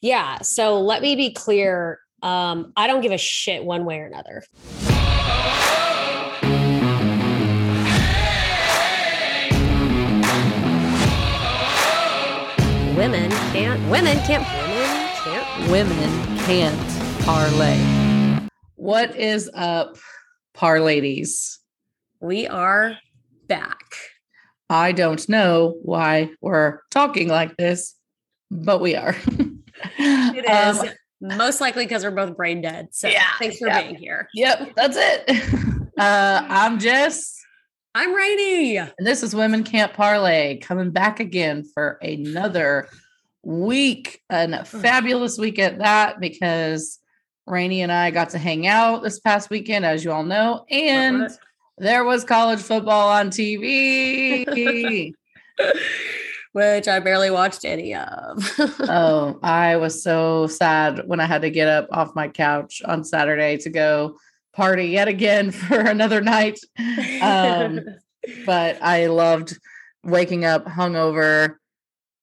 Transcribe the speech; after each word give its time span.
Yeah. 0.00 0.40
So 0.40 0.80
let 0.80 1.02
me 1.02 1.14
be 1.14 1.32
clear. 1.32 2.00
Um, 2.22 2.72
I 2.76 2.86
don't 2.86 3.02
give 3.02 3.12
a 3.12 3.18
shit 3.18 3.64
one 3.64 3.84
way 3.84 3.98
or 3.98 4.06
another. 4.06 4.42
Women 12.96 13.30
can't. 13.52 13.90
Women 13.90 14.18
can't. 14.26 14.46
Women 14.50 15.08
can't. 15.22 15.70
Women 15.70 16.38
can't 16.40 17.24
parlay. 17.24 17.78
What 18.76 19.16
is 19.16 19.50
up, 19.54 19.96
parladies? 20.56 21.58
We 22.20 22.46
are 22.46 22.96
back. 23.46 23.80
I 24.68 24.92
don't 24.92 25.26
know 25.28 25.76
why 25.82 26.30
we're 26.40 26.80
talking 26.90 27.28
like 27.28 27.56
this, 27.56 27.94
but 28.50 28.80
we 28.80 28.96
are. 28.96 29.16
It 30.36 30.44
is 30.44 30.80
um, 30.80 30.88
most 31.20 31.60
likely 31.60 31.84
because 31.84 32.04
we're 32.04 32.10
both 32.10 32.36
brain 32.36 32.62
dead. 32.62 32.88
So 32.92 33.08
yeah, 33.08 33.26
thanks 33.38 33.58
for 33.58 33.68
yeah. 33.68 33.82
being 33.82 33.96
here. 33.96 34.28
Yep, 34.34 34.72
that's 34.76 34.96
it. 34.98 35.54
Uh, 35.98 36.46
I'm 36.48 36.78
Jess. 36.78 37.38
I'm 37.94 38.14
Rainy. 38.14 38.78
And 38.78 38.92
this 39.00 39.22
is 39.22 39.34
Women 39.34 39.64
Can't 39.64 39.92
Parlay 39.92 40.56
coming 40.58 40.92
back 40.92 41.20
again 41.20 41.62
for 41.62 41.98
another 42.00 42.88
week 43.42 44.22
and 44.30 44.54
a 44.54 44.64
fabulous 44.64 45.36
week 45.36 45.58
at 45.58 45.78
that 45.78 46.20
because 46.20 47.00
Rainy 47.46 47.82
and 47.82 47.92
I 47.92 48.12
got 48.12 48.30
to 48.30 48.38
hang 48.38 48.66
out 48.66 49.02
this 49.02 49.18
past 49.18 49.50
weekend, 49.50 49.84
as 49.84 50.04
you 50.04 50.12
all 50.12 50.22
know, 50.22 50.64
and 50.70 51.28
there 51.78 52.04
was 52.04 52.24
college 52.24 52.60
football 52.60 53.10
on 53.10 53.30
TV. 53.30 55.12
which 56.52 56.88
I 56.88 56.98
barely 57.00 57.30
watched 57.30 57.64
any 57.64 57.94
of. 57.94 58.54
oh, 58.80 59.38
I 59.42 59.76
was 59.76 60.02
so 60.02 60.46
sad 60.46 61.02
when 61.06 61.20
I 61.20 61.26
had 61.26 61.42
to 61.42 61.50
get 61.50 61.68
up 61.68 61.88
off 61.92 62.14
my 62.14 62.28
couch 62.28 62.82
on 62.84 63.04
Saturday 63.04 63.56
to 63.58 63.70
go 63.70 64.16
party 64.52 64.86
yet 64.86 65.08
again 65.08 65.50
for 65.52 65.78
another 65.78 66.20
night. 66.20 66.58
Um, 67.20 67.80
but 68.46 68.82
I 68.82 69.06
loved 69.06 69.58
waking 70.02 70.44
up 70.44 70.64
hungover 70.66 71.54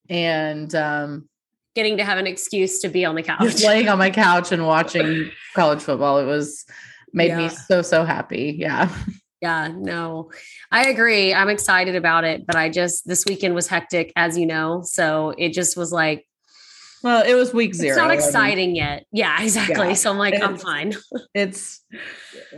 and 0.10 0.74
um, 0.76 1.30
getting 1.76 1.98
to 1.98 2.04
have 2.04 2.18
an 2.18 2.28
excuse 2.28 2.80
to 2.80 2.90
be 2.90 3.06
on 3.06 3.16
the 3.16 3.24
couch. 3.24 3.64
Laying 3.64 3.88
on 3.88 3.98
my 3.98 4.10
couch 4.10 4.52
and 4.52 4.66
watching 4.66 5.32
college 5.56 5.82
football. 5.82 6.20
It 6.20 6.26
was 6.26 6.66
made 7.14 7.30
yeah. 7.30 7.38
me 7.38 7.50
so 7.50 7.82
so 7.82 8.04
happy. 8.04 8.56
Yeah. 8.58 8.94
Yeah, 9.42 9.72
no, 9.76 10.32
I 10.72 10.88
agree. 10.90 11.34
I'm 11.34 11.50
excited 11.50 11.96
about 11.96 12.24
it, 12.24 12.46
but 12.48 12.56
I 12.56 12.70
just, 12.70 13.08
this 13.08 13.26
weekend 13.26 13.54
was 13.54 13.68
hectic, 13.68 14.12
as 14.16 14.38
you 14.38 14.46
know. 14.46 14.82
So 14.84 15.34
it 15.38 15.54
just 15.54 15.78
was 15.78 15.92
like, 15.92 16.26
well, 17.04 17.24
it 17.24 17.36
was 17.36 17.54
week 17.54 17.76
zero. 17.76 17.92
It's 17.92 17.98
not 17.98 18.12
exciting 18.12 18.76
yet. 18.76 19.06
Yeah, 19.12 19.42
exactly. 19.42 19.90
Yeah. 19.90 19.94
So 19.94 20.12
I'm 20.12 20.18
like, 20.18 20.42
I'm 20.42 20.58
fine. 20.58 20.96
it's, 21.34 21.82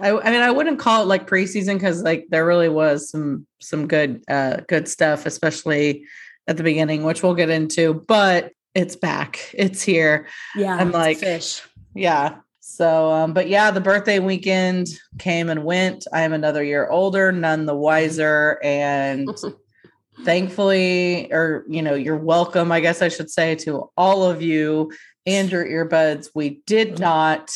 I, 0.02 0.11
I, 0.11 0.31
mean, 0.31 0.41
I 0.41 0.52
wouldn't 0.52 0.80
call 0.80 1.03
it 1.03 1.05
like 1.05 1.27
preseason 1.27 1.73
because 1.73 2.02
like 2.03 2.25
there 2.30 2.45
really 2.45 2.69
was 2.69 3.09
some 3.09 3.45
some 3.59 3.88
good 3.88 4.23
uh 4.30 4.61
good 4.67 4.88
stuff, 4.88 5.25
especially 5.25 6.05
at 6.47 6.58
the 6.58 6.64
beginning, 6.64 7.03
which 7.03 7.21
we'll 7.21 7.36
get 7.36 7.49
into. 7.49 8.05
But 8.08 8.53
it's 8.73 8.95
back. 8.95 9.52
It's 9.53 9.81
here. 9.81 10.27
Yeah, 10.55 10.75
I'm 10.75 10.91
like 10.91 11.17
fish. 11.17 11.61
Yeah, 11.93 12.38
so, 12.70 13.12
um, 13.12 13.34
but 13.34 13.50
yeah, 13.50 13.72
the 13.72 13.81
birthday 13.81 14.20
weekend 14.20 14.88
came 15.17 15.50
and 15.50 15.64
went. 15.64 16.06
I 16.14 16.22
am 16.22 16.34
another 16.34 16.64
year 16.64 16.88
older, 16.88 17.31
none 17.31 17.66
the 17.66 17.76
wiser. 17.76 18.59
And 18.64 19.30
thankfully, 20.23 21.34
or, 21.34 21.66
you 21.67 21.81
know, 21.81 21.95
you're 21.95 22.16
welcome, 22.16 22.72
I 22.72 22.80
guess 22.80 23.02
I 23.02 23.09
should 23.09 23.31
say, 23.31 23.56
to 23.56 23.89
all 23.98 24.23
of 24.23 24.42
you 24.42 24.92
and 25.26 25.52
your 25.52 25.66
earbuds. 25.66 26.30
We 26.36 26.61
did 26.67 27.00
not 27.00 27.52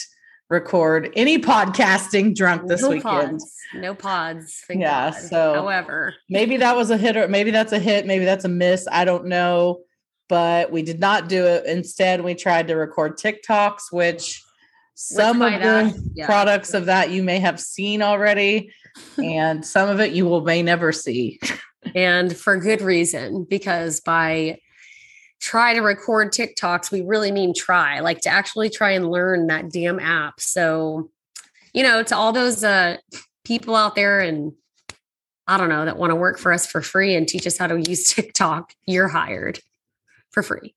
record 0.49 1.13
any 1.15 1.39
podcasting 1.39 2.35
drunk 2.35 2.67
this 2.67 2.81
no 2.81 2.89
weekend. 2.89 3.39
Pods. 3.39 3.55
No 3.75 3.95
pods. 3.95 4.65
yeah. 4.69 5.11
God. 5.11 5.19
So, 5.19 5.53
however, 5.53 6.15
maybe 6.27 6.57
that 6.57 6.75
was 6.75 6.89
a 6.89 6.97
hit 6.97 7.15
or 7.15 7.27
maybe 7.27 7.51
that's 7.51 7.71
a 7.71 7.79
hit. 7.79 8.07
Maybe 8.07 8.25
that's 8.25 8.45
a 8.45 8.49
miss. 8.49 8.87
I 8.91 9.05
don't 9.05 9.27
know. 9.27 9.81
But 10.27 10.71
we 10.71 10.81
did 10.81 10.99
not 10.99 11.29
do 11.29 11.45
it. 11.45 11.65
Instead, 11.65 12.23
we 12.23 12.33
tried 12.33 12.67
to 12.69 12.75
record 12.75 13.17
TikToks, 13.17 13.91
which 13.91 14.43
some 14.95 15.41
of 15.41 15.51
the 15.53 16.11
yeah. 16.13 16.25
products 16.25 16.73
of 16.73 16.85
that 16.85 17.11
you 17.11 17.23
may 17.23 17.39
have 17.39 17.59
seen 17.59 18.01
already, 18.01 18.71
and 19.17 19.65
some 19.65 19.89
of 19.89 19.99
it 19.99 20.13
you 20.13 20.25
will 20.25 20.41
may 20.41 20.61
never 20.61 20.91
see. 20.91 21.39
and 21.95 22.35
for 22.35 22.57
good 22.57 22.81
reason, 22.81 23.45
because 23.49 23.99
by 24.01 24.59
try 25.39 25.73
to 25.73 25.81
record 25.81 26.31
TikToks, 26.31 26.91
we 26.91 27.01
really 27.01 27.31
mean 27.31 27.53
try, 27.53 27.99
like 27.99 28.21
to 28.21 28.29
actually 28.29 28.69
try 28.69 28.91
and 28.91 29.11
learn 29.11 29.47
that 29.47 29.69
damn 29.69 29.99
app. 29.99 30.39
So, 30.39 31.09
you 31.73 31.83
know, 31.83 32.01
to 32.03 32.15
all 32.15 32.31
those 32.31 32.63
uh, 32.63 32.97
people 33.43 33.75
out 33.75 33.95
there 33.95 34.21
and 34.21 34.53
I 35.45 35.57
don't 35.57 35.67
know 35.69 35.83
that 35.83 35.97
want 35.97 36.11
to 36.11 36.15
work 36.15 36.39
for 36.39 36.53
us 36.53 36.65
for 36.65 36.81
free 36.81 37.15
and 37.15 37.27
teach 37.27 37.45
us 37.45 37.57
how 37.57 37.67
to 37.67 37.77
use 37.77 38.09
TikTok, 38.13 38.73
you're 38.85 39.09
hired 39.09 39.59
for 40.31 40.43
free. 40.43 40.73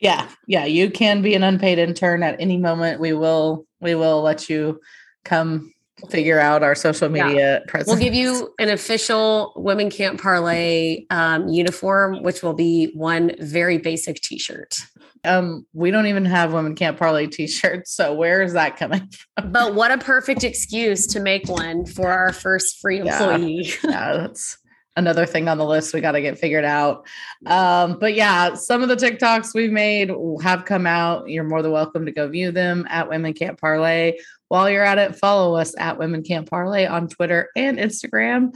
Yeah, 0.00 0.28
yeah, 0.46 0.64
you 0.64 0.90
can 0.90 1.20
be 1.20 1.34
an 1.34 1.42
unpaid 1.42 1.78
intern 1.78 2.22
at 2.22 2.40
any 2.40 2.56
moment. 2.56 3.00
We 3.00 3.12
will 3.12 3.66
we 3.80 3.94
will 3.94 4.22
let 4.22 4.48
you 4.48 4.80
come 5.24 5.72
figure 6.08 6.40
out 6.40 6.62
our 6.62 6.74
social 6.74 7.08
media 7.08 7.34
yeah. 7.34 7.58
presence. 7.68 7.88
We'll 7.88 8.02
give 8.02 8.14
you 8.14 8.54
an 8.58 8.70
official 8.70 9.52
Women 9.56 9.90
Can't 9.90 10.20
Parlay 10.20 11.04
um, 11.10 11.48
uniform, 11.48 12.22
which 12.22 12.42
will 12.42 12.54
be 12.54 12.90
one 12.94 13.32
very 13.38 13.76
basic 13.76 14.20
T-shirt. 14.22 14.78
Um, 15.24 15.66
we 15.74 15.90
don't 15.90 16.06
even 16.06 16.24
have 16.24 16.54
Women 16.54 16.74
Can't 16.74 16.96
Parlay 16.96 17.26
T-shirts, 17.26 17.92
so 17.92 18.14
where 18.14 18.42
is 18.42 18.54
that 18.54 18.78
coming 18.78 19.10
from? 19.36 19.52
But 19.52 19.74
what 19.74 19.90
a 19.90 19.98
perfect 19.98 20.44
excuse 20.44 21.06
to 21.08 21.20
make 21.20 21.48
one 21.48 21.84
for 21.84 22.10
our 22.10 22.32
first 22.32 22.80
free 22.80 23.00
employee. 23.00 23.66
Yeah, 23.84 23.90
yeah 23.90 24.12
that's 24.14 24.56
another 25.00 25.26
thing 25.26 25.48
on 25.48 25.58
the 25.58 25.64
list 25.64 25.92
we 25.92 26.00
got 26.00 26.12
to 26.12 26.20
get 26.20 26.38
figured 26.38 26.64
out. 26.64 27.06
Um, 27.46 27.98
but 27.98 28.14
yeah, 28.14 28.54
some 28.54 28.82
of 28.82 28.88
the 28.88 28.96
TikToks 28.96 29.54
we've 29.54 29.72
made 29.72 30.12
have 30.42 30.64
come 30.64 30.86
out. 30.86 31.28
You're 31.28 31.44
more 31.44 31.62
than 31.62 31.72
welcome 31.72 32.06
to 32.06 32.12
go 32.12 32.28
view 32.28 32.52
them 32.52 32.86
at 32.88 33.08
Women 33.08 33.32
Can't 33.32 33.58
Parlay. 33.58 34.18
While 34.48 34.70
you're 34.70 34.84
at 34.84 34.98
it, 34.98 35.16
follow 35.16 35.56
us 35.56 35.74
at 35.78 35.98
Women 35.98 36.22
Can't 36.22 36.48
Parlay 36.48 36.86
on 36.86 37.08
Twitter 37.08 37.48
and 37.56 37.78
Instagram. 37.78 38.52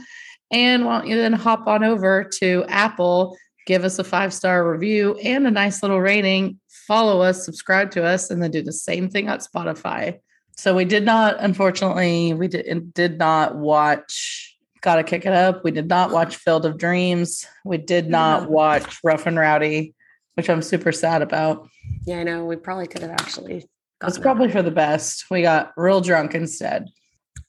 And 0.51 0.85
why 0.85 0.99
don't 0.99 1.07
you 1.07 1.17
then 1.17 1.33
hop 1.33 1.67
on 1.67 1.83
over 1.83 2.23
to 2.39 2.63
Apple, 2.67 3.35
give 3.65 3.83
us 3.83 3.99
a 3.99 4.03
five 4.03 4.33
star 4.33 4.71
review 4.71 5.15
and 5.23 5.47
a 5.47 5.51
nice 5.51 5.81
little 5.81 5.99
rating. 5.99 6.59
Follow 6.87 7.21
us, 7.21 7.43
subscribe 7.43 7.91
to 7.91 8.03
us, 8.03 8.29
and 8.29 8.41
then 8.41 8.51
do 8.51 8.61
the 8.61 8.71
same 8.71 9.09
thing 9.09 9.27
at 9.27 9.41
Spotify. 9.41 10.19
So 10.57 10.75
we 10.75 10.85
did 10.85 11.03
not, 11.03 11.37
unfortunately, 11.39 12.33
we 12.33 12.47
did, 12.47 12.93
did 12.93 13.17
not 13.17 13.57
watch 13.57 14.54
Gotta 14.85 15.03
kick 15.03 15.25
it 15.25 15.33
up. 15.33 15.63
We 15.63 15.71
did 15.71 15.87
not 15.87 16.11
watch 16.11 16.35
Field 16.35 16.63
of 16.63 16.77
Dreams. 16.77 17.43
We 17.65 17.79
did 17.79 18.07
not 18.07 18.51
watch 18.51 18.99
Rough 19.03 19.25
and 19.25 19.35
Rowdy, 19.35 19.95
which 20.35 20.47
I'm 20.47 20.61
super 20.61 20.91
sad 20.91 21.23
about. 21.23 21.67
Yeah, 22.05 22.19
I 22.19 22.23
know. 22.23 22.45
We 22.45 22.55
probably 22.55 22.85
could 22.85 23.01
have 23.01 23.09
actually. 23.09 23.65
It's 24.03 24.19
probably 24.19 24.51
for 24.51 24.61
the 24.61 24.69
best. 24.69 25.25
We 25.31 25.41
got 25.41 25.71
real 25.75 26.01
drunk 26.01 26.35
instead. 26.35 26.85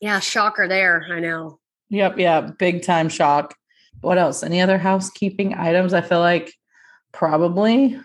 Yeah, 0.01 0.19
shocker 0.19 0.67
there. 0.67 1.05
I 1.11 1.21
know. 1.21 1.59
Yep, 1.91 2.19
yeah, 2.19 2.41
big 2.41 2.83
time 2.83 3.11
shock. 3.11 3.55
What 4.01 4.17
else? 4.17 4.43
Any 4.43 4.63
other 4.63 4.79
housekeeping 4.79 5.53
items? 5.53 5.93
I 5.93 6.01
feel 6.01 6.21
like 6.21 6.55
probably. 7.13 8.01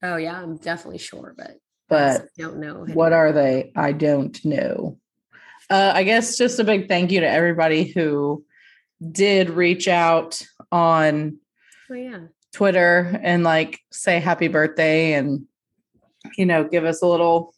Oh 0.00 0.14
yeah, 0.14 0.40
I'm 0.40 0.58
definitely 0.58 0.98
sure, 0.98 1.34
but 1.36 1.56
but 1.88 2.20
I 2.20 2.24
don't 2.38 2.58
know. 2.58 2.86
What 2.94 3.12
are 3.12 3.32
they? 3.32 3.72
I 3.74 3.90
don't 3.90 4.44
know. 4.44 4.96
Uh, 5.68 5.90
I 5.92 6.04
guess 6.04 6.38
just 6.38 6.60
a 6.60 6.64
big 6.64 6.86
thank 6.86 7.10
you 7.10 7.18
to 7.18 7.28
everybody 7.28 7.84
who 7.84 8.44
did 9.00 9.50
reach 9.50 9.88
out 9.88 10.42
on 10.70 11.38
oh, 11.90 11.94
yeah. 11.94 12.18
Twitter 12.52 13.18
and 13.22 13.44
like 13.44 13.80
say 13.90 14.20
happy 14.20 14.48
birthday 14.48 15.14
and 15.14 15.46
you 16.36 16.44
know 16.44 16.64
give 16.64 16.84
us 16.84 17.02
a 17.02 17.06
little 17.06 17.54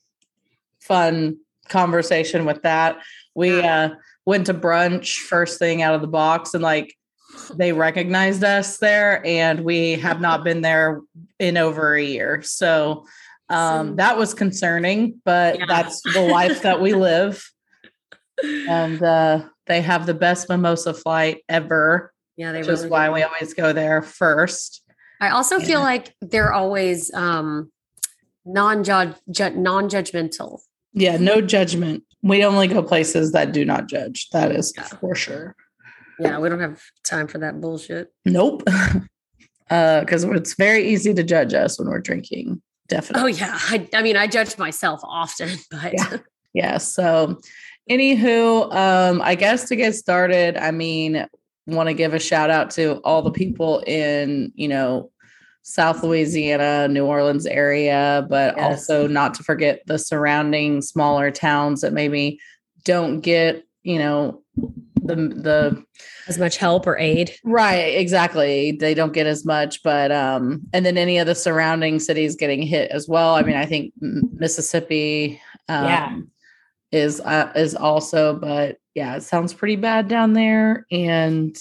fun 0.80 1.38
conversation 1.68 2.44
with 2.44 2.62
that. 2.62 2.98
We 3.34 3.60
uh 3.60 3.90
went 4.24 4.46
to 4.46 4.54
brunch 4.54 5.16
first 5.16 5.58
thing 5.58 5.82
out 5.82 5.94
of 5.94 6.00
the 6.00 6.06
box 6.06 6.54
and 6.54 6.62
like 6.62 6.94
they 7.54 7.72
recognized 7.72 8.44
us 8.44 8.76
there 8.76 9.24
and 9.26 9.64
we 9.64 9.92
have 9.92 10.20
not 10.20 10.44
been 10.44 10.60
there 10.60 11.00
in 11.38 11.56
over 11.56 11.94
a 11.94 12.04
year. 12.04 12.42
So 12.42 13.06
um 13.48 13.96
that 13.96 14.16
was 14.16 14.34
concerning, 14.34 15.20
but 15.24 15.58
yeah. 15.58 15.66
that's 15.66 16.02
the 16.02 16.20
life 16.20 16.62
that 16.62 16.80
we 16.80 16.94
live. 16.94 17.44
And 18.42 19.00
uh 19.00 19.44
they 19.66 19.80
have 19.80 20.06
the 20.06 20.14
best 20.14 20.48
mimosa 20.48 20.94
flight 20.94 21.42
ever. 21.48 22.12
Yeah, 22.36 22.52
they 22.52 22.58
which 22.58 22.68
really 22.68 22.84
is 22.84 22.90
why 22.90 23.06
do. 23.06 23.12
we 23.12 23.22
always 23.22 23.54
go 23.54 23.72
there 23.72 24.02
first. 24.02 24.82
I 25.20 25.30
also 25.30 25.58
yeah. 25.58 25.66
feel 25.66 25.80
like 25.80 26.14
they're 26.20 26.52
always 26.52 27.12
um 27.14 27.70
non-judge 28.44 29.16
non-judgmental. 29.38 30.60
Yeah, 30.94 31.16
no 31.16 31.40
judgment. 31.40 32.04
We 32.22 32.44
only 32.44 32.68
go 32.68 32.82
places 32.82 33.32
that 33.32 33.52
do 33.52 33.64
not 33.64 33.88
judge. 33.88 34.28
That 34.30 34.52
is 34.52 34.72
yeah. 34.76 34.84
for 34.84 35.14
sure. 35.14 35.56
Yeah, 36.18 36.38
we 36.38 36.48
don't 36.48 36.60
have 36.60 36.82
time 37.04 37.26
for 37.26 37.38
that 37.38 37.60
bullshit. 37.60 38.12
Nope. 38.24 38.62
uh, 39.70 40.00
because 40.00 40.24
it's 40.24 40.54
very 40.54 40.88
easy 40.88 41.14
to 41.14 41.22
judge 41.22 41.54
us 41.54 41.78
when 41.78 41.88
we're 41.88 42.00
drinking 42.00 42.62
definitely. 42.92 43.22
Oh 43.22 43.26
yeah. 43.26 43.58
I, 43.58 43.88
I 43.94 44.02
mean, 44.02 44.16
I 44.16 44.26
judge 44.26 44.58
myself 44.58 45.00
often, 45.02 45.50
but 45.70 45.92
Yeah. 45.92 46.16
Yeah. 46.54 46.78
So, 46.78 47.38
anywho, 47.90 48.74
um, 48.74 49.20
I 49.22 49.34
guess 49.34 49.68
to 49.68 49.76
get 49.76 49.94
started, 49.94 50.56
I 50.56 50.70
mean, 50.70 51.26
want 51.66 51.88
to 51.88 51.94
give 51.94 52.14
a 52.14 52.18
shout 52.18 52.50
out 52.50 52.70
to 52.72 52.94
all 53.04 53.22
the 53.22 53.30
people 53.30 53.80
in, 53.86 54.52
you 54.54 54.68
know, 54.68 55.10
South 55.64 56.02
Louisiana, 56.02 56.88
New 56.88 57.06
Orleans 57.06 57.46
area, 57.46 58.26
but 58.28 58.56
Yes. 58.56 58.64
also 58.64 59.06
not 59.06 59.34
to 59.34 59.44
forget 59.44 59.80
the 59.86 59.98
surrounding 59.98 60.82
smaller 60.82 61.30
towns 61.30 61.82
that 61.82 61.92
maybe 61.92 62.40
don't 62.84 63.20
get, 63.20 63.64
you 63.84 63.98
know, 63.98 64.42
the 65.04 65.14
the 65.16 65.84
as 66.28 66.38
much 66.38 66.56
help 66.56 66.86
or 66.86 66.98
aid. 66.98 67.32
Right, 67.44 67.96
exactly. 67.96 68.72
They 68.72 68.94
don't 68.94 69.12
get 69.12 69.26
as 69.26 69.44
much, 69.44 69.82
but 69.84 70.10
um, 70.10 70.62
and 70.72 70.84
then 70.84 70.96
any 70.98 71.18
of 71.18 71.26
the 71.28 71.34
surrounding 71.34 72.00
cities 72.00 72.34
getting 72.36 72.62
hit 72.62 72.90
as 72.90 73.08
well. 73.08 73.34
I 73.36 73.42
mean, 73.42 73.56
I 73.56 73.66
think 73.66 73.92
Mississippi, 74.00 75.40
um, 75.68 75.84
Yeah. 75.84 76.18
Is 76.92 77.20
uh, 77.20 77.52
is 77.56 77.74
also, 77.74 78.36
but 78.36 78.76
yeah, 78.94 79.16
it 79.16 79.22
sounds 79.22 79.54
pretty 79.54 79.76
bad 79.76 80.08
down 80.08 80.34
there. 80.34 80.86
And 80.92 81.56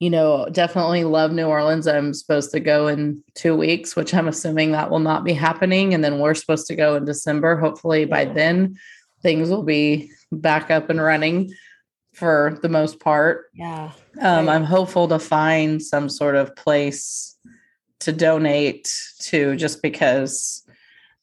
you 0.00 0.10
know, 0.10 0.48
definitely 0.50 1.04
love 1.04 1.32
New 1.32 1.46
Orleans. 1.46 1.86
I'm 1.86 2.12
supposed 2.12 2.50
to 2.50 2.60
go 2.60 2.88
in 2.88 3.22
two 3.34 3.56
weeks, 3.56 3.96
which 3.96 4.12
I'm 4.12 4.28
assuming 4.28 4.72
that 4.72 4.90
will 4.90 4.98
not 4.98 5.24
be 5.24 5.32
happening. 5.32 5.94
And 5.94 6.04
then 6.04 6.18
we're 6.18 6.34
supposed 6.34 6.66
to 6.66 6.76
go 6.76 6.96
in 6.96 7.04
December. 7.04 7.56
Hopefully, 7.56 8.04
by 8.04 8.26
then, 8.26 8.76
things 9.22 9.48
will 9.48 9.62
be 9.62 10.10
back 10.30 10.70
up 10.70 10.90
and 10.90 11.00
running 11.00 11.54
for 12.12 12.58
the 12.60 12.68
most 12.68 13.00
part. 13.00 13.46
Yeah. 13.54 13.92
Um. 14.20 14.48
I'm 14.48 14.64
hopeful 14.64 15.08
to 15.08 15.18
find 15.18 15.82
some 15.82 16.08
sort 16.08 16.36
of 16.36 16.54
place 16.54 17.36
to 18.00 18.12
donate 18.12 18.92
to 19.20 19.56
just 19.56 19.80
because 19.80 20.66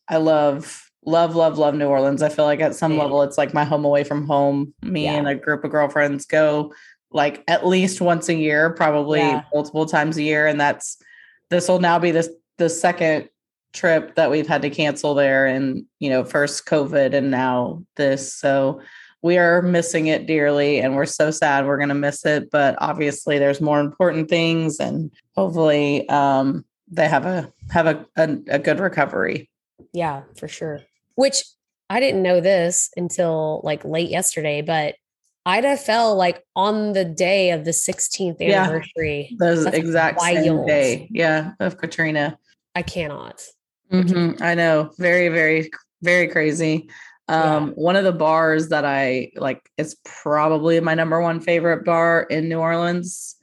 I 0.08 0.18
love, 0.18 0.91
love, 1.06 1.36
love, 1.36 1.58
love 1.58 1.74
New 1.76 1.88
Orleans. 1.88 2.22
I 2.22 2.30
feel 2.30 2.46
like 2.46 2.60
at 2.60 2.76
some 2.76 2.94
Yeah. 2.94 3.02
level 3.04 3.24
it's 3.24 3.38
like 3.38 3.54
my 3.54 3.64
home 3.64 3.86
away 3.86 4.04
from 4.04 4.28
home. 4.28 4.74
Me 4.84 5.06
Yeah. 5.06 5.16
and 5.16 5.28
a 5.28 5.36
group 5.36 5.64
of 5.64 5.72
girlfriends 5.72 6.26
go 6.26 6.74
like 7.12 7.44
at 7.48 7.66
least 7.68 8.00
once 8.02 8.30
a 8.30 8.34
year, 8.36 8.70
probably 8.70 9.20
Yeah. 9.20 9.44
multiple 9.54 9.86
times 9.86 10.18
a 10.18 10.24
year. 10.24 10.48
And 10.48 10.60
that's 10.60 10.98
this 11.50 11.68
will 11.68 11.80
now 11.80 12.00
be 12.00 12.12
this 12.12 12.30
the 12.58 12.70
second 12.70 13.28
trip 13.74 14.16
that 14.16 14.30
we've 14.30 14.48
had 14.48 14.62
to 14.62 14.70
cancel 14.70 15.14
there 15.16 15.46
and 15.48 15.86
you 16.00 16.10
know, 16.10 16.24
first 16.24 16.66
COVID 16.68 17.14
and 17.14 17.32
now 17.32 17.84
this. 17.96 18.36
So 18.36 18.82
we 19.24 19.38
are 19.38 19.62
missing 19.62 20.08
it 20.08 20.26
dearly 20.28 20.80
and 20.80 20.96
we're 20.96 21.06
so 21.06 21.30
sad 21.32 21.66
we're 21.68 21.78
going 21.78 21.90
to 21.90 21.94
miss 21.96 22.26
it 22.26 22.50
but 22.50 22.76
obviously 22.80 23.38
there's 23.38 23.62
more 23.62 23.80
important 23.80 24.28
things 24.30 24.80
and 24.80 25.12
hopefully 25.38 26.10
um 26.10 26.66
they 26.88 27.08
have 27.08 27.28
a 27.28 27.54
have 27.70 27.86
a, 27.86 28.04
a, 28.18 28.38
a 28.48 28.58
good 28.60 28.80
recovery 28.80 29.48
Yeah, 29.94 30.24
for 30.36 30.48
sure. 30.48 30.82
Which 31.16 31.44
I 31.90 32.00
didn't 32.00 32.24
know 32.24 32.40
this 32.40 32.90
until 32.96 33.62
like 33.64 33.84
late 33.84 34.10
yesterday, 34.10 34.62
but 34.62 34.96
Ida 35.46 35.76
fell 35.78 36.16
like 36.16 36.44
on 36.56 36.94
the 36.94 37.04
day 37.06 37.52
of 37.52 37.66
the 37.66 37.72
16th 37.72 38.40
anniversary. 38.42 39.30
Yeah. 39.32 39.54
the 39.54 39.72
exact 39.76 40.22
same 40.22 40.66
day 40.66 41.08
yeah 41.12 41.52
of 41.60 41.78
katrina 41.78 42.38
I 42.76 42.84
cannot. 42.84 43.44
Mhm, 43.92 44.42
i 44.42 44.56
know 44.56 44.92
very 44.98 45.28
very 45.30 45.70
very 46.02 46.28
crazy 46.28 46.90
um 47.28 47.72
one 47.72 47.96
of 47.96 48.04
the 48.06 48.14
bars 48.14 48.70
that 48.70 48.86
i 48.86 49.32
like 49.36 49.70
it's 49.78 49.96
probably 50.06 50.80
my 50.80 50.94
number 50.94 51.22
one 51.22 51.42
favorite 51.42 51.84
bar 51.84 52.24
in 52.30 52.48
new 52.48 52.60
orleans 52.60 53.36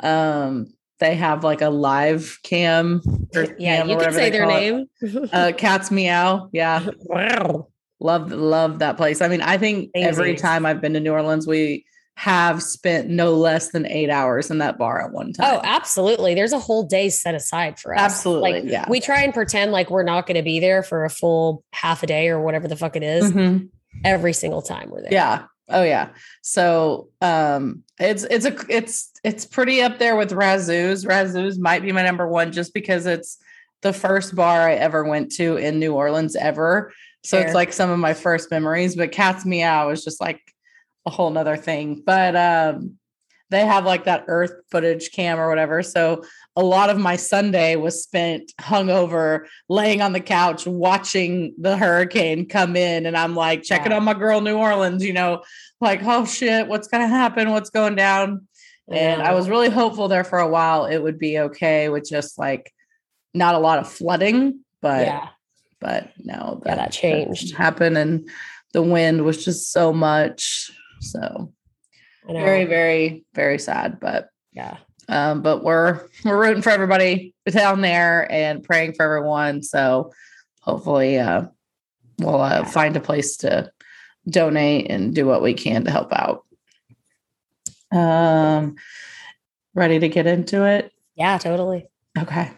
um 0.00 0.66
they 1.00 1.14
have 1.14 1.44
like 1.44 1.60
a 1.60 1.68
live 1.70 2.38
cam 2.42 3.00
or 3.34 3.46
Yeah, 3.58 3.78
cam 3.78 3.88
or 3.88 3.92
you 3.92 3.98
can 3.98 4.12
say 4.12 4.30
their 4.30 4.46
name. 4.46 4.86
uh 5.32 5.52
cats 5.56 5.90
meow 5.90 6.48
yeah 6.52 6.88
wow. 7.00 7.68
love 8.00 8.30
love 8.32 8.78
that 8.80 8.96
place 8.96 9.20
i 9.20 9.28
mean 9.28 9.42
i 9.42 9.58
think 9.58 9.90
every 9.94 10.36
time 10.36 10.64
i've 10.66 10.80
been 10.80 10.92
to 10.94 11.00
new 11.00 11.12
orleans 11.12 11.46
we 11.46 11.84
have 12.16 12.62
spent 12.62 13.08
no 13.08 13.32
less 13.34 13.70
than 13.70 13.86
eight 13.86 14.10
hours 14.10 14.50
in 14.50 14.58
that 14.58 14.76
bar 14.76 15.00
at 15.04 15.12
one 15.12 15.32
time 15.32 15.54
Oh, 15.54 15.60
absolutely. 15.62 16.34
There's 16.34 16.52
a 16.52 16.58
whole 16.58 16.82
day 16.82 17.10
set 17.10 17.36
aside 17.36 17.78
for 17.78 17.94
us. 17.94 18.00
Absolutely, 18.00 18.52
Like 18.54 18.64
yeah. 18.64 18.86
we 18.90 18.98
try 18.98 19.22
and 19.22 19.32
pretend 19.32 19.70
like 19.70 19.88
we're 19.88 20.02
not 20.02 20.26
going 20.26 20.34
to 20.36 20.42
be 20.42 20.58
there 20.58 20.82
for 20.82 21.04
a 21.04 21.10
full 21.10 21.62
half 21.72 22.02
a 22.02 22.08
day 22.08 22.26
or 22.28 22.40
whatever 22.40 22.66
the 22.66 22.74
fuck 22.74 22.96
it 22.96 23.04
is 23.04 23.30
Mhm. 23.32 23.68
every 24.04 24.32
single 24.32 24.62
time 24.62 24.90
we're 24.90 25.02
there. 25.02 25.12
yeah 25.12 25.44
oh 25.68 25.82
yeah. 25.82 26.10
So 26.42 27.08
um 27.20 27.82
it's 27.98 28.24
it's 28.24 28.44
a 28.44 28.56
it's 28.68 29.10
it's 29.24 29.44
pretty 29.44 29.82
up 29.82 29.98
there 29.98 30.16
with 30.16 30.30
razzoo's. 30.30 31.04
Razzoo's 31.04 31.58
might 31.58 31.82
be 31.82 31.92
my 31.92 32.02
number 32.02 32.28
one 32.28 32.52
just 32.52 32.74
because 32.74 33.06
it's 33.06 33.38
the 33.82 33.92
first 33.92 34.34
bar 34.34 34.68
i 34.68 34.74
ever 34.74 35.04
went 35.04 35.30
to 35.32 35.56
in 35.56 35.78
new 35.78 35.94
orleans 35.94 36.36
ever. 36.36 36.92
So 37.24 37.38
it's 37.38 37.54
like 37.54 37.72
some 37.72 37.90
of 37.90 37.98
my 37.98 38.14
first 38.14 38.50
memories 38.50 38.96
but 38.96 39.12
cats 39.12 39.44
meow 39.44 39.90
is 39.90 40.04
just 40.04 40.20
like 40.20 40.40
a 41.06 41.10
whole 41.10 41.30
nother 41.30 41.56
thing. 41.56 42.02
But 42.04 42.36
um 42.36 42.97
they 43.50 43.64
have 43.64 43.84
like 43.84 44.04
that 44.04 44.24
earth 44.28 44.52
footage 44.70 45.10
cam 45.12 45.38
or 45.38 45.48
whatever 45.48 45.82
so 45.82 46.22
a 46.56 46.62
lot 46.62 46.90
of 46.90 46.98
my 46.98 47.16
sunday 47.16 47.76
was 47.76 48.02
spent 48.02 48.52
hungover 48.60 49.46
laying 49.68 50.00
on 50.02 50.12
the 50.12 50.20
couch 50.20 50.66
watching 50.66 51.54
the 51.58 51.76
hurricane 51.76 52.48
come 52.48 52.76
in 52.76 53.06
and 53.06 53.16
i'm 53.16 53.34
like 53.34 53.62
checking 53.62 53.92
Yeah. 53.92 53.98
on 53.98 54.04
my 54.04 54.14
girl 54.14 54.40
new 54.40 54.56
orleans 54.56 55.04
you 55.04 55.12
know 55.12 55.42
like 55.80 56.00
oh 56.04 56.24
shit 56.24 56.66
what's 56.68 56.88
gonna 56.88 57.08
happen 57.08 57.50
what's 57.50 57.70
going 57.70 57.94
down 57.94 58.46
and 58.90 59.20
I 59.20 59.34
was 59.34 59.50
really 59.50 59.68
hopeful 59.68 60.08
there 60.08 60.24
for 60.24 60.38
a 60.38 60.48
while 60.48 60.86
it 60.86 60.96
would 60.96 61.18
be 61.18 61.38
okay 61.38 61.90
with 61.90 62.08
just 62.08 62.38
like 62.38 62.72
not 63.34 63.54
a 63.54 63.58
lot 63.58 63.78
of 63.78 63.86
flooding, 63.86 64.60
but 64.80 65.06
yeah. 65.06 65.28
but 65.78 66.10
no, 66.16 66.62
Yeah, 66.64 66.76
that 66.76 66.90
changed. 66.92 67.54
happened, 67.54 67.98
and 67.98 68.30
the 68.72 68.80
wind 68.82 69.26
was 69.26 69.44
just 69.44 69.72
so 69.72 69.92
much. 69.92 70.70
So. 71.02 71.52
Very, 72.28 72.64
very, 72.64 73.24
very 73.34 73.58
sad. 73.58 73.98
But 74.00 74.28
yeah. 74.52 74.78
um, 75.08 75.42
but 75.42 75.64
we're 75.64 76.06
we're 76.24 76.40
rooting 76.40 76.62
for 76.62 76.70
everybody 76.70 77.34
down 77.46 77.80
there 77.80 78.30
and 78.30 78.62
praying 78.62 78.94
for 78.94 79.04
everyone. 79.04 79.62
So 79.62 80.12
hopefully, 80.60 81.18
uh, 81.18 81.46
we'll 82.18 82.40
uh, 82.40 82.64
find 82.64 82.96
a 82.96 83.00
place 83.00 83.38
to 83.38 83.70
donate 84.28 84.90
and 84.90 85.14
do 85.14 85.26
what 85.26 85.42
we 85.42 85.54
can 85.54 85.84
to 85.84 85.90
help 85.90 86.12
out. 86.12 86.44
Um, 87.90 88.76
ready 89.74 89.98
to 89.98 90.08
get 90.08 90.26
into 90.26 90.64
it? 90.64 90.92
Yeah, 91.14 91.38
totally. 91.38 91.88
Okay. 92.18 92.50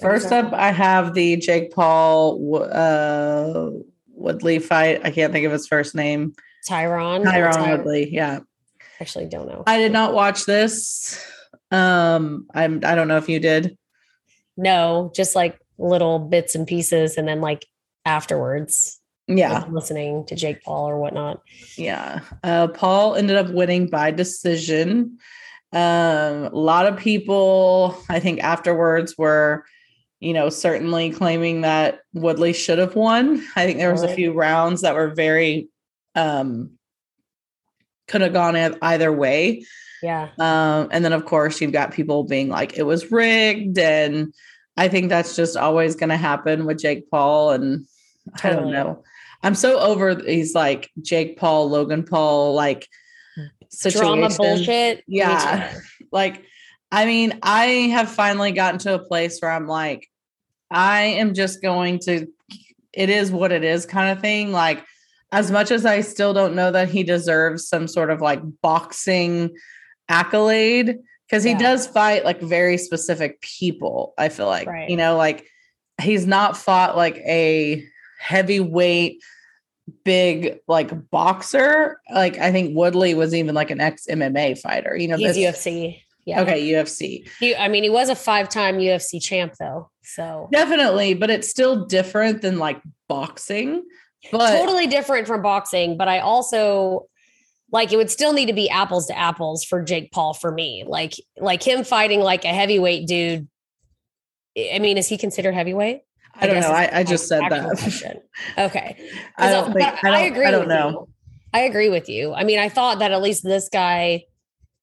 First 0.00 0.30
up, 0.30 0.52
I 0.52 0.72
have 0.72 1.14
the 1.14 1.36
Jake 1.36 1.72
Paul 1.72 2.60
uh, 2.70 3.70
Woodley 4.08 4.58
fight. 4.58 5.00
I 5.04 5.10
can't 5.10 5.32
think 5.32 5.46
of 5.46 5.52
his 5.52 5.66
first 5.66 5.94
name. 5.94 6.34
Tyron. 6.68 7.24
Tyron 7.24 7.52
Ty- 7.52 7.76
Woodley. 7.76 8.12
Yeah. 8.12 8.40
Actually, 9.00 9.26
don't 9.26 9.46
know. 9.48 9.62
I 9.66 9.78
did 9.78 9.92
not 9.92 10.14
watch 10.14 10.44
this. 10.46 11.24
Um, 11.70 12.46
I'm. 12.54 12.80
I 12.84 12.94
don't 12.94 13.08
know 13.08 13.18
if 13.18 13.28
you 13.28 13.40
did. 13.40 13.76
No, 14.56 15.12
just 15.14 15.34
like 15.36 15.58
little 15.78 16.18
bits 16.18 16.54
and 16.54 16.66
pieces, 16.66 17.16
and 17.16 17.28
then 17.28 17.40
like 17.40 17.66
afterwards, 18.06 19.00
Yeah. 19.28 19.58
like, 19.60 19.68
listening 19.70 20.24
to 20.26 20.34
Jake 20.36 20.62
Paul 20.62 20.88
or 20.88 20.98
whatnot. 20.98 21.42
Yeah. 21.76 22.20
Uh, 22.42 22.68
Paul 22.68 23.16
ended 23.16 23.36
up 23.36 23.50
winning 23.50 23.88
by 23.88 24.12
decision. 24.12 25.18
Um, 25.72 26.44
a 26.44 26.50
lot 26.54 26.86
of 26.86 26.96
people, 26.96 27.98
I 28.08 28.20
think, 28.20 28.40
afterwards 28.42 29.18
were, 29.18 29.64
you 30.20 30.32
know, 30.32 30.48
certainly 30.48 31.10
claiming 31.10 31.62
that 31.62 31.98
Woodley 32.14 32.52
should 32.54 32.78
have 32.78 32.94
won. 32.94 33.44
I 33.56 33.66
think 33.66 33.78
there 33.78 33.92
was 33.92 34.02
a 34.04 34.14
few 34.14 34.32
rounds 34.32 34.80
that 34.82 34.94
were 34.94 35.08
very, 35.08 35.68
um, 36.14 36.75
could 38.08 38.20
have 38.20 38.32
gone 38.32 38.56
either 38.82 39.12
way. 39.12 39.64
Yeah. 40.02 40.28
Um, 40.38 40.88
and 40.90 41.04
then 41.04 41.12
of 41.12 41.24
course 41.24 41.60
you've 41.60 41.72
got 41.72 41.92
people 41.92 42.24
being 42.24 42.48
like 42.48 42.76
it 42.76 42.84
was 42.84 43.10
rigged, 43.10 43.78
and 43.78 44.34
I 44.76 44.88
think 44.88 45.08
that's 45.08 45.36
just 45.36 45.56
always 45.56 45.96
going 45.96 46.10
to 46.10 46.16
happen 46.16 46.66
with 46.66 46.78
Jake 46.78 47.10
Paul. 47.10 47.52
And 47.52 47.86
I 48.42 48.50
don't 48.50 48.70
know. 48.70 49.02
I'm 49.42 49.54
so 49.54 49.78
over 49.78 50.14
these 50.14 50.54
like 50.54 50.90
Jake 51.00 51.38
Paul, 51.38 51.70
Logan 51.70 52.04
Paul, 52.04 52.54
like 52.54 52.88
Drama 53.34 54.30
situations. 54.30 54.36
bullshit. 54.36 55.04
Yeah. 55.06 55.72
Like, 56.12 56.44
I 56.90 57.04
mean, 57.04 57.40
I 57.42 57.64
have 57.92 58.08
finally 58.08 58.52
gotten 58.52 58.78
to 58.80 58.94
a 58.94 58.98
place 58.98 59.40
where 59.40 59.50
I'm 59.50 59.66
like, 59.66 60.08
I 60.70 61.02
am 61.02 61.34
just 61.34 61.60
going 61.60 61.98
to, 62.04 62.28
it 62.92 63.10
is 63.10 63.32
what 63.32 63.50
it 63.50 63.64
is 63.64 63.84
kind 63.84 64.16
of 64.16 64.22
thing. 64.22 64.52
Like, 64.52 64.84
as 65.32 65.50
much 65.50 65.70
as 65.70 65.84
I 65.84 66.00
still 66.02 66.32
don't 66.32 66.54
know 66.54 66.70
that 66.70 66.88
he 66.88 67.02
deserves 67.02 67.68
some 67.68 67.88
sort 67.88 68.10
of 68.10 68.20
like 68.20 68.40
boxing 68.62 69.54
accolade, 70.08 70.98
because 71.28 71.42
he 71.44 71.50
Yeah. 71.50 71.58
does 71.58 71.86
fight 71.86 72.24
like 72.24 72.40
very 72.40 72.78
specific 72.78 73.40
people, 73.40 74.14
I 74.16 74.28
feel 74.28 74.46
like, 74.46 74.68
Right. 74.68 74.88
you 74.88 74.96
know, 74.96 75.16
like 75.16 75.46
he's 76.00 76.26
not 76.26 76.56
fought 76.56 76.96
like 76.96 77.16
a 77.18 77.84
heavyweight 78.20 79.22
big 80.04 80.58
like 80.66 80.90
boxer 81.10 82.00
like 82.12 82.38
i 82.38 82.50
think 82.50 82.74
woodley 82.76 83.14
was 83.14 83.32
even 83.32 83.54
like 83.54 83.70
an 83.70 83.80
ex 83.80 84.06
mma 84.10 84.58
fighter 84.58 84.96
you 84.96 85.06
know 85.06 85.16
He's 85.16 85.36
this- 85.36 85.56
UFC. 85.64 86.02
Yeah. 86.24 86.40
Okay, 86.42 86.60
UFC. 86.72 87.28
He, 87.38 87.54
I 87.54 87.68
mean, 87.68 87.84
he 87.84 87.88
was 87.88 88.08
a 88.08 88.16
five-time 88.16 88.78
UFC 88.80 89.22
champ, 89.22 89.54
though. 89.60 89.92
So 90.02 90.48
Definitely, 90.50 91.14
but 91.14 91.30
it's 91.30 91.48
still 91.48 91.86
different 91.86 92.42
than 92.42 92.58
like 92.58 92.80
boxing. 93.08 93.84
But 94.32 94.58
totally 94.58 94.86
different 94.86 95.26
from 95.26 95.42
boxing. 95.42 95.96
But 95.96 96.08
I 96.08 96.20
also 96.20 97.06
like 97.72 97.92
it 97.92 97.96
would 97.96 98.10
still 98.10 98.32
need 98.32 98.46
to 98.46 98.52
be 98.52 98.68
apples 98.70 99.06
to 99.06 99.18
apples 99.18 99.64
for 99.64 99.82
Jake 99.82 100.12
Paul 100.12 100.34
for 100.34 100.50
me. 100.52 100.84
Like 100.86 101.14
like 101.38 101.62
him 101.62 101.84
fighting 101.84 102.20
like 102.20 102.44
a 102.44 102.48
heavyweight 102.52 103.06
dude. 103.06 103.48
I 104.72 104.78
mean, 104.78 104.96
is 104.98 105.06
he 105.08 105.18
considered 105.18 105.52
heavyweight? 105.54 106.00
I 106.34 106.46
don't 106.46 106.60
know. 106.60 106.68
I, 106.70 107.00
I 107.00 107.04
just 107.04 107.28
said 107.28 107.42
that. 107.50 107.78
question. 107.78 108.20
Okay. 108.56 108.96
I 109.36 109.50
don't 109.50 109.64
'Cause, 109.66 109.74
think 109.74 109.86
but 109.86 110.04
I, 110.04 110.10
don't, 110.10 110.14
I, 110.14 110.20
agree 110.22 110.50
don't 110.50 110.60
with 110.60 110.68
know. 110.68 110.90
you. 110.90 111.08
I 111.52 111.60
agree 111.60 111.88
with 111.88 112.08
you. 112.08 112.32
I 112.34 112.44
mean, 112.44 112.58
I 112.58 112.68
thought 112.68 112.98
that 113.00 113.12
at 113.12 113.22
least 113.22 113.42
this 113.42 113.68
guy 113.70 114.24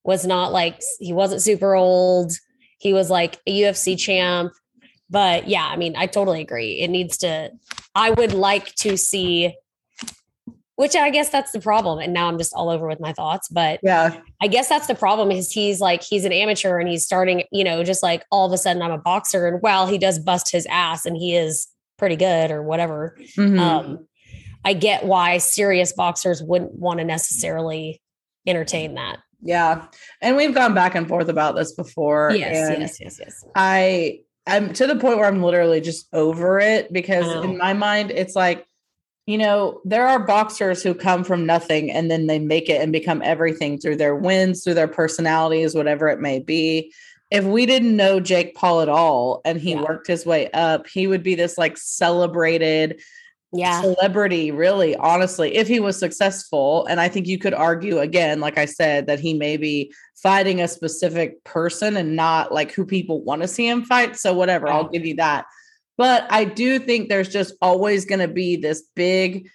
was 0.04 0.26
not 0.26 0.52
like 0.52 0.82
he 1.00 1.14
wasn't 1.14 1.42
super 1.42 1.76
old. 1.76 2.32
He 2.80 2.94
was 2.94 3.10
like 3.10 3.40
a 3.48 3.62
UFC 3.62 3.98
champ. 3.98 4.52
But 5.10 5.48
yeah, 5.48 5.66
I 5.66 5.76
mean, 5.78 5.96
I 5.96 6.08
totally 6.08 6.42
agree. 6.42 6.80
It 6.82 6.90
needs 6.90 7.18
to 7.20 7.52
I 7.96 8.12
would 8.12 8.34
like 8.34 8.74
to 8.76 8.98
see 8.98 9.56
which 10.76 10.96
I 10.96 11.12
guess 11.12 11.30
that's 11.30 11.52
the 11.52 11.60
problem. 11.60 12.00
And 12.00 12.14
now 12.14 12.28
I'm 12.28 12.40
just 12.40 12.52
all 12.56 12.70
over 12.70 12.88
with 12.88 13.00
my 13.00 13.14
thoughts, 13.14 13.48
but 13.48 13.80
Yeah. 13.84 14.18
I 14.42 14.48
guess 14.48 14.68
that's 14.70 14.88
the 14.88 14.96
problem 14.96 15.30
is 15.30 15.52
he's 15.52 15.80
like 15.80 16.02
he's 16.02 16.26
an 16.26 16.32
amateur 16.32 16.80
and 16.80 16.90
he's 16.90 17.06
starting, 17.06 17.44
you 17.52 17.64
know, 17.64 17.84
just 17.84 18.02
like 18.02 18.26
all 18.32 18.48
of 18.48 18.52
a 18.54 18.58
sudden 18.58 18.82
I'm 18.82 18.92
a 18.92 18.98
boxer 18.98 19.48
and 19.48 19.62
well, 19.62 19.86
he 19.86 20.00
does 20.00 20.18
bust 20.18 20.52
his 20.52 20.66
ass 20.72 21.06
and 21.06 21.16
he 21.16 21.36
is 21.36 21.68
pretty 22.00 22.16
good 22.16 22.50
or 22.50 22.64
whatever. 22.64 23.16
Mhm. 23.38 23.60
Um, 23.60 24.08
I 24.66 24.74
get 24.74 25.06
why 25.06 25.38
serious 25.38 25.94
boxers 25.94 26.42
wouldn't 26.42 26.74
want 26.74 26.98
to 27.00 27.06
necessarily 27.06 28.02
entertain 28.48 28.96
that. 28.96 29.20
yeah. 29.44 29.86
And 30.22 30.36
we've 30.38 30.56
gone 30.56 30.74
back 30.74 30.96
and 30.96 31.08
forth 31.08 31.30
about 31.30 31.56
this 31.56 31.74
before. 31.74 32.32
Yes, 32.34 32.80
yes, 32.80 33.00
yes, 33.00 33.20
yes. 33.20 33.46
I 33.56 34.22
I'm 34.46 34.74
to 34.74 34.88
the 34.88 34.96
point 34.96 35.18
where 35.18 35.28
I'm 35.28 35.42
literally 35.42 35.82
just 35.82 36.08
over 36.14 36.60
it 36.60 36.92
because 36.92 37.44
in 37.46 37.58
my 37.58 37.74
mind 37.74 38.12
it's 38.12 38.36
like 38.36 38.66
you 39.26 39.38
know 39.38 39.82
there 39.86 40.06
are 40.06 40.20
boxers 40.20 40.84
who 40.84 40.94
come 40.94 41.24
from 41.24 41.46
nothing 41.46 41.90
and 41.90 42.12
then 42.12 42.28
they 42.28 42.40
make 42.40 42.70
it 42.70 42.82
and 42.82 42.92
become 42.92 43.22
everything 43.24 43.78
through 43.78 43.96
their 43.96 44.16
wins 44.16 44.64
through 44.64 44.74
their 44.74 44.88
personalities 44.88 45.74
whatever 45.76 46.10
it 46.10 46.20
may 46.20 46.40
be 46.40 46.94
if 47.32 47.46
we 47.46 47.66
didn't 47.66 47.96
know 47.96 48.20
Jake 48.20 48.54
Paul 48.54 48.82
at 48.82 48.90
all 48.90 49.42
and 49.46 49.60
he 49.60 49.72
Yeah. 49.72 49.82
worked 49.84 50.08
his 50.08 50.26
way 50.26 50.52
up 50.52 50.88
he 50.88 51.08
would 51.08 51.24
be 51.24 51.36
this 51.36 51.58
like 51.58 51.78
celebrated 51.78 53.02
Yeah. 53.56 53.82
celebrity 53.82 54.50
really 54.52 54.96
honestly 54.96 55.56
if 55.56 55.68
he 55.68 55.80
was 55.80 55.98
successful 55.98 56.86
and 56.88 57.00
i 57.00 57.08
think 57.08 57.28
you 57.28 57.38
could 57.38 57.54
argue 57.54 58.00
again 58.00 58.40
like 58.40 58.58
i 58.58 58.66
said 58.66 59.06
that 59.08 59.20
he 59.20 59.34
may 59.36 59.58
be 59.58 59.94
fighting 60.16 60.60
a 60.62 60.68
specific 60.68 61.44
person 61.44 61.96
and 61.96 62.16
not 62.16 62.52
like 62.52 62.72
who 62.72 62.84
people 62.86 63.22
want 63.24 63.42
to 63.44 63.48
see 63.48 63.68
him 63.68 63.84
fight 63.86 64.16
so 64.18 64.34
whatever 64.34 64.68
i'll 64.70 64.90
give 64.90 65.06
you 65.06 65.16
that 65.16 65.46
but 65.98 66.26
i 66.32 66.44
do 66.44 66.80
think 66.80 67.10
there's 67.10 67.30
just 67.30 67.54
always 67.62 68.06
going 68.06 68.20
to 68.20 68.28
be 68.28 68.56
this 68.56 68.84
big 68.96 69.48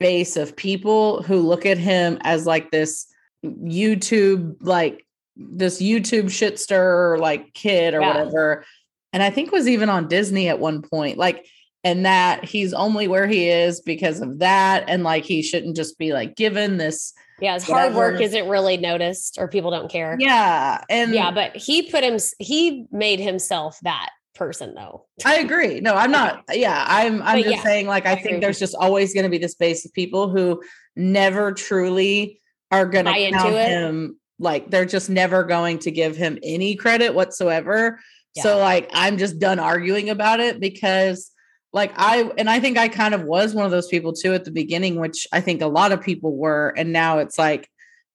base 0.00 0.36
of 0.36 0.56
people 0.56 1.22
who 1.22 1.40
look 1.40 1.66
at 1.66 1.76
him 1.78 2.18
as 2.22 2.46
like 2.46 2.70
this 2.70 3.06
youtube 3.44 4.56
like 4.60 5.06
this 5.36 5.80
youtube 5.80 6.24
shitster 6.26 7.18
like 7.18 7.52
kid 7.54 7.94
or 7.94 8.00
Yeah. 8.00 8.08
whatever 8.08 8.64
and 9.12 9.22
i 9.22 9.30
think 9.30 9.52
was 9.52 9.68
even 9.68 9.88
on 9.88 10.08
disney 10.08 10.48
at 10.48 10.58
one 10.58 10.82
point 10.82 11.18
like 11.18 11.46
and 11.84 12.06
that 12.06 12.44
he's 12.44 12.72
only 12.72 13.08
where 13.08 13.26
he 13.26 13.48
is 13.48 13.80
because 13.80 14.20
of 14.20 14.38
that 14.38 14.84
and 14.88 15.02
like 15.02 15.24
he 15.24 15.42
shouldn't 15.42 15.74
just 15.76 15.98
be 15.98 16.12
like 16.12 16.36
given 16.36 16.76
this 16.76 17.12
Yeah. 17.40 17.54
His 17.54 17.64
hard 17.64 17.94
work 17.94 18.20
isn't 18.20 18.48
really 18.48 18.76
noticed 18.76 19.36
or 19.38 19.48
people 19.48 19.70
don't 19.70 19.90
care. 19.90 20.16
yeah 20.20 20.82
and 20.88 21.12
Yeah. 21.12 21.30
But 21.32 21.56
he 21.56 21.90
put 21.90 22.04
him, 22.04 22.18
he 22.38 22.86
made 22.92 23.18
himself 23.20 23.78
that 23.82 24.10
person 24.34 24.74
though. 24.74 25.04
i 25.26 25.36
agree 25.36 25.80
no 25.80 25.94
i'm 25.94 26.10
not 26.10 26.42
yeah 26.52 26.86
i'm 26.88 27.20
i'm 27.22 27.36
But 27.36 27.42
just 27.44 27.56
yeah, 27.56 27.62
saying 27.62 27.86
like 27.86 28.06
i, 28.06 28.12
I 28.12 28.16
think 28.16 28.40
there's 28.40 28.58
just 28.58 28.74
always 28.74 29.12
going 29.12 29.24
to 29.24 29.30
be 29.30 29.36
this 29.36 29.54
base 29.54 29.84
of 29.84 29.92
people 29.92 30.30
who 30.30 30.62
never 30.96 31.52
truly 31.52 32.40
are 32.70 32.86
going 32.86 33.04
to 33.04 33.30
count 33.30 33.54
him 33.54 34.18
like 34.38 34.70
they're 34.70 34.86
just 34.86 35.10
never 35.10 35.44
going 35.44 35.80
to 35.80 35.90
give 35.90 36.16
him 36.16 36.38
any 36.42 36.76
credit 36.76 37.14
whatsoever 37.14 38.00
so 38.38 38.56
like 38.56 38.88
i'm 38.94 39.18
just 39.18 39.38
done 39.38 39.58
arguing 39.58 40.08
about 40.08 40.40
it 40.40 40.58
because 40.60 41.30
like 41.72 41.92
i 41.96 42.30
and 42.38 42.50
i 42.50 42.60
think 42.60 42.76
i 42.78 42.88
kind 42.88 43.14
of 43.14 43.22
was 43.22 43.54
one 43.54 43.64
of 43.64 43.70
those 43.70 43.88
people 43.88 44.12
too 44.12 44.34
at 44.34 44.44
the 44.44 44.50
beginning 44.50 45.00
which 45.00 45.26
i 45.32 45.40
think 45.40 45.62
a 45.62 45.66
lot 45.66 45.92
of 45.92 46.00
people 46.00 46.36
were 46.36 46.74
and 46.76 46.92
now 46.92 47.18
it's 47.18 47.38
like 47.38 47.68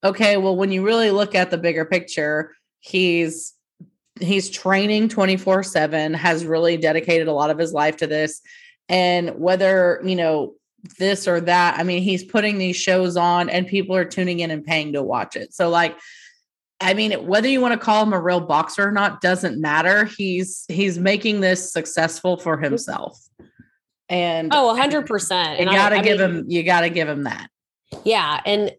okay 0.03 0.37
well 0.37 0.55
when 0.55 0.71
you 0.71 0.85
really 0.85 1.11
look 1.11 1.35
at 1.35 1.51
the 1.51 1.57
bigger 1.57 1.85
picture 1.85 2.53
he's 2.79 3.57
he's 4.19 4.49
training 4.49 5.09
24 5.09 5.63
7 5.63 6.13
has 6.13 6.45
really 6.45 6.77
dedicated 6.77 7.27
a 7.27 7.33
lot 7.33 7.49
of 7.49 7.57
his 7.57 7.73
life 7.73 7.97
to 7.97 8.07
this. 8.07 8.41
And 8.89 9.37
whether 9.37 10.01
you 10.03 10.15
know 10.15 10.53
this 10.99 11.27
or 11.27 11.41
that 11.41 11.77
i 11.77 11.83
mean 11.83 12.01
he's 12.01 12.23
putting 12.23 12.57
these 12.57 12.75
shows 12.75 13.17
on 13.17 13.49
and 13.49 13.67
people 13.67 13.95
are 13.95 14.05
tuning 14.05 14.39
in 14.39 14.51
and 14.51 14.63
paying 14.63 14.93
to 14.93 15.03
watch 15.03 15.35
it. 15.35 15.53
So 15.53 15.69
like 15.69 15.97
i 16.79 16.93
mean 16.93 17.11
whether 17.25 17.47
you 17.47 17.59
want 17.59 17.73
to 17.73 17.79
call 17.79 18.03
him 18.03 18.13
a 18.13 18.21
real 18.21 18.39
boxer 18.39 18.87
or 18.87 18.91
not 18.91 19.21
doesn't 19.21 19.59
matter. 19.59 20.05
He's 20.05 20.65
he's 20.69 20.97
making 20.97 21.41
this 21.41 21.71
successful 21.71 22.37
for 22.37 22.57
himself 22.57 23.26
and 24.09 24.51
Oh, 24.53 24.75
hundred 24.75 25.05
percent. 25.05 25.59
you 25.59 25.65
gotta 25.65 26.01
give 26.01 26.19
him 26.19 26.45
you 26.47 26.63
gotta 26.63 26.89
give 26.89 27.07
him 27.09 27.23
that 27.23 27.49
Yeah. 28.05 28.39
And 28.45 28.71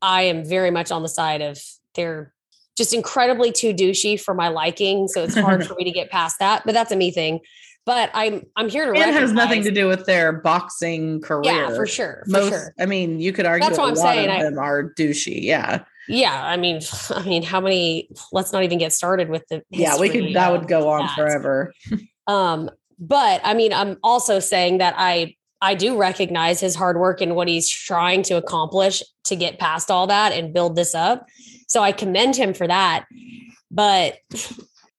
I 0.00 0.22
am 0.22 0.44
very 0.44 0.70
much 0.70 0.90
on 0.90 1.02
the 1.02 1.08
side 1.08 1.42
of 1.42 1.58
they're 1.94 2.32
just 2.76 2.92
incredibly 2.94 3.52
too 3.52 3.72
douchey 3.74 4.18
for 4.20 4.34
my 4.34 4.48
liking. 4.48 5.06
So 5.08 5.22
it's 5.24 5.36
hard 5.36 5.66
for 5.66 5.74
me 5.78 5.84
to 5.84 5.90
get 5.90 6.10
past 6.10 6.38
that. 6.40 6.62
But 6.64 6.72
that's 6.72 6.90
a 6.90 6.96
me 6.96 7.10
thing. 7.10 7.40
But 7.84 8.10
I'm 8.14 8.42
I'm 8.56 8.68
here 8.68 8.92
to 8.92 8.98
it 8.98 9.12
has 9.12 9.32
nothing 9.32 9.62
to 9.64 9.70
do 9.70 9.88
with 9.88 10.06
their 10.06 10.32
boxing 10.32 11.20
career 11.20 11.52
Yeah, 11.52 11.74
for 11.74 11.86
sure. 11.86 12.22
For 12.26 12.30
most 12.30 12.48
sure. 12.50 12.74
i 12.78 12.86
mean 12.86 13.18
you 13.20 13.32
could 13.32 13.44
argue 13.44 13.66
That's 13.68 13.78
what 13.78 13.86
a 13.86 13.88
I'm 13.88 13.94
lot 13.96 14.02
saying, 14.14 14.30
of 14.30 14.36
I- 14.36 14.42
them 14.44 14.58
are 14.58 14.92
douchey 14.94 15.42
yeah 15.42 15.82
Yeah. 16.08 16.40
I 16.44 16.56
mean, 16.56 16.80
I 17.10 17.22
mean, 17.24 17.42
how 17.42 17.60
many 17.60 18.08
let's 18.32 18.52
not 18.52 18.62
even 18.62 18.78
get 18.78 18.92
started 18.92 19.28
with 19.28 19.44
the 19.50 19.62
yeah 19.70 19.98
we 19.98 20.08
could 20.10 20.32
that 20.34 20.52
would 20.52 20.68
go 20.68 20.88
on 20.90 21.06
that. 21.06 21.16
forever 21.16 21.72
Um, 22.28 22.70
but 23.02 23.40
I 23.42 23.54
mean, 23.54 23.72
I'm 23.72 23.98
also 24.04 24.38
saying 24.38 24.78
that 24.78 24.94
I 24.96 25.34
I 25.60 25.74
do 25.74 25.96
recognize 25.96 26.60
his 26.60 26.76
hard 26.76 26.98
work 26.98 27.20
and 27.20 27.34
what 27.34 27.48
he's 27.48 27.68
trying 27.68 28.22
to 28.24 28.36
accomplish 28.36 29.02
to 29.24 29.34
get 29.34 29.58
past 29.58 29.90
all 29.90 30.06
that 30.06 30.32
and 30.32 30.54
build 30.54 30.76
this 30.76 30.94
up. 30.94 31.26
So 31.66 31.82
I 31.82 31.90
commend 31.90 32.36
him 32.36 32.54
for 32.54 32.68
that. 32.68 33.06
But 33.72 34.18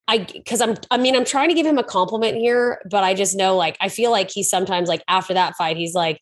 I 0.09 0.17
because 0.17 0.59
I'm 0.59 0.75
I 0.91 0.97
mean, 0.97 1.15
I'm 1.15 1.23
trying 1.23 1.47
to 1.47 1.55
give 1.55 1.65
him 1.65 1.77
a 1.77 1.83
compliment 1.83 2.35
here, 2.37 2.81
but 2.89 3.05
I 3.05 3.13
just 3.13 3.37
know 3.37 3.55
like 3.55 3.77
I 3.79 3.87
feel 3.87 4.11
like 4.11 4.29
he's 4.29 4.49
sometimes 4.49 4.89
like 4.89 5.03
after 5.07 5.33
that 5.35 5.55
fight, 5.55 5.77
he's 5.77 5.93
like, 5.93 6.19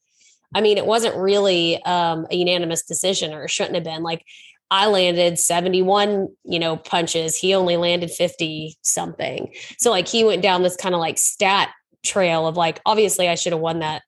I 0.53 0.61
mean, 0.61 0.77
it 0.77 0.85
wasn't 0.85 1.15
really 1.15 1.81
um 1.83 2.27
a 2.29 2.35
unanimous 2.35 2.83
decision 2.83 3.33
or 3.33 3.47
shouldn't 3.47 3.73
have 3.73 3.83
been 3.83 4.03
like 4.03 4.23
I 4.71 4.87
landed 4.87 5.37
71, 5.37 6.29
you 6.45 6.57
know, 6.59 6.77
punches. 6.77 7.37
He 7.37 7.53
only 7.53 7.75
landed 7.77 8.09
50 8.09 8.77
something. 8.81 9.53
So 9.77 9.91
like 9.91 10.07
he 10.07 10.23
went 10.23 10.41
down 10.41 10.63
this 10.63 10.75
kind 10.77 10.95
of 10.95 10.99
like 11.01 11.17
stat 11.19 11.69
trail 12.03 12.47
of 12.47 12.57
like 12.57 12.79
obviously 12.85 13.27
I 13.29 13.35
should 13.35 13.51
have 13.51 13.61
won 13.61 13.79
that 13.79 14.01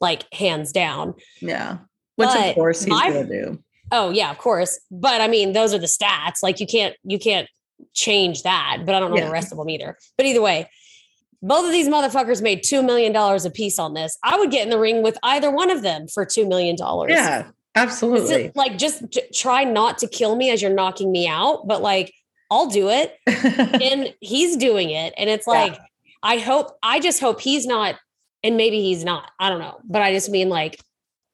like 0.00 0.24
hands 0.32 0.72
down. 0.72 1.14
yeah 1.40 1.78
which 2.16 2.28
But 2.28 2.48
of 2.50 2.54
course 2.54 2.80
he's 2.84 2.88
my- 2.90 3.08
gonna 3.10 3.26
do 3.26 3.58
Oh 3.92 4.10
yeah, 4.10 4.30
of 4.30 4.38
course. 4.38 4.80
But 4.90 5.20
I 5.20 5.28
mean 5.28 5.52
those 5.52 5.74
are 5.74 5.78
the 5.78 5.86
stats. 5.86 6.42
Like 6.42 6.58
you 6.60 6.66
can't 6.66 6.94
you 7.04 7.18
can't 7.18 7.48
change 7.92 8.42
that, 8.44 8.78
but 8.86 8.94
I 8.94 9.00
don't 9.00 9.10
know 9.10 9.18
Yeah. 9.18 9.26
the 9.26 9.32
rest 9.32 9.52
of 9.52 9.58
them 9.58 9.68
either. 9.68 9.98
But 10.16 10.26
either 10.26 10.40
way, 10.40 10.70
both 11.42 11.66
of 11.66 11.72
these 11.72 11.88
motherfuckers 11.88 12.40
made 12.40 12.62
2 12.62 12.82
million 12.82 13.12
dollars 13.12 13.44
a 13.44 13.50
piece 13.50 13.78
on 13.78 13.92
this. 13.94 14.16
I 14.24 14.38
would 14.38 14.50
get 14.50 14.62
in 14.62 14.70
the 14.70 14.78
ring 14.78 15.02
with 15.02 15.18
either 15.22 15.50
one 15.50 15.70
of 15.70 15.82
them 15.82 16.06
for 16.08 16.24
2 16.24 16.46
million 16.48 16.76
dollars. 16.76 17.10
yeah 17.12 17.48
absolutely. 17.74 18.44
Just, 18.44 18.56
like 18.56 18.78
just 18.78 19.10
t- 19.12 19.22
try 19.32 19.64
not 19.64 19.98
to 19.98 20.06
kill 20.08 20.36
me 20.36 20.50
as 20.50 20.62
you're 20.62 20.72
knocking 20.72 21.10
me 21.12 21.26
out, 21.26 21.66
but 21.66 21.82
like 21.82 22.12
I'll 22.50 22.66
do 22.66 22.88
it. 22.90 23.16
and 23.26 24.14
he's 24.20 24.56
doing 24.56 24.90
it. 24.90 25.14
And 25.16 25.28
it's 25.30 25.46
Yeah. 25.46 25.52
like 25.52 25.78
i 26.26 26.38
hope 26.38 26.78
i 26.82 27.00
just 27.00 27.20
hope 27.20 27.38
he's 27.38 27.66
not 27.66 27.96
and 28.42 28.56
maybe 28.56 28.80
he's 28.80 29.04
not 29.04 29.30
i 29.38 29.50
don't 29.50 29.58
know. 29.58 29.78
But 29.84 30.00
i 30.02 30.12
just 30.12 30.30
mean 30.30 30.48
like 30.48 30.80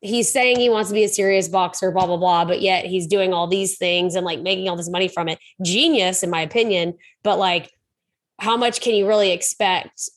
he's 0.01 0.29
saying 0.33 0.59
he 0.59 0.69
wants 0.71 0.89
to 0.91 0.95
be 0.95 1.05
a 1.05 1.09
serious 1.09 1.47
boxer 1.49 1.91
blah 1.93 2.07
blah 2.07 2.17
blah 2.17 2.45
but 2.45 2.61
yet 2.61 2.87
he's 2.87 3.07
doing 3.07 3.33
all 3.33 3.47
these 3.47 3.77
things 3.79 4.15
and 4.17 4.25
like 4.27 4.41
making 4.41 4.69
all 4.69 4.77
this 4.77 4.91
money 4.91 5.07
from 5.09 5.29
it. 5.29 5.39
Genius 5.63 6.23
in 6.23 6.31
my 6.31 6.41
opinion 6.41 6.95
but 7.23 7.39
like 7.39 7.71
how 8.41 8.57
much 8.57 8.81
can 8.81 8.95
you 8.95 9.07
really 9.07 9.33
expect? 9.33 10.09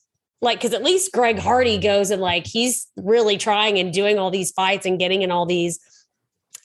Like 0.41 0.59
because 0.59 0.73
at 0.73 0.83
least 0.83 1.11
greg 1.11 1.37
hardy 1.37 1.77
goes 1.77 2.09
and 2.09 2.21
like 2.21 2.47
he's 2.47 2.87
really 2.97 3.37
trying 3.37 3.77
and 3.77 3.93
doing 3.93 4.17
all 4.17 4.31
these 4.31 4.51
fights 4.51 4.85
and 4.85 4.97
getting 4.97 5.21
in 5.21 5.29
all 5.31 5.45
these 5.45 5.79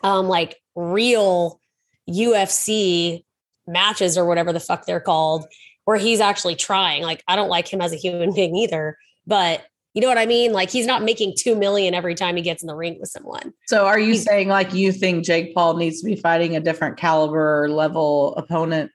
um 0.03 0.29
like 0.29 0.57
real 0.75 1.61
ufc 2.09 3.25
matches 3.67 4.17
or 4.17 4.25
whatever 4.25 4.53
the 4.53 4.61
fuck 4.61 4.87
they're 4.87 5.01
called 5.01 5.47
where 5.85 5.97
he's 5.97 6.21
actually 6.21 6.55
trying 6.55 7.03
like 7.03 7.23
i 7.29 7.37
don't 7.37 7.49
like 7.49 7.71
him 7.73 7.81
as 7.81 7.93
a 7.93 7.97
human 7.97 8.33
being 8.35 8.57
either 8.57 8.97
but 9.27 9.63
you 9.95 10.01
know 10.01 10.09
what 10.09 10.19
i 10.19 10.27
mean 10.27 10.53
like 10.53 10.71
he's 10.71 10.87
not 10.87 11.03
making 11.03 11.35
2 11.37 11.57
million 11.57 11.95
every 11.95 12.15
time 12.15 12.37
he 12.37 12.43
gets 12.43 12.63
in 12.63 12.67
the 12.67 12.75
ring 12.75 12.99
with 13.01 13.11
someone 13.11 13.53
so 13.67 13.87
are 13.87 13.99
you 13.99 14.13
He's- 14.13 14.25
saying 14.25 14.49
like 14.49 14.73
you 14.73 14.93
think 14.93 15.25
jake 15.25 15.55
paul 15.55 15.77
needs 15.77 16.01
to 16.01 16.07
be 16.07 16.17
fighting 16.17 16.57
a 16.57 16.61
different 16.61 16.97
caliber 16.97 17.65
or 17.65 17.69
level 17.69 18.35
opponent 18.37 18.91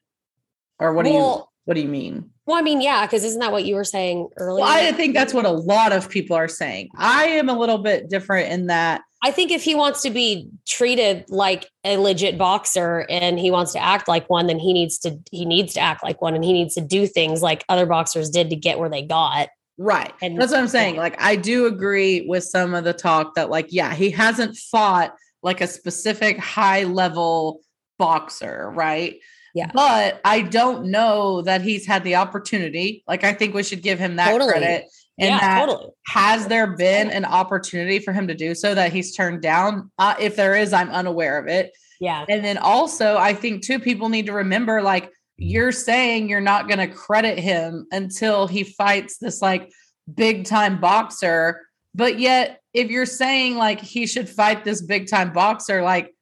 Or 0.79 0.93
what 0.93 1.05
do 1.05 1.11
you 1.11 1.43
what 1.65 1.75
do 1.75 1.81
you 1.81 1.87
mean? 1.87 2.29
Well, 2.45 2.57
I 2.57 2.61
mean, 2.61 2.81
yeah, 2.81 3.05
because 3.05 3.23
isn't 3.23 3.39
that 3.39 3.53
what 3.53 3.63
you 3.63 3.75
were 3.75 3.85
saying 3.85 4.27
earlier? 4.35 4.65
Well, 4.65 4.73
I 4.89 4.91
think 4.91 5.13
that's 5.13 5.33
what 5.33 5.45
a 5.45 5.49
lot 5.49 5.93
of 5.93 6.09
people 6.09 6.35
are 6.35 6.49
saying. 6.49 6.89
I 6.97 7.23
am 7.25 7.47
a 7.47 7.57
little 7.57 7.77
bit 7.77 8.09
different 8.09 8.51
in 8.51 8.67
that 8.67 9.01
I 9.25 9.31
think 9.31 9.51
if 9.51 9.63
he 9.63 9.73
wants 9.73 10.01
to 10.01 10.09
be 10.09 10.49
treated 10.67 11.23
like 11.29 11.69
a 11.85 11.95
legit 11.97 12.37
boxer 12.37 13.05
and 13.09 13.39
he 13.39 13.51
wants 13.51 13.71
to 13.71 13.79
act 13.79 14.07
like 14.09 14.29
one, 14.29 14.47
then 14.47 14.59
he 14.59 14.73
needs 14.73 14.99
to 14.99 15.17
he 15.31 15.45
needs 15.45 15.73
to 15.75 15.79
act 15.79 16.03
like 16.03 16.21
one 16.21 16.35
and 16.35 16.43
he 16.43 16.51
needs 16.51 16.75
to 16.75 16.81
do 16.81 17.07
things 17.07 17.41
like 17.41 17.63
other 17.69 17.85
boxers 17.85 18.29
did 18.29 18.49
to 18.49 18.57
get 18.57 18.79
where 18.79 18.89
they 18.89 19.01
got. 19.01 19.47
Right. 19.77 20.13
And- 20.21 20.39
That's 20.39 20.51
what 20.51 20.59
I'm 20.59 20.67
saying. 20.67 20.97
Like, 20.97 21.19
I 21.21 21.35
do 21.37 21.65
agree 21.65 22.25
with 22.27 22.43
some 22.43 22.73
of 22.75 22.83
the 22.83 22.93
talk 22.93 23.35
that, 23.35 23.49
like, 23.49 23.67
yeah, 23.69 23.93
he 23.95 24.11
hasn't 24.11 24.57
fought 24.57 25.15
like 25.41 25.61
a 25.61 25.67
specific 25.67 26.37
high 26.37 26.83
level 26.83 27.61
boxer, 27.97 28.69
right? 28.71 29.19
Yeah. 29.55 29.69
But 29.73 30.19
I 30.25 30.41
don't 30.41 30.87
know 30.87 31.43
that 31.43 31.61
he's 31.61 31.85
had 31.85 32.03
the 32.03 32.15
opportunity. 32.15 33.03
Like, 33.07 33.23
I 33.23 33.33
think 33.33 33.53
we 33.53 33.63
should 33.63 33.81
give 33.83 33.99
him 33.99 34.17
that 34.17 34.31
Totally. 34.31 34.51
credit. 34.51 34.85
And 35.19 35.29
yeah, 35.29 35.39
that 35.39 35.65
totally. 35.67 35.91
has 36.07 36.47
there 36.47 36.67
been 36.67 37.09
an 37.11 37.25
opportunity 37.25 37.99
for 37.99 38.13
him 38.13 38.27
to 38.27 38.33
do 38.33 38.55
so 38.55 38.73
that 38.73 38.91
he's 38.91 39.15
turned 39.15 39.41
down? 39.41 39.91
Uh, 39.99 40.15
if 40.19 40.35
there 40.35 40.55
is, 40.55 40.73
I'm 40.73 40.89
unaware 40.89 41.37
of 41.37 41.47
it. 41.47 41.71
Yeah. 41.99 42.25
And 42.27 42.43
then 42.43 42.57
also, 42.57 43.17
I 43.17 43.33
think 43.33 43.63
too, 43.63 43.79
people 43.79 44.09
need 44.09 44.25
to 44.25 44.33
remember 44.33 44.81
like 44.81 45.11
you're 45.37 45.71
saying 45.71 46.29
you're 46.29 46.41
not 46.41 46.67
going 46.67 46.79
to 46.79 46.87
credit 46.87 47.37
him 47.37 47.87
until 47.91 48.47
he 48.47 48.63
fights 48.63 49.17
this 49.17 49.41
like 49.41 49.71
big 50.13 50.45
time 50.45 50.79
boxer. 50.81 51.61
But 51.95 52.19
yet, 52.19 52.61
if 52.73 52.89
you're 52.89 53.05
saying 53.05 53.55
like 53.55 53.79
he 53.79 54.07
should 54.07 54.27
fight 54.27 54.63
this 54.63 54.81
big 54.81 55.07
time 55.07 55.31
boxer, 55.31 55.83
like, 55.83 56.13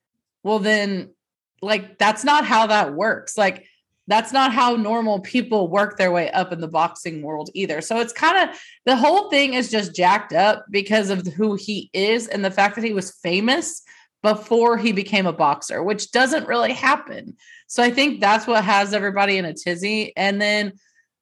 well, 0.44 0.60
then 0.60 1.14
like 1.62 1.98
that's 1.98 2.24
not 2.24 2.46
how 2.46 2.68
that 2.68 2.94
works. 2.94 3.38
Like, 3.38 3.66
that's 4.12 4.34
not 4.34 4.52
how 4.54 4.76
normal 4.76 5.20
people 5.20 5.68
work 5.68 5.98
their 5.98 6.12
way 6.12 6.30
up 6.32 6.52
in 6.52 6.60
the 6.60 6.68
boxing 6.68 7.22
world 7.22 7.50
either. 7.54 7.82
So 7.82 8.00
it's 8.00 8.14
kind 8.14 8.50
of 8.50 8.56
the 8.86 8.96
whole 8.96 9.30
thing 9.30 9.54
is 9.54 9.72
just 9.72 9.96
jacked 9.96 10.34
up 10.34 10.66
because 10.70 11.10
of 11.10 11.26
who 11.26 11.56
he 11.56 11.90
is 11.94 12.28
and 12.28 12.44
the 12.44 12.52
fact 12.52 12.76
that 12.76 12.84
he 12.84 12.94
was 12.94 13.12
famous 13.12 13.82
before 14.24 14.78
he 14.78 14.92
became 14.92 15.26
a 15.26 15.34
boxer, 15.34 15.82
which 15.82 16.12
doesn't 16.12 16.48
really 16.48 16.74
happen. 16.74 17.36
So 17.68 17.82
I 17.82 17.90
think 17.90 18.20
that's 18.20 18.46
what 18.46 18.64
has 18.64 18.94
everybody 18.94 19.38
in 19.38 19.46
a 19.46 19.54
tizzy. 19.54 20.14
And 20.16 20.42
then 20.42 20.74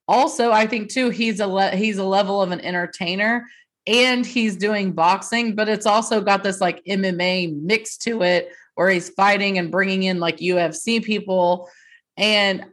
also, 0.08 0.52
I 0.52 0.66
think 0.66 0.90
too, 0.90 1.10
he's 1.10 1.40
a 1.40 1.48
le- 1.48 1.76
he's 1.76 2.00
a 2.00 2.04
level 2.04 2.42
of 2.42 2.52
an 2.52 2.60
entertainer 2.62 3.46
and 3.86 4.26
he's 4.26 4.56
doing 4.56 4.92
boxing, 4.92 5.56
but 5.56 5.70
it's 5.70 5.86
also 5.86 6.22
got 6.22 6.44
this 6.44 6.60
like 6.60 6.84
MMA 6.86 7.62
mix 7.62 7.98
to 8.00 8.24
it 8.24 8.52
where 8.76 8.90
he's 8.90 9.10
fighting 9.10 9.58
and 9.58 9.72
bringing 9.72 10.04
in 10.04 10.20
like 10.20 10.38
UFC 10.38 11.04
people 11.04 11.70
and 12.18 12.66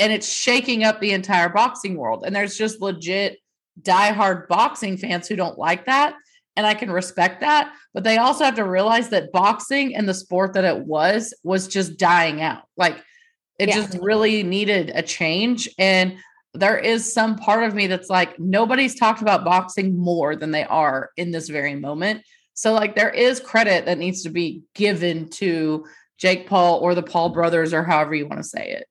and 0.00 0.12
it's 0.12 0.28
shaking 0.28 0.82
up 0.82 1.00
the 1.00 1.12
entire 1.12 1.48
boxing 1.48 1.96
world. 1.96 2.24
And 2.26 2.34
there's 2.34 2.56
just 2.56 2.80
legit 2.80 3.38
diehard 3.80 4.48
boxing 4.48 4.96
fans 4.96 5.28
who 5.28 5.36
don't 5.36 5.58
like 5.58 5.86
that. 5.86 6.14
And 6.56 6.66
I 6.66 6.74
can 6.74 6.90
respect 6.90 7.42
that. 7.42 7.72
But 7.94 8.04
they 8.04 8.16
also 8.16 8.44
have 8.44 8.56
to 8.56 8.64
realize 8.64 9.10
that 9.10 9.30
boxing 9.30 9.94
and 9.94 10.08
the 10.08 10.14
sport 10.14 10.54
that 10.54 10.64
it 10.64 10.78
was 10.84 11.34
was 11.44 11.68
just 11.68 11.98
dying 11.98 12.40
out. 12.40 12.62
Like 12.76 12.96
it 13.58 13.68
Yeah. 13.68 13.76
just 13.76 13.98
really 14.00 14.42
needed 14.42 14.90
a 14.94 15.02
change. 15.02 15.68
And 15.78 16.16
there 16.54 16.78
is 16.78 17.12
some 17.12 17.36
part 17.36 17.62
of 17.62 17.74
me 17.74 17.86
that's 17.86 18.10
like, 18.10 18.38
nobody's 18.40 18.94
talked 18.94 19.22
about 19.22 19.44
boxing 19.44 19.96
more 19.96 20.34
than 20.34 20.50
they 20.50 20.64
are 20.64 21.10
in 21.16 21.30
this 21.30 21.48
very 21.48 21.76
moment. 21.76 22.22
So, 22.54 22.72
like, 22.72 22.96
there 22.96 23.10
is 23.10 23.38
credit 23.38 23.86
that 23.86 23.98
needs 23.98 24.22
to 24.24 24.30
be 24.30 24.62
given 24.74 25.28
to 25.30 25.86
Jake 26.18 26.46
Paul 26.46 26.80
or 26.80 26.94
the 26.94 27.02
Paul 27.02 27.30
brothers 27.30 27.72
or 27.72 27.84
however 27.84 28.14
you 28.14 28.26
want 28.26 28.42
to 28.42 28.48
say 28.48 28.72
it. 28.72 28.86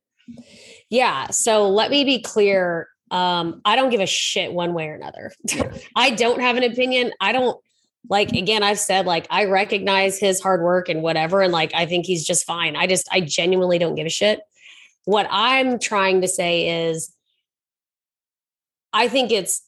Yeah. 0.90 1.28
So 1.30 1.70
let 1.70 1.92
me 1.92 2.04
be 2.04 2.22
clear. 2.22 2.88
Um, 3.12 3.62
I 3.66 3.76
don't 3.76 3.90
give 3.90 4.02
a 4.02 4.06
shit 4.06 4.54
one 4.54 4.74
way 4.74 4.88
or 4.88 4.94
another. 4.94 5.32
I 5.96 6.12
don't 6.12 6.42
have 6.42 6.58
an 6.58 6.64
opinion. 6.64 7.12
I 7.20 7.32
don't 7.32 7.60
like 8.10 8.32
again, 8.32 8.64
I've 8.64 8.80
said 8.80 9.06
like 9.06 9.28
I 9.30 9.46
recognize 9.46 10.18
his 10.20 10.40
hard 10.42 10.62
work 10.62 10.90
and 10.90 11.02
whatever, 11.02 11.42
and 11.42 11.52
like 11.52 11.74
I 11.74 11.86
think 11.86 12.06
he's 12.06 12.26
just 12.26 12.46
fine. 12.46 12.76
I 12.76 12.88
just 12.88 13.08
I 13.12 13.22
genuinely 13.22 13.78
don't 13.78 13.96
give 13.96 14.06
a 14.06 14.10
shit. 14.10 14.42
What 15.06 15.28
I'm 15.30 15.80
trying 15.80 16.22
to 16.22 16.28
say 16.28 16.88
is 16.90 17.14
I 18.94 19.08
think 19.08 19.32
it's 19.32 19.62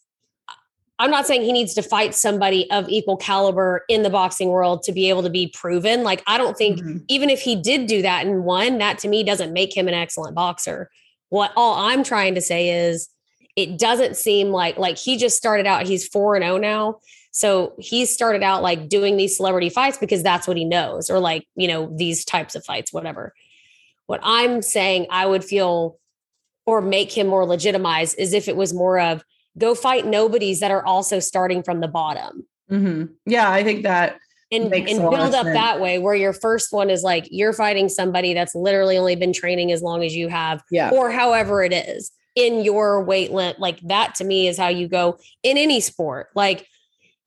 I'm 0.97 1.09
not 1.11 1.25
saying 1.25 1.41
he 1.41 1.51
needs 1.51 1.73
to 1.75 1.81
fight 1.81 2.13
somebody 2.13 2.69
of 2.69 2.87
equal 2.87 3.17
caliber 3.17 3.83
in 3.89 4.03
the 4.03 4.09
boxing 4.11 4.49
world 4.49 4.83
to 4.83 4.91
be 4.91 5.09
able 5.09 5.23
to 5.23 5.29
be 5.31 5.47
proven. 5.47 6.03
Like 6.03 6.23
I 6.27 6.37
don't 6.37 6.55
think 6.57 6.79
Mhm. 6.79 7.03
even 7.09 7.29
if 7.29 7.41
he 7.41 7.55
did 7.55 7.87
do 7.87 8.01
that 8.03 8.25
and 8.25 8.43
won, 8.43 8.77
that 8.77 8.99
to 8.99 9.07
me 9.07 9.23
doesn't 9.23 9.51
make 9.51 9.75
him 9.75 9.87
an 9.87 9.93
excellent 9.95 10.35
boxer. 10.35 10.89
What 11.31 11.53
all 11.55 11.75
I'm 11.75 12.03
trying 12.03 12.35
to 12.35 12.41
say 12.41 12.87
is 12.87 13.09
it 13.55 13.79
doesn't 13.79 14.17
seem 14.17 14.49
like 14.49 14.77
like 14.77 14.97
he 14.97 15.17
just 15.17 15.37
started 15.37 15.65
out, 15.65 15.87
he's 15.87 16.07
4 16.07 16.35
and 16.35 16.43
0 16.43 16.57
now. 16.57 16.99
So 17.31 17.73
he 17.79 18.05
started 18.05 18.43
out 18.43 18.61
like 18.61 18.89
doing 18.89 19.15
these 19.15 19.37
celebrity 19.37 19.69
fights 19.69 19.97
because 19.97 20.21
that's 20.21 20.45
what 20.45 20.57
he 20.57 20.65
knows, 20.65 21.09
or 21.09 21.19
like, 21.19 21.47
you 21.55 21.69
know, 21.69 21.89
these 21.95 22.25
types 22.25 22.53
of 22.55 22.65
fights, 22.65 22.91
whatever. 22.91 23.33
What 24.07 24.19
I'm 24.23 24.61
saying 24.61 25.07
I 25.09 25.25
would 25.25 25.45
feel 25.45 25.97
or 26.65 26.81
make 26.81 27.11
him 27.11 27.27
more 27.27 27.45
legitimized 27.45 28.19
is 28.19 28.33
if 28.33 28.49
it 28.49 28.57
was 28.57 28.73
more 28.73 28.99
of 28.99 29.23
go 29.57 29.73
fight 29.73 30.05
nobodies 30.05 30.59
that 30.59 30.71
are 30.71 30.85
also 30.85 31.19
starting 31.19 31.63
from 31.63 31.79
the 31.79 31.87
bottom 31.87 32.45
Mhm. 32.71 33.09
Yeah, 33.25 33.51
I 33.51 33.63
think 33.63 33.83
that 33.83 34.17
and, 34.51 34.73
and 34.73 34.89
a 34.89 34.95
lot 35.03 35.13
of 35.13 35.19
build 35.19 35.35
up 35.35 35.45
sense. 35.45 35.55
that 35.55 35.79
way 35.79 35.97
where 35.99 36.15
your 36.15 36.33
first 36.33 36.73
one 36.73 36.89
is 36.89 37.03
like 37.03 37.27
you're 37.31 37.53
fighting 37.53 37.89
somebody 37.89 38.33
that's 38.33 38.53
literally 38.53 38.97
only 38.97 39.15
been 39.15 39.33
training 39.33 39.71
as 39.71 39.81
long 39.81 40.03
as 40.03 40.15
you 40.15 40.27
have 40.27 40.61
yeah. 40.71 40.91
or 40.91 41.09
however 41.11 41.63
it 41.63 41.73
is 41.73 42.11
in 42.35 42.63
your 42.63 43.03
weight 43.03 43.31
limit 43.31 43.59
like 43.59 43.79
that 43.81 44.15
to 44.15 44.23
me 44.23 44.47
is 44.47 44.57
how 44.57 44.67
you 44.67 44.87
go 44.87 45.17
in 45.43 45.57
any 45.57 45.79
sport 45.79 46.27
like 46.35 46.67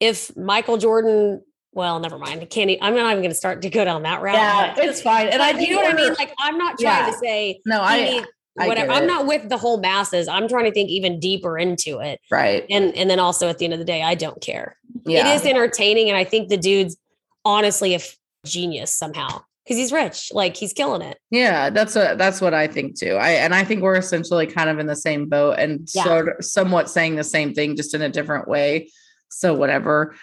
if 0.00 0.34
michael 0.36 0.76
jordan 0.78 1.42
well 1.72 2.00
never 2.00 2.18
mind 2.18 2.48
can't 2.50 2.70
i'm 2.80 2.94
not 2.94 3.10
even 3.10 3.18
going 3.22 3.30
to 3.30 3.34
start 3.34 3.62
to 3.62 3.70
go 3.70 3.84
down 3.84 4.02
that 4.02 4.22
route 4.22 4.34
Yeah, 4.34 4.74
it's 4.78 5.02
fine. 5.02 5.28
And 5.28 5.42
I 5.42 5.52
do 5.52 5.64
you 5.64 5.70
know 5.70 5.82
what 5.82 5.92
i 5.92 5.96
mean 5.96 6.14
like 6.14 6.32
i'm 6.38 6.56
not 6.58 6.78
trying 6.78 7.06
Yeah. 7.06 7.10
to 7.10 7.18
say 7.18 7.60
no, 7.66 7.80
I 7.82 8.24
I 8.58 8.68
whatever 8.68 8.92
i'm 8.92 9.06
not 9.06 9.26
with 9.26 9.48
the 9.48 9.58
whole 9.58 9.78
masses 9.80 10.28
i'm 10.28 10.48
trying 10.48 10.64
to 10.64 10.70
think 10.72 10.88
even 10.88 11.18
deeper 11.18 11.58
into 11.58 11.98
it 11.98 12.20
right. 12.30 12.64
and 12.70 12.94
and 12.94 13.10
then 13.10 13.18
also 13.18 13.48
at 13.48 13.58
the 13.58 13.64
end 13.64 13.74
of 13.74 13.80
the 13.80 13.84
day 13.84 14.02
i 14.02 14.14
don't 14.14 14.40
care 14.40 14.76
Yeah. 15.04 15.32
it 15.32 15.34
is 15.36 15.44
entertaining 15.44 16.08
and 16.08 16.16
i 16.16 16.22
think 16.24 16.48
the 16.48 16.56
dude's 16.56 16.96
honestly 17.44 17.92
a 17.92 17.96
f- 17.96 18.16
genius 18.46 18.92
somehow 18.94 19.42
because 19.64 19.78
he's 19.78 19.92
rich 19.92 20.30
like 20.34 20.56
he's 20.56 20.72
killing 20.74 21.00
it 21.02 21.18
Yeah, 21.30 21.70
that's 21.70 21.94
what 21.94 22.18
that's 22.18 22.40
what 22.40 22.52
I 22.54 22.66
think 22.66 22.98
too. 22.98 23.14
I 23.14 23.30
and 23.30 23.54
I 23.54 23.64
think 23.64 23.82
we're 23.82 23.96
essentially 23.96 24.46
kind 24.46 24.68
of 24.68 24.78
in 24.78 24.86
the 24.86 24.96
same 24.96 25.28
boat 25.28 25.58
and 25.58 25.88
Yeah. 25.94 26.04
sort 26.04 26.28
of 26.38 26.44
somewhat 26.44 26.90
saying 26.90 27.16
the 27.16 27.24
same 27.24 27.54
thing 27.54 27.74
just 27.76 27.94
in 27.94 28.02
a 28.02 28.08
different 28.10 28.46
way. 28.48 28.90
So 29.30 29.54
whatever. 29.54 30.14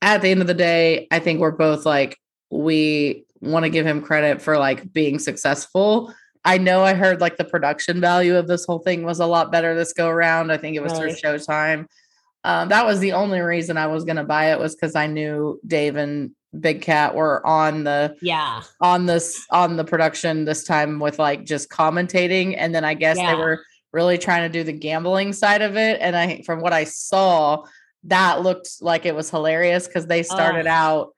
At 0.00 0.22
the 0.22 0.30
end 0.30 0.40
of 0.40 0.46
the 0.46 0.54
day, 0.54 1.06
I 1.10 1.18
think 1.18 1.40
we're 1.40 1.50
both 1.50 1.84
like 1.84 2.16
we 2.50 3.24
want 3.40 3.64
to 3.64 3.70
give 3.70 3.86
him 3.86 4.00
credit 4.00 4.40
for 4.40 4.56
like 4.58 4.90
being 4.92 5.18
successful. 5.18 6.12
I 6.44 6.56
know 6.56 6.82
I 6.82 6.94
heard 6.94 7.20
like 7.20 7.36
the 7.36 7.44
production 7.44 8.00
value 8.00 8.36
of 8.36 8.46
this 8.46 8.64
whole 8.64 8.78
thing 8.78 9.02
was 9.02 9.20
a 9.20 9.26
lot 9.26 9.52
better 9.52 9.74
this 9.74 9.92
go 9.92 10.08
around. 10.08 10.50
I 10.50 10.56
think 10.56 10.76
it 10.76 10.82
was 10.82 10.92
through 10.94 11.10
Showtime. 11.10 11.86
Um, 12.44 12.68
that 12.70 12.86
was 12.86 13.00
the 13.00 13.12
only 13.12 13.40
reason 13.40 13.76
I 13.76 13.88
was 13.88 14.04
going 14.04 14.16
to 14.16 14.24
buy 14.24 14.52
it 14.52 14.58
was 14.58 14.74
because 14.74 14.94
I 14.94 15.08
knew 15.08 15.60
Dave 15.66 15.96
and 15.96 16.30
Big 16.58 16.82
Cat 16.82 17.14
were 17.14 17.46
on 17.46 17.84
the 17.84 18.16
yeah. 18.22 18.62
on 18.80 19.06
this 19.06 19.44
on 19.50 19.76
the 19.76 19.84
production 19.84 20.44
this 20.44 20.64
time 20.64 20.98
with 20.98 21.18
like 21.18 21.44
just 21.44 21.68
commentating. 21.68 22.54
And 22.56 22.74
then 22.74 22.84
i 22.84 22.94
guess 22.94 23.16
Yeah. 23.18 23.34
they 23.34 23.38
were 23.40 23.64
really 23.92 24.18
trying 24.18 24.50
to 24.50 24.58
do 24.58 24.64
the 24.64 24.72
gambling 24.72 25.32
side 25.32 25.62
of 25.62 25.76
it. 25.76 26.00
And 26.00 26.16
i 26.16 26.42
from 26.46 26.60
what 26.60 26.72
i 26.72 26.84
saw 26.84 27.64
that 28.04 28.42
looked 28.42 28.80
like 28.80 29.04
it 29.06 29.14
was 29.14 29.28
hilarious 29.28 29.86
because 29.86 30.06
they 30.06 30.22
started 30.22 30.66
Oh. 30.66 30.70
out 30.70 31.14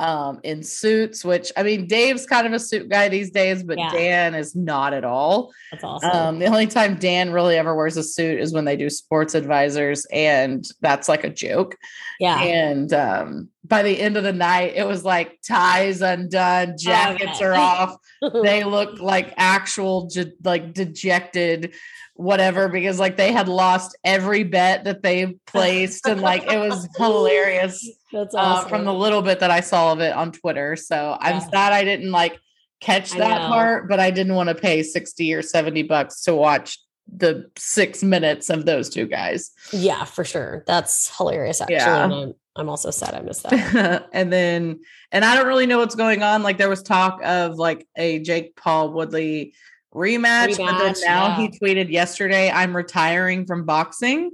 um 0.00 0.38
in 0.44 0.62
suits 0.62 1.24
which 1.24 1.50
i 1.56 1.62
mean 1.64 1.88
dave's 1.88 2.24
kind 2.24 2.46
of 2.46 2.52
a 2.52 2.58
suit 2.60 2.88
guy 2.88 3.08
these 3.08 3.32
days 3.32 3.64
but 3.64 3.76
Yeah. 3.78 3.90
dan 3.90 4.34
is 4.36 4.54
not 4.54 4.92
at 4.94 5.04
all. 5.04 5.50
That's 5.72 5.82
awesome. 5.82 6.10
Um 6.10 6.38
the 6.38 6.46
only 6.46 6.68
time 6.68 6.96
dan 6.96 7.32
really 7.32 7.56
ever 7.56 7.74
wears 7.74 7.96
a 7.96 8.04
suit 8.04 8.38
is 8.38 8.52
when 8.52 8.64
they 8.64 8.76
do 8.76 8.90
sports 8.90 9.34
advisors 9.34 10.06
and 10.12 10.64
that's 10.80 11.08
like 11.08 11.24
a 11.24 11.30
joke. 11.30 11.76
Yeah. 12.20 12.40
And 12.40 12.92
um, 12.92 13.48
by 13.68 13.82
the 13.82 14.00
end 14.00 14.16
of 14.16 14.24
the 14.24 14.32
night, 14.32 14.72
it 14.76 14.86
was 14.86 15.04
like 15.04 15.38
ties 15.46 16.00
undone, 16.00 16.76
jackets 16.78 17.40
Okay. 17.40 17.44
are 17.44 17.56
off. 17.56 17.96
They 18.42 18.64
look 18.64 18.98
like 19.00 19.32
actual, 19.36 20.10
like 20.42 20.72
dejected, 20.74 21.74
whatever, 22.14 22.68
because 22.68 22.98
like 22.98 23.16
they 23.16 23.30
had 23.30 23.48
lost 23.48 23.96
every 24.02 24.42
bet 24.42 24.84
that 24.84 25.02
they 25.02 25.36
placed, 25.46 26.06
and 26.06 26.20
like 26.20 26.50
it 26.50 26.58
was 26.58 26.88
hilarious 26.96 27.88
that's 28.12 28.34
uh, 28.34 28.64
from 28.66 28.84
the 28.84 28.92
little 28.92 29.22
bit 29.22 29.38
that 29.40 29.50
I 29.52 29.60
saw 29.60 29.92
of 29.92 30.00
it 30.00 30.12
on 30.14 30.32
Twitter. 30.32 30.74
So 30.74 31.16
I'm 31.20 31.40
sad 31.40 31.72
I 31.72 31.84
didn't 31.84 32.10
like 32.10 32.40
catch 32.80 33.12
that 33.12 33.46
part, 33.46 33.88
but 33.88 34.00
I 34.00 34.10
didn't 34.10 34.34
want 34.34 34.48
to 34.48 34.54
pay 34.56 34.82
60 34.82 35.34
or 35.34 35.42
70 35.42 35.84
bucks 35.84 36.22
to 36.22 36.34
watch 36.34 36.78
the 37.06 37.50
six 37.56 38.02
minutes 38.02 38.50
of 38.50 38.66
those 38.66 38.88
two 38.90 39.06
guys. 39.06 39.50
yeah 39.72 40.04
for 40.04 40.24
sure 40.24 40.62
that's 40.66 41.16
hilarious 41.16 41.60
actually 41.60 41.76
Yeah. 41.76 42.26
I'm, 42.58 42.68
also 42.68 42.90
sad 42.90 43.14
i 43.14 43.20
missed 43.20 43.42
that 43.48 44.08
and 44.12 44.32
then 44.32 44.80
and 45.12 45.24
I 45.24 45.34
don't 45.36 45.46
really 45.46 45.66
know 45.66 45.78
what's 45.78 45.94
going 45.94 46.22
on. 46.22 46.42
Like 46.42 46.58
there 46.58 46.68
was 46.68 46.82
talk 46.82 47.20
of 47.24 47.56
like 47.56 47.86
a 47.96 48.18
Jake 48.20 48.56
Paul 48.56 48.92
Woodley 48.92 49.54
rematch, 49.94 50.58
but 50.58 50.78
then 50.78 50.94
now 51.02 51.28
yeah. 51.28 51.36
he 51.36 51.48
tweeted 51.48 51.90
yesterday, 51.90 52.50
I'm 52.50 52.76
retiring 52.76 53.46
from 53.46 53.64
boxing. 53.64 54.30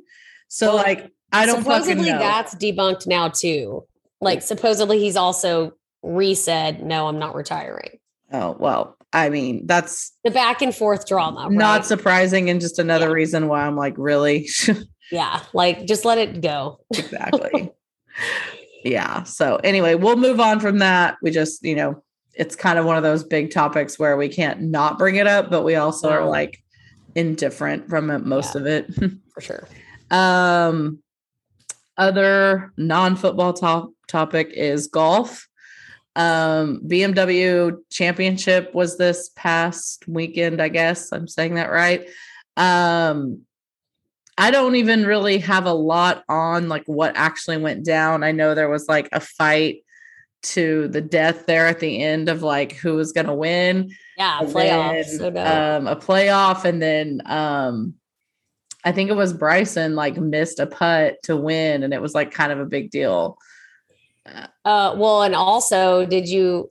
So 0.48 0.74
Well, 0.74 0.76
like 0.82 1.10
I 1.32 1.46
don't 1.46 1.58
supposedly 1.62 2.10
know. 2.10 2.18
that's 2.18 2.54
debunked 2.56 3.06
now 3.06 3.28
too. 3.28 3.84
Like 4.20 4.42
supposedly 4.42 4.98
he's 4.98 5.16
also 5.16 5.72
re-said, 6.02 6.82
no, 6.84 7.06
I'm 7.06 7.18
not 7.18 7.34
retiring. 7.34 7.98
oh 8.32 8.56
well, 8.58 8.96
I 9.12 9.30
mean, 9.30 9.66
that's 9.66 10.12
The 10.24 10.30
back 10.32 10.60
and 10.60 10.74
forth 10.74 11.06
drama. 11.06 11.48
not 11.50 11.86
surprising 11.86 12.50
and 12.50 12.60
just 12.60 12.78
another 12.80 13.06
Yeah. 13.06 13.12
reason 13.12 13.46
why 13.48 13.64
I'm 13.64 13.76
like, 13.76 13.94
really? 13.96 14.48
yeah, 15.12 15.40
like 15.52 15.86
just 15.86 16.04
let 16.04 16.18
it 16.18 16.40
go. 16.40 16.80
exactly. 16.92 17.70
yeah. 18.84 19.22
So 19.24 19.56
anyway, 19.56 19.94
we'll 19.94 20.16
move 20.16 20.40
on 20.40 20.60
from 20.60 20.78
that. 20.78 21.16
We 21.22 21.30
just, 21.30 21.62
you 21.64 21.74
know, 21.74 22.02
it's 22.34 22.56
kind 22.56 22.78
of 22.78 22.84
one 22.84 22.96
of 22.96 23.02
those 23.02 23.22
big 23.24 23.52
topics 23.52 23.98
where 23.98 24.16
we 24.16 24.28
can't 24.28 24.60
not 24.60 24.98
bring 24.98 25.16
it 25.16 25.26
up, 25.26 25.50
but 25.50 25.62
we 25.62 25.76
also 25.76 26.10
are 26.10 26.24
like 26.26 26.62
indifferent 27.14 27.88
from 27.88 28.10
it, 28.10 28.24
most 28.26 28.54
Yeah. 28.54 28.60
of 28.60 28.66
it. 28.66 28.90
For 29.34 29.40
sure. 29.40 29.68
um 30.10 30.98
other 31.96 32.72
non-football 32.76 33.52
top 33.52 33.90
topic 34.08 34.50
is 34.52 34.88
golf. 34.88 35.46
Um 36.16 36.80
BMW 36.86 37.76
championship 37.90 38.74
was 38.74 38.98
this 38.98 39.30
past 39.36 40.06
weekend, 40.08 40.60
I 40.60 40.68
guess. 40.68 41.12
I'm 41.12 41.28
saying 41.28 41.54
that 41.54 41.70
right. 41.70 42.08
Um 42.56 43.42
I 44.36 44.50
don't 44.50 44.74
even 44.74 45.06
really 45.06 45.38
have 45.38 45.66
a 45.66 45.72
lot 45.72 46.24
on 46.28 46.68
like 46.68 46.84
what 46.86 47.16
actually 47.16 47.58
went 47.58 47.84
down. 47.84 48.24
I 48.24 48.32
know 48.32 48.54
there 48.54 48.68
was 48.68 48.88
like 48.88 49.08
a 49.12 49.20
fight 49.20 49.84
to 50.42 50.88
the 50.88 51.00
death 51.00 51.46
there 51.46 51.66
at 51.66 51.80
the 51.80 52.02
end 52.02 52.28
of 52.28 52.42
like 52.42 52.72
who 52.72 52.94
was 52.94 53.12
going 53.12 53.26
to 53.26 53.34
win. 53.34 53.92
Yeah, 54.16 54.40
playoffs. 54.42 55.18
then, 55.18 55.36
um, 55.36 55.86
a 55.86 55.96
playoff, 55.96 56.64
and 56.64 56.80
then 56.80 57.22
um, 57.26 57.94
I 58.84 58.92
think 58.92 59.10
it 59.10 59.16
was 59.16 59.32
Bryson 59.32 59.94
like 59.94 60.16
missed 60.16 60.60
a 60.60 60.66
putt 60.66 61.16
to 61.24 61.36
win, 61.36 61.82
and 61.82 61.94
it 61.94 62.02
was 62.02 62.14
like 62.14 62.30
kind 62.30 62.52
of 62.52 62.60
a 62.60 62.66
big 62.66 62.90
deal. 62.90 63.38
Uh, 64.26 64.94
well, 64.96 65.22
and 65.22 65.34
also, 65.34 66.06
did 66.06 66.28
you 66.28 66.70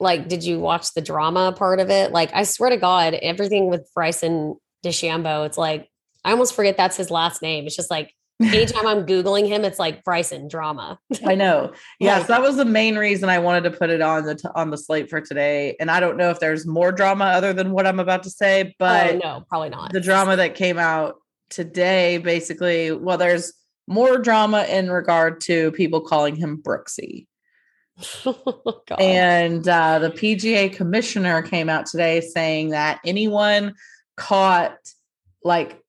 like? 0.00 0.28
Did 0.28 0.44
you 0.44 0.60
watch 0.60 0.94
the 0.94 1.00
drama 1.00 1.52
part 1.52 1.80
of 1.80 1.90
it? 1.90 2.12
Like, 2.12 2.30
I 2.34 2.42
swear 2.44 2.70
to 2.70 2.76
God, 2.76 3.14
everything 3.14 3.70
with 3.70 3.88
Bryson 3.94 4.56
DeChambeau, 4.84 5.46
it's 5.46 5.58
like 5.58 5.88
I 6.24 6.30
almost 6.30 6.54
forget 6.54 6.76
that's 6.76 6.96
his 6.96 7.10
last 7.10 7.42
name. 7.42 7.66
It's 7.66 7.76
just 7.76 7.90
like 7.90 8.14
anytime 8.42 8.86
I'm 8.86 9.06
googling 9.06 9.46
him, 9.46 9.64
it's 9.64 9.78
like 9.78 10.02
Bryson 10.04 10.48
drama. 10.48 10.98
I 11.24 11.34
know. 11.34 11.72
Yes, 12.00 12.20
Like- 12.20 12.28
that 12.28 12.42
was 12.42 12.56
the 12.56 12.64
main 12.64 12.96
reason 12.96 13.28
I 13.28 13.38
wanted 13.38 13.64
to 13.64 13.70
put 13.70 13.90
it 13.90 14.00
on 14.02 14.24
the 14.24 14.34
t- 14.34 14.48
on 14.54 14.70
the 14.70 14.76
slate 14.78 15.08
for 15.10 15.20
today. 15.20 15.76
And 15.78 15.90
I 15.90 16.00
don't 16.00 16.16
know 16.16 16.30
if 16.30 16.40
there's 16.40 16.66
more 16.66 16.90
drama 16.92 17.26
other 17.26 17.52
than 17.52 17.70
what 17.70 17.86
I'm 17.86 18.00
about 18.00 18.22
to 18.24 18.30
say, 18.30 18.74
but 18.78 19.14
oh 19.14 19.18
no, 19.18 19.44
probably 19.48 19.68
not. 19.70 19.92
the 19.92 20.00
drama 20.00 20.36
that 20.36 20.54
came 20.54 20.78
out 20.78 21.16
today 21.50 22.16
basically 22.18 22.90
well 22.90 23.18
there's 23.18 23.52
more 23.86 24.16
drama 24.18 24.64
in 24.64 24.90
regard 24.90 25.40
to 25.42 25.70
people 25.72 26.00
calling 26.00 26.34
him 26.34 26.60
brooksy 26.60 27.26
God. 28.24 28.98
and 28.98 29.68
uh, 29.68 29.98
the 30.00 30.10
pga 30.10 30.72
commissioner 30.74 31.42
came 31.42 31.68
out 31.68 31.84
today 31.86 32.20
saying 32.22 32.70
that 32.70 32.98
anyone 33.04 33.74
caught 34.16 34.74
like 35.44 35.80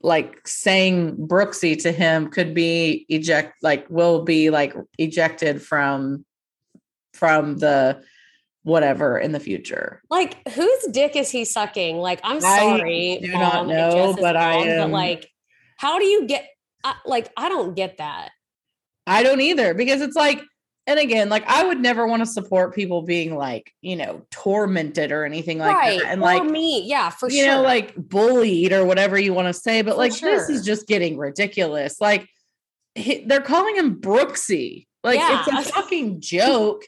like 0.00 0.46
saying 0.46 1.16
brooksy 1.16 1.80
to 1.82 1.90
him 1.90 2.28
could 2.28 2.54
be 2.54 3.04
eject 3.08 3.54
like 3.62 3.84
will 3.90 4.22
be 4.22 4.48
like 4.50 4.74
ejected 4.98 5.60
from 5.60 6.24
from 7.14 7.56
the 7.58 8.00
whatever 8.62 9.18
in 9.18 9.32
the 9.32 9.40
future 9.40 10.00
like 10.10 10.46
whose 10.48 10.86
dick 10.90 11.16
is 11.16 11.30
he 11.30 11.44
sucking? 11.44 11.96
Like, 11.98 12.20
I'm 12.22 12.40
sorry. 12.40 12.54
I 12.54 12.78
sorry, 12.78 13.18
do 13.22 13.32
not 13.32 13.60
and 13.60 13.68
know, 13.68 14.16
but 14.18 14.36
I 14.36 14.56
mom, 14.58 14.68
am- 14.68 14.78
But 14.78 14.90
like, 14.90 15.30
how 15.76 15.98
do 15.98 16.04
you 16.06 16.26
get? 16.26 16.46
I 16.84 16.94
like, 17.06 17.30
I 17.36 17.48
don't 17.48 17.74
get 17.74 17.98
that. 17.98 18.30
I 19.06 19.22
don't 19.22 19.40
either 19.40 19.74
because 19.74 20.00
it's 20.00 20.16
like, 20.16 20.42
and 20.88 20.98
again, 20.98 21.28
like 21.28 21.44
I 21.46 21.64
would 21.64 21.78
never 21.80 22.06
want 22.06 22.22
to 22.22 22.26
support 22.26 22.74
people 22.74 23.02
being 23.02 23.36
like, 23.36 23.72
you 23.82 23.94
know, 23.94 24.22
tormented 24.32 25.12
or 25.12 25.24
anything 25.24 25.58
like 25.58 25.76
right? 25.76 26.00
that. 26.00 26.08
And 26.12 26.20
or 26.22 26.24
like, 26.24 26.44
me, 26.44 26.82
yeah, 26.84 27.10
for 27.10 27.28
you 27.28 27.36
sure. 27.36 27.44
You 27.44 27.50
know, 27.52 27.62
like 27.62 27.94
bullied 27.94 28.72
or 28.72 28.84
whatever 28.84 29.18
you 29.18 29.34
want 29.34 29.46
to 29.48 29.52
say. 29.54 29.82
But 29.82 29.92
For 29.92 29.98
like, 29.98 30.18
this 30.18 30.48
is 30.48 30.64
just 30.64 30.88
getting 30.88 31.18
ridiculous. 31.18 32.00
Like, 32.00 32.26
he- 32.94 33.24
they're 33.26 33.42
calling 33.42 33.76
him 33.76 34.00
Brooksy. 34.00 34.86
Like, 35.04 35.20
it's 35.22 35.68
a 35.68 35.72
fucking 35.74 36.20
joke. 36.22 36.82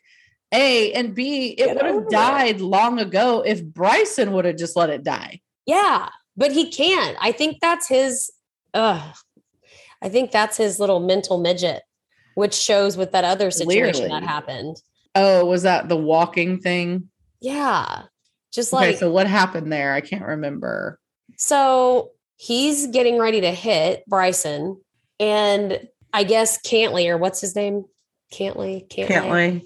A 0.52 0.92
and 0.94 1.14
B, 1.14 1.48
it 1.56 1.68
would 1.76 1.84
have 1.84 1.94
over 1.94 2.04
it. 2.06 2.10
died 2.10 2.60
long 2.60 2.98
ago 2.98 3.42
if 3.46 3.62
Bryson 3.64 4.32
would 4.32 4.46
have 4.46 4.56
just 4.56 4.74
let 4.76 4.90
it 4.90 5.04
die. 5.04 5.40
Yeah, 5.66 6.08
but 6.36 6.50
he 6.50 6.70
can't. 6.72 7.16
I 7.20 7.30
think 7.32 7.58
that's 7.60 7.86
his. 7.86 8.32
Uh, 8.74 9.12
I 10.02 10.08
think 10.08 10.32
that's 10.32 10.56
his 10.56 10.80
little 10.80 10.98
mental 11.00 11.38
midget, 11.38 11.82
which 12.40 12.54
shows 12.54 12.96
with 12.96 13.12
that 13.12 13.22
other 13.24 13.50
situation 13.50 14.08
that 14.08 14.22
happened. 14.24 14.76
Oh, 15.14 15.44
was 15.44 15.62
that 15.62 15.88
the 15.88 15.96
walking 15.96 16.58
thing? 16.58 17.08
Yeah, 17.40 18.04
just 18.52 18.72
Okay, 18.72 18.88
like 18.88 18.96
so 18.96 19.10
what 19.12 19.26
happened 19.26 19.70
there? 19.70 19.92
I 19.94 20.00
can't 20.00 20.24
remember. 20.26 20.98
so 21.36 22.10
he's 22.36 22.86
getting 22.86 23.18
ready 23.18 23.42
to 23.42 23.50
hit 23.52 24.02
Bryson, 24.08 24.80
and 25.20 25.86
I 26.12 26.24
guess 26.24 26.58
Cantlay 26.62 27.08
or 27.08 27.18
what's 27.18 27.40
his 27.40 27.54
name, 27.54 27.84
Cantlay, 28.32 28.88
Cantlay, 28.88 29.08
Can't 29.08 29.62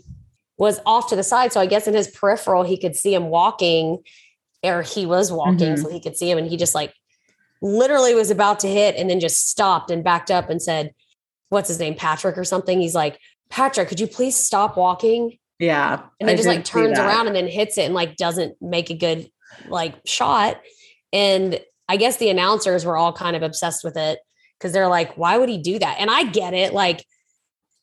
was 0.58 0.80
off 0.84 1.08
to 1.10 1.16
the 1.16 1.22
side. 1.22 1.52
So 1.52 1.60
I 1.60 1.66
guess 1.66 1.86
in 1.86 1.94
his 1.94 2.08
peripheral 2.08 2.64
he 2.64 2.76
could 2.76 2.96
see 2.96 3.14
him 3.14 3.26
walking, 3.28 3.98
or 4.64 4.82
he 4.82 5.06
was 5.06 5.30
walking, 5.32 5.74
Mhm. 5.74 5.82
so 5.82 5.88
he 5.88 6.00
could 6.00 6.16
see 6.16 6.28
him, 6.30 6.38
and 6.38 6.48
he 6.48 6.56
just 6.56 6.74
like 6.74 6.92
literally 7.62 8.14
was 8.14 8.30
about 8.30 8.60
to 8.60 8.68
hit 8.68 8.96
and 8.96 9.08
then 9.08 9.20
just 9.20 9.48
stopped 9.48 9.90
and 9.90 10.02
backed 10.04 10.30
up 10.30 10.50
and 10.50 10.60
said, 10.60 10.92
What's 11.54 11.68
his 11.68 11.78
name? 11.78 11.94
Patrick 11.94 12.36
or 12.36 12.44
something. 12.44 12.80
He's 12.80 12.94
like, 12.94 13.18
Patrick, 13.48 13.88
could 13.88 14.00
you 14.00 14.06
please 14.06 14.36
stop 14.36 14.76
walking? 14.76 15.38
Yeah. 15.58 16.02
And 16.20 16.28
then 16.28 16.34
I 16.34 16.36
just 16.36 16.48
like 16.48 16.64
turns 16.64 16.98
around 16.98 17.28
and 17.28 17.34
then 17.34 17.46
hits 17.46 17.78
it 17.78 17.82
and 17.82 17.94
like 17.94 18.16
doesn't 18.16 18.60
make 18.60 18.90
a 18.90 18.94
good 18.94 19.30
like 19.68 19.94
shot. 20.04 20.60
And 21.12 21.58
I 21.88 21.96
guess 21.96 22.18
the 22.18 22.28
announcers 22.28 22.84
were 22.84 22.96
all 22.96 23.12
kind 23.12 23.36
of 23.36 23.42
obsessed 23.42 23.84
with 23.84 23.96
it 23.96 24.18
because 24.58 24.72
they're 24.72 24.88
like, 24.88 25.16
why 25.16 25.38
would 25.38 25.48
he 25.48 25.58
do 25.58 25.78
that? 25.78 25.96
And 25.98 26.10
I 26.10 26.24
get 26.24 26.52
it. 26.54 26.74
Like, 26.74 27.06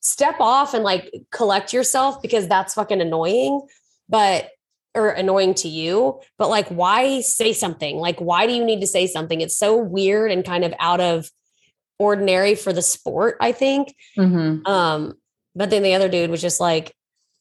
step 0.02 0.34
off 0.40 0.74
and 0.74 0.84
like 0.84 1.10
collect 1.30 1.72
yourself 1.72 2.20
because 2.20 2.48
that's 2.48 2.74
fucking 2.74 3.00
annoying, 3.00 3.62
but 4.08 4.50
or 4.94 5.10
annoying 5.10 5.54
to 5.54 5.68
you. 5.68 6.20
But 6.36 6.50
like, 6.50 6.68
why 6.68 7.22
say 7.22 7.52
something? 7.52 7.96
Like, 7.96 8.20
why 8.20 8.46
do 8.46 8.52
you 8.52 8.64
need 8.64 8.80
to 8.80 8.86
say 8.86 9.06
something? 9.06 9.40
It's 9.40 9.56
so 9.56 9.76
weird 9.76 10.30
and 10.30 10.44
kind 10.44 10.64
of 10.64 10.74
out 10.78 11.00
of 11.00 11.30
ordinary 11.98 12.54
for 12.54 12.72
the 12.72 12.82
sport, 12.82 13.36
I 13.40 13.52
think. 13.52 13.94
Mhm. 14.18 14.66
Um, 14.66 15.14
but 15.54 15.70
then 15.70 15.82
the 15.82 15.94
other 15.94 16.08
dude 16.08 16.30
was 16.30 16.40
just 16.40 16.60
like, 16.60 16.94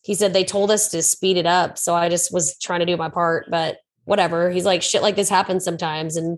he 0.03 0.15
said 0.15 0.33
they 0.33 0.43
told 0.43 0.71
us 0.71 0.89
to 0.89 1.01
speed 1.03 1.37
it 1.37 1.45
up. 1.45 1.77
So 1.77 1.93
I 1.95 2.09
just 2.09 2.33
was 2.33 2.57
trying 2.57 2.79
to 2.81 2.85
do 2.85 2.97
my 2.97 3.09
part, 3.09 3.45
but 3.49 3.77
whatever. 4.05 4.49
He's 4.49 4.65
like, 4.65 4.81
shit 4.81 5.01
like 5.01 5.15
this 5.15 5.29
happens 5.29 5.63
sometimes 5.63 6.17
and 6.17 6.37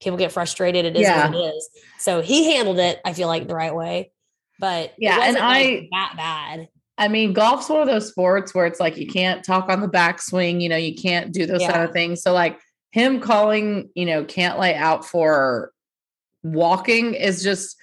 people 0.00 0.16
get 0.16 0.32
frustrated. 0.32 0.84
It 0.84 0.96
is 0.96 1.08
what 1.08 1.34
it 1.34 1.38
is. 1.38 1.68
So 1.98 2.22
he 2.22 2.54
handled 2.54 2.78
it, 2.78 3.00
I 3.04 3.12
feel 3.12 3.28
like, 3.28 3.46
the 3.48 3.54
right 3.54 3.74
way. 3.74 4.12
But 4.58 4.92
Yeah, 4.96 5.16
it 5.16 5.22
and 5.22 5.36
wasn't, 5.36 5.44
like, 5.44 5.66
I- 5.66 5.88
that 5.92 6.14
bad. 6.16 6.68
I 6.98 7.08
mean, 7.08 7.32
golf's 7.32 7.68
one 7.70 7.80
of 7.80 7.86
those 7.86 8.08
sports 8.08 8.54
where 8.54 8.66
it's 8.66 8.78
like 8.78 8.98
you 8.98 9.06
can't 9.06 9.42
talk 9.42 9.70
on 9.70 9.80
the 9.80 9.88
backswing, 9.88 10.60
you 10.60 10.68
know, 10.68 10.76
you 10.76 10.94
can't 10.94 11.32
do 11.32 11.46
those 11.46 11.62
kind 11.62 11.82
of 11.82 11.92
things. 11.92 12.20
So 12.22 12.32
like 12.34 12.58
him 12.92 13.20
calling, 13.20 13.88
you 13.94 14.04
know, 14.04 14.22
Cantlay 14.24 14.74
out 14.74 15.06
for 15.06 15.72
walking 16.42 17.14
is 17.14 17.42
just 17.42 17.76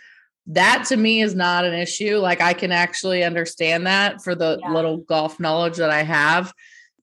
that 0.48 0.86
to 0.88 0.96
me 0.98 1.22
is 1.22 1.36
not 1.36 1.66
an 1.66 1.74
issue. 1.74 2.18
Like 2.18 2.42
I 2.42 2.54
can 2.54 2.72
actually 2.72 3.24
understand 3.24 3.86
that 3.86 4.24
for 4.24 4.34
the 4.34 4.60
Yeah. 4.62 4.74
little 4.74 4.98
golf 4.98 5.40
knowledge 5.40 5.78
that 5.78 5.90
I 5.90 6.04
have. 6.04 6.54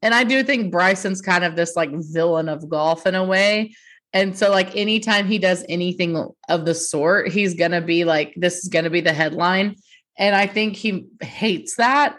And 0.02 0.14
I 0.14 0.24
do 0.24 0.42
think 0.42 0.72
Bryson's 0.72 1.20
kind 1.20 1.44
of 1.44 1.56
this 1.56 1.76
like 1.76 1.90
villain 1.92 2.48
of 2.48 2.68
golf 2.68 3.06
in 3.06 3.14
a 3.14 3.24
way. 3.24 3.74
And 4.12 4.36
so 4.36 4.50
like 4.50 4.74
anytime 4.76 5.26
he 5.26 5.38
does 5.38 5.64
anything 5.68 6.30
of 6.48 6.64
the 6.64 6.74
sort, 6.74 7.28
he's 7.28 7.54
gonna 7.54 7.80
be 7.80 8.04
like, 8.04 8.32
this 8.36 8.58
is 8.58 8.68
gonna 8.68 8.90
be 8.90 9.00
the 9.00 9.12
headline. 9.12 9.76
And 10.16 10.34
I 10.34 10.46
think 10.46 10.76
he 10.76 11.06
hates 11.20 11.76
that. 11.76 12.16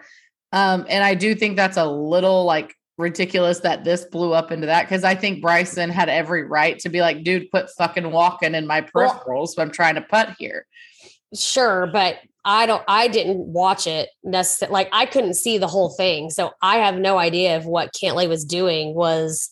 Um, 0.52 0.86
and 0.90 1.04
I 1.04 1.16
do 1.16 1.36
think 1.36 1.56
that's 1.56 1.78
a 1.78 1.86
little 1.86 2.44
like 2.44 2.76
ridiculous 2.98 3.60
that 3.60 3.84
this 3.84 4.06
blew 4.06 4.34
up 4.34 4.52
into 4.52 4.68
that 4.68 4.84
because 4.84 5.04
I 5.04 5.16
think 5.16 5.42
Bryson 5.42 5.90
had 5.90 6.10
every 6.10 6.44
right 6.44 6.80
to 6.80 6.90
be 6.90 7.02
like, 7.02 7.24
dude, 7.24 7.50
quit 7.52 7.70
fucking 7.78 8.12
walking 8.12 8.56
in 8.56 8.66
my 8.66 8.82
peripherals. 8.82 9.58
I'm 9.58 9.72
trying 9.72 9.96
to 9.96 10.02
putt 10.02 10.36
here. 10.40 10.66
Sure, 11.34 11.88
but 11.88 12.18
I 12.46 12.66
don't 12.66 12.84
I 12.88 13.08
didn't 13.08 13.40
watch 13.40 13.88
it 13.88 14.10
necessarily 14.24 14.74
like 14.74 14.90
I 14.94 15.06
couldn't 15.08 15.34
see 15.34 15.58
the 15.58 15.68
whole 15.68 15.90
thing. 15.90 16.30
So 16.30 16.52
I 16.62 16.78
have 16.78 16.96
no 16.96 17.18
idea 17.18 17.58
if 17.58 17.66
what 17.66 17.94
Cantlay 17.94 18.30
was 18.30 18.46
doing 18.46 18.94
was 18.94 19.50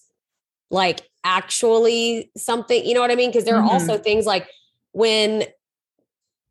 like 0.70 1.02
actually 1.26 2.32
something, 2.38 2.86
you 2.86 2.94
know 2.94 3.02
what 3.02 3.12
I 3.12 3.16
mean? 3.16 3.30
Because 3.30 3.46
there 3.46 3.56
are 3.58 3.64
Mhm. 3.64 3.72
also 3.72 3.98
things 3.98 4.26
like 4.26 4.48
when 4.92 5.44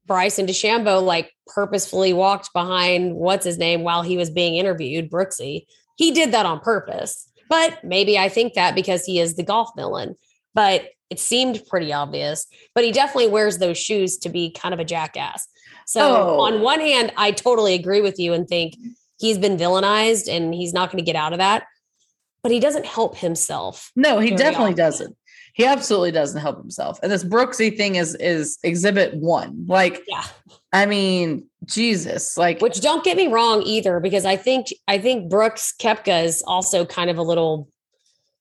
Bryson 0.07 0.47
DeChambeau 0.47 1.03
like 1.03 1.33
purposefully 1.47 2.13
walked 2.13 2.53
behind 2.53 3.15
what's 3.15 3.45
his 3.45 3.57
name 3.57 3.83
while 3.83 4.03
he 4.03 4.17
was 4.17 4.31
being 4.31 4.57
interviewed, 4.57 5.11
Brooksy. 5.11 5.67
He 6.03 6.11
did 6.11 6.33
that 6.33 6.47
on 6.47 6.59
purpose. 6.61 7.29
But 7.49 7.85
maybe 7.85 8.19
I 8.19 8.29
think 8.29 8.55
that 8.55 8.75
because 8.75 9.05
he 9.05 9.21
is 9.21 9.37
the 9.37 9.43
golf 9.43 9.71
villain. 9.77 10.17
But 10.55 10.89
it 11.11 11.21
seemed 11.21 11.63
pretty 11.69 11.93
obvious. 11.93 12.47
But 12.75 12.85
he 12.85 12.91
definitely 12.91 13.29
wears 13.29 13.59
those 13.59 13.79
shoes 13.79 14.17
to 14.19 14.29
be 14.29 14.51
kind 14.51 14.75
of 14.75 14.81
a 14.81 14.85
jackass. 14.85 15.47
So 15.87 16.01
Oh. 16.01 16.41
on 16.41 16.61
one 16.63 16.81
hand, 16.81 17.13
I 17.17 17.31
totally 17.31 17.75
agree 17.75 18.01
with 18.01 18.19
you 18.19 18.33
and 18.33 18.49
think 18.49 18.75
he's 19.21 19.39
been 19.39 19.57
villainized 19.57 20.29
and 20.35 20.55
he's 20.55 20.73
not 20.73 20.91
going 20.91 21.05
to 21.05 21.05
get 21.05 21.17
out 21.17 21.33
of 21.33 21.39
that. 21.39 21.65
But 22.43 22.51
he 22.51 22.59
doesn't 22.59 22.87
help 22.87 23.17
himself. 23.17 23.93
No, 23.95 24.19
he 24.19 24.31
definitely 24.31 24.73
often. 24.73 24.77
doesn't. 24.77 25.17
He 25.55 25.65
absolutely 25.67 26.13
doesn't 26.13 26.41
help 26.41 26.57
himself. 26.59 26.99
And 27.03 27.13
this 27.13 27.25
Brooksy 27.25 27.77
thing 27.77 27.97
is 27.97 28.15
is 28.17 28.59
exhibit 28.63 29.15
one. 29.15 29.67
Like, 29.69 30.03
Yeah. 30.09 30.25
I 30.73 30.87
mean, 30.87 31.47
Jesus, 31.67 32.37
like 32.39 32.61
Which 32.63 32.81
don't 32.81 33.05
get 33.05 33.17
me 33.17 33.27
wrong 33.29 33.63
either, 33.63 34.01
because 34.01 34.25
I 34.25 34.37
think 34.37 34.69
I 34.89 34.99
think 34.99 35.29
Brooks 35.31 35.75
Koepka 35.81 36.25
is 36.25 36.43
also 36.47 36.85
kind 36.87 37.11
of 37.11 37.19
a 37.19 37.23
little 37.23 37.69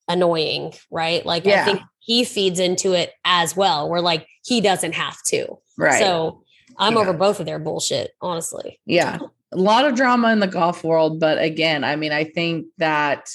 annoying, 0.08 0.74
right? 0.89 1.26
Like 1.26 1.45
Yeah. 1.45 1.62
I 1.62 1.65
think 1.65 1.82
he 2.00 2.24
feeds 2.24 2.60
into 2.60 2.93
it 2.93 3.13
as 3.26 3.56
well, 3.56 3.89
where 3.89 4.02
like 4.02 4.26
he 4.45 4.62
doesn't 4.62 4.93
have 4.93 5.17
to. 5.28 5.58
right. 5.78 6.00
So 6.00 6.43
I'm 6.78 6.93
Yeah. 6.93 7.00
over 7.00 7.13
both 7.13 7.39
of 7.39 7.45
their 7.45 7.60
bullshit, 7.60 8.12
honestly. 8.21 8.80
Yeah. 8.86 9.19
A 9.52 9.58
lot 9.58 9.86
of 9.86 9.95
drama 9.95 10.32
in 10.32 10.39
the 10.39 10.47
golf 10.47 10.84
world. 10.84 11.19
But 11.19 11.41
again, 11.41 11.84
I 11.84 11.95
mean, 11.97 12.12
I 12.13 12.24
think 12.24 12.67
that 12.78 13.30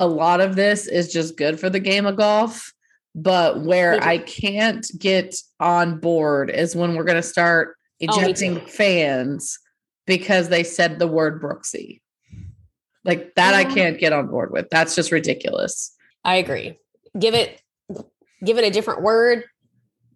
a 0.00 0.06
lot 0.06 0.40
of 0.40 0.56
this 0.56 0.86
is 0.86 1.12
just 1.12 1.36
good 1.36 1.60
for 1.60 1.70
the 1.70 1.80
game 1.80 2.04
of 2.06 2.16
golf. 2.16 2.72
But 3.16 3.62
where. 3.62 4.00
I 4.02 4.18
can't 4.18 4.86
get 4.98 5.34
on 5.58 5.98
board 5.98 6.50
is 6.50 6.76
when 6.76 6.94
we're 6.94 7.04
going 7.04 7.16
to 7.16 7.22
start 7.22 7.76
Oh, 8.02 8.20
ejecting 8.20 8.60
too. 8.60 8.66
fans 8.66 9.58
because 10.06 10.50
they 10.50 10.62
said 10.62 10.98
the 10.98 11.06
word 11.06 11.40
Brooksy. 11.40 12.02
Like 13.04 13.34
that, 13.36 13.54
I 13.54 13.64
can't 13.64 13.98
get 13.98 14.12
on 14.12 14.26
board 14.26 14.50
with. 14.52 14.68
That's 14.70 14.94
just 14.94 15.10
ridiculous. 15.12 15.94
I 16.22 16.36
agree. 16.36 16.76
Give 17.18 17.32
it 17.34 17.62
give 18.44 18.58
it 18.58 18.64
a 18.64 18.70
different 18.70 19.02
word, 19.02 19.44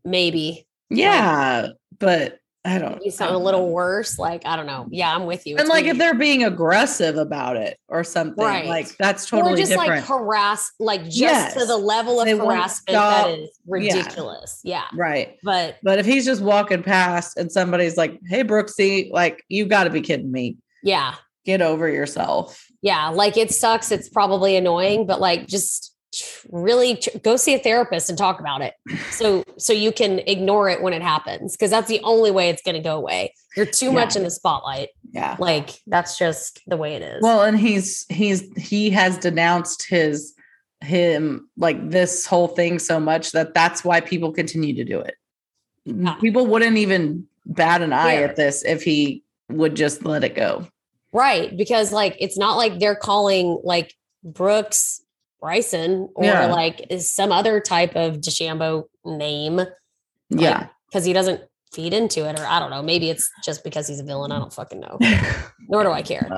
maybe. 0.05 0.67
Yeah. 0.91 1.69
But 1.99 2.40
I 2.63 2.79
don't 2.79 3.01
I 3.05 3.09
something 3.09 3.35
a 3.35 3.39
little 3.39 3.71
worse. 3.71 4.19
Like, 4.19 4.43
I 4.45 4.55
don't 4.55 4.67
know. 4.67 4.87
Yeah, 4.91 5.15
I'm 5.15 5.25
with 5.25 5.47
you. 5.47 5.55
And 5.55 5.61
It's 5.63 5.71
like 5.71 5.87
if 5.87 5.97
they're 5.97 6.13
being 6.15 6.45
aggressive 6.45 7.17
about 7.17 7.57
it 7.57 7.79
or 7.89 8.05
something, 8.05 8.45
Right. 8.45 8.67
like 8.67 8.95
that's 8.99 9.25
totally 9.27 9.55
or 9.55 9.57
just 9.57 9.71
different. 9.71 9.91
like 9.91 10.05
harass, 10.05 10.71
like 10.79 11.05
just 11.05 11.17
Yes. 11.17 11.55
to 11.55 11.65
the 11.65 11.79
level 11.79 12.21
of 12.21 12.27
They 12.27 12.37
harassment 12.37 12.87
that 12.93 13.31
is 13.31 13.49
ridiculous. 13.67 14.61
Yeah. 14.63 14.85
right. 14.95 15.37
But 15.43 15.77
But 15.83 16.01
if 16.01 16.07
he's 16.07 16.27
just 16.27 16.43
walking 16.43 16.83
past 16.83 17.39
and 17.39 17.51
somebody's 17.51 17.97
like, 17.97 18.19
"Hey, 18.29 18.45
Brooksy," 18.45 19.11
like 19.11 19.43
you 19.49 19.65
got 19.65 19.85
to 19.85 19.91
be 19.91 20.03
kidding 20.03 20.31
me. 20.31 20.59
yeah, 20.83 21.15
Get 21.47 21.63
over 21.63 21.89
yourself. 21.89 22.67
yeah, 22.83 23.09
like 23.09 23.39
it 23.39 23.51
sucks. 23.53 23.91
It's 23.91 24.11
probably 24.11 24.57
annoying, 24.57 25.07
but 25.07 25.19
like 25.19 25.47
just 25.47 25.90
really 26.51 26.97
tr- 26.97 27.19
go 27.23 27.37
see 27.37 27.55
a 27.55 27.59
therapist 27.59 28.09
and 28.09 28.19
talk 28.19 28.41
about 28.41 28.61
it. 28.63 28.75
So 29.11 29.45
so 29.59 29.73
you 29.73 29.93
can 29.93 30.21
ignore 30.21 30.69
it 30.69 30.83
when 30.83 30.93
it 30.93 31.03
happens 31.03 31.57
because 31.57 31.71
that's 31.71 31.89
the 31.89 32.01
only 32.03 32.31
way 32.31 32.49
it's 32.49 32.63
going 32.63 32.75
to 32.77 32.81
go 32.83 32.97
away. 32.97 33.35
You're 33.57 33.67
too 33.67 33.93
much 33.93 34.17
in 34.17 34.23
the 34.23 34.31
spotlight. 34.31 34.91
Yeah. 35.13 35.37
Like 35.39 35.71
that's 35.87 36.17
just 36.19 36.61
the 36.67 36.77
way 36.77 36.95
it 36.95 37.03
is. 37.03 37.23
Well, 37.23 37.43
and 37.43 37.59
he's 37.59 38.07
he's 38.09 38.43
he 38.57 38.91
has 38.91 39.19
denounced 39.19 39.89
his 39.89 40.35
him 40.83 41.49
like 41.57 41.91
this 41.91 42.25
whole 42.25 42.49
thing 42.49 42.79
so 42.79 42.99
much 42.99 43.33
that 43.33 43.53
that's 43.53 43.85
why 43.85 44.01
people 44.01 44.33
continue 44.33 44.75
to 44.75 44.85
do 44.85 45.01
it. 45.01 45.15
Yeah. 45.85 46.15
People 46.15 46.47
wouldn't 46.47 46.77
even 46.79 47.27
bat 47.47 47.83
an 47.83 47.93
eye 47.93 48.15
Yeah. 48.15 48.27
at 48.27 48.37
this 48.37 48.65
if 48.65 48.83
he 48.83 49.25
would 49.51 49.75
just 49.75 50.05
let 50.05 50.25
it 50.25 50.35
go. 50.35 50.67
Right. 51.13 51.55
Because 51.57 51.93
like 51.93 52.17
it's 52.21 52.39
not 52.39 52.57
like 52.57 52.79
they're 52.79 52.95
calling 52.95 53.61
like 53.65 53.95
Brooks 54.23 55.03
Bryson 55.41 56.09
or 56.15 56.25
Yeah. 56.25 56.47
like 56.47 56.87
is 56.91 57.13
some 57.13 57.33
other 57.33 57.61
type 57.61 57.97
of 57.97 58.17
DeChambeau 58.19 58.85
name 59.05 59.61
Yeah. 60.29 60.69
because 60.89 61.05
he 61.05 61.13
doesn't 61.13 61.43
feed 61.73 61.95
into 61.95 62.29
it. 62.29 62.39
Or 62.39 62.45
I 62.47 62.59
don't 62.59 62.71
know. 62.71 62.83
Maybe 62.83 63.11
it's 63.11 63.29
just 63.45 63.65
because 63.65 63.89
he's 63.89 64.01
a 64.01 64.05
villain. 64.05 64.33
I 64.33 64.39
don't 64.39 64.53
fucking 64.53 64.81
know. 64.81 64.99
Nor 65.69 65.85
do 65.85 65.91
I 65.91 66.03
care. 66.03 66.29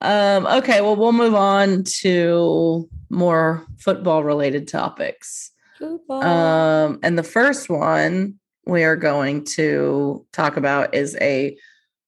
Um, 0.00 0.46
okay, 0.46 0.80
well, 0.80 0.96
we'll 0.96 1.12
move 1.12 1.34
on 1.34 1.84
to 2.00 2.88
more 3.10 3.64
football 3.78 4.24
related 4.24 4.66
topics. 4.68 5.50
Football. 5.78 6.22
Um, 6.22 6.98
and 7.02 7.16
the 7.18 7.22
first 7.22 7.68
one 7.68 8.38
we 8.66 8.84
are 8.84 8.96
going 8.96 9.44
to 9.56 10.24
talk 10.32 10.56
about 10.56 10.94
is 10.94 11.16
a 11.20 11.56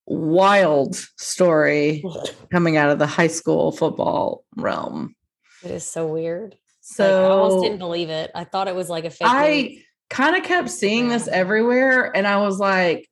wild 0.07 0.95
story 1.19 2.05
coming 2.53 2.77
out 2.77 2.91
of 2.91 2.99
the 2.99 3.07
high 3.07 3.27
school 3.29 3.73
football 3.73 4.45
realm. 4.57 5.15
It 5.65 5.71
is 5.73 5.87
so 5.87 6.07
weird. 6.07 6.57
like, 6.99 7.09
I 7.09 7.25
almost 7.25 7.63
didn't 7.63 7.79
believe 7.79 8.11
it. 8.11 8.31
I 8.35 8.45
thought 8.45 8.69
it 8.69 8.75
was 8.75 8.89
like 8.91 9.05
a 9.05 9.11
fake. 9.11 9.27
I 9.29 9.79
kind 10.11 10.37
of 10.37 10.43
kept 10.43 10.71
seeing 10.71 11.09
this 11.09 11.29
everywhere, 11.29 12.15
and 12.17 12.27
I 12.27 12.39
was 12.39 12.59
like, 12.59 13.09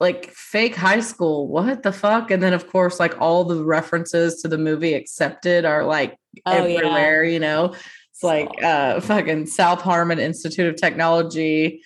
like 0.00 0.30
fake 0.32 0.74
high 0.74 1.00
school, 1.00 1.46
what 1.48 1.82
the 1.84 1.92
fuck? 1.92 2.30
And 2.30 2.42
then, 2.42 2.52
of 2.52 2.66
course, 2.68 2.98
like 2.98 3.20
all 3.20 3.44
the 3.44 3.62
references 3.64 4.42
to 4.42 4.48
the 4.48 4.58
movie 4.58 4.94
accepted 4.94 5.64
are 5.64 5.84
like 5.84 6.16
Oh, 6.46 6.64
yeah. 6.66 6.78
everywhere, 6.78 7.24
you 7.24 7.38
know. 7.38 7.74
It's 8.10 8.22
like 8.22 8.50
uh 8.62 9.00
fucking 9.00 9.46
South 9.46 9.80
Harmon 9.80 10.18
Institute 10.18 10.66
of 10.66 10.76
Technology 10.76 11.82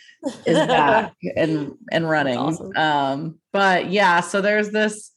is 0.46 0.56
back 0.56 1.12
and 1.36 1.72
and 1.92 2.08
running. 2.08 2.36
awesome. 2.38 2.72
Um, 2.76 3.38
but 3.52 3.90
yeah, 3.90 4.20
so 4.20 4.40
there's 4.40 4.70
this 4.70 5.12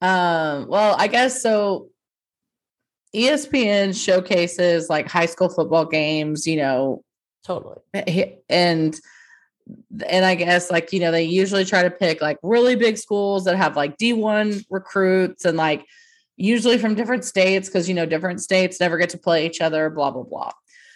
um, 0.00 0.66
well, 0.68 0.96
I 0.98 1.06
guess 1.06 1.42
so 1.42 1.88
ESPN 3.14 3.94
showcases 3.94 4.88
like 4.88 5.08
high 5.08 5.26
school 5.26 5.48
football 5.48 5.84
games, 5.84 6.46
you 6.46 6.56
know, 6.56 7.04
totally. 7.44 7.78
Eh, 7.94 8.32
and 8.48 8.98
and 10.06 10.24
I 10.24 10.34
guess 10.34 10.70
like 10.70 10.92
you 10.92 11.00
know 11.00 11.10
they 11.12 11.24
usually 11.24 11.64
try 11.64 11.82
to 11.82 11.90
pick 11.90 12.20
like 12.20 12.38
really 12.42 12.74
big 12.74 12.96
schools 12.98 13.44
that 13.44 13.56
have 13.56 13.76
like 13.76 13.96
D1 13.96 14.64
recruits 14.70 15.44
and 15.44 15.56
like 15.56 15.84
usually 16.36 16.78
from 16.78 16.94
different 16.94 17.24
states 17.24 17.68
because 17.68 17.88
you 17.88 17.94
know 17.94 18.06
different 18.06 18.40
states 18.40 18.80
never 18.80 18.96
get 18.96 19.10
to 19.10 19.18
play 19.18 19.46
each 19.46 19.60
other 19.60 19.90
blah 19.90 20.10
blah 20.10 20.24
blah. 20.24 20.50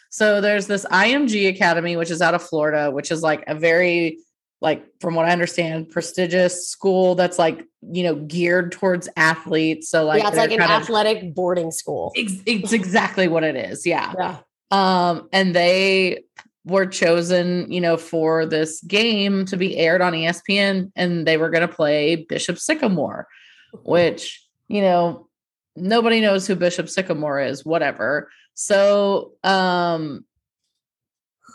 So 0.08 0.40
there's 0.40 0.66
this 0.66 0.86
IMG 0.86 1.48
Academy 1.48 1.96
which 1.96 2.10
is 2.10 2.22
out 2.22 2.34
of 2.34 2.42
Florida 2.42 2.90
which 2.90 3.10
is 3.10 3.22
like 3.22 3.44
a 3.46 3.54
very 3.54 4.18
like 4.60 4.84
from 5.00 5.14
what 5.14 5.26
I 5.26 5.30
understand 5.32 5.90
prestigious 5.90 6.68
school 6.68 7.14
that's 7.14 7.38
like 7.38 7.64
you 7.82 8.02
know 8.02 8.14
geared 8.16 8.72
towards 8.72 9.08
athletes 9.16 9.88
so 9.90 10.04
like 10.04 10.22
yeah, 10.22 10.28
it's 10.28 10.36
like 10.36 10.50
an 10.50 10.58
kind 10.58 10.72
of- 10.72 10.82
athletic 10.82 11.34
boarding 11.34 11.70
school. 11.70 12.12
Ex- 12.16 12.42
it's 12.46 12.72
exactly 12.72 13.28
what 13.28 13.44
it 13.44 13.56
is 13.56 13.86
yeah 13.86 14.12
Yeah. 14.18 14.36
um, 14.70 15.28
and 15.32 15.54
they 15.54 16.24
were 16.64 16.86
chosen, 16.86 17.70
you 17.70 17.80
know, 17.80 17.96
for 17.96 18.44
this 18.44 18.80
game 18.82 19.44
to 19.46 19.56
be 19.56 19.76
aired 19.76 20.00
on 20.00 20.12
ESPN, 20.14 20.90
and 20.96 21.24
they 21.24 21.36
were 21.36 21.48
going 21.48 21.60
to 21.68 21.72
play 21.72 22.16
Bishop 22.28 22.58
Sycamore, 22.58 23.28
which 23.84 24.44
you 24.66 24.80
know 24.80 25.28
nobody 25.76 26.20
knows 26.20 26.44
who 26.44 26.56
Bishop 26.56 26.88
Sycamore 26.88 27.38
is. 27.40 27.64
Whatever. 27.64 28.30
So, 28.54 29.34
um, 29.44 30.24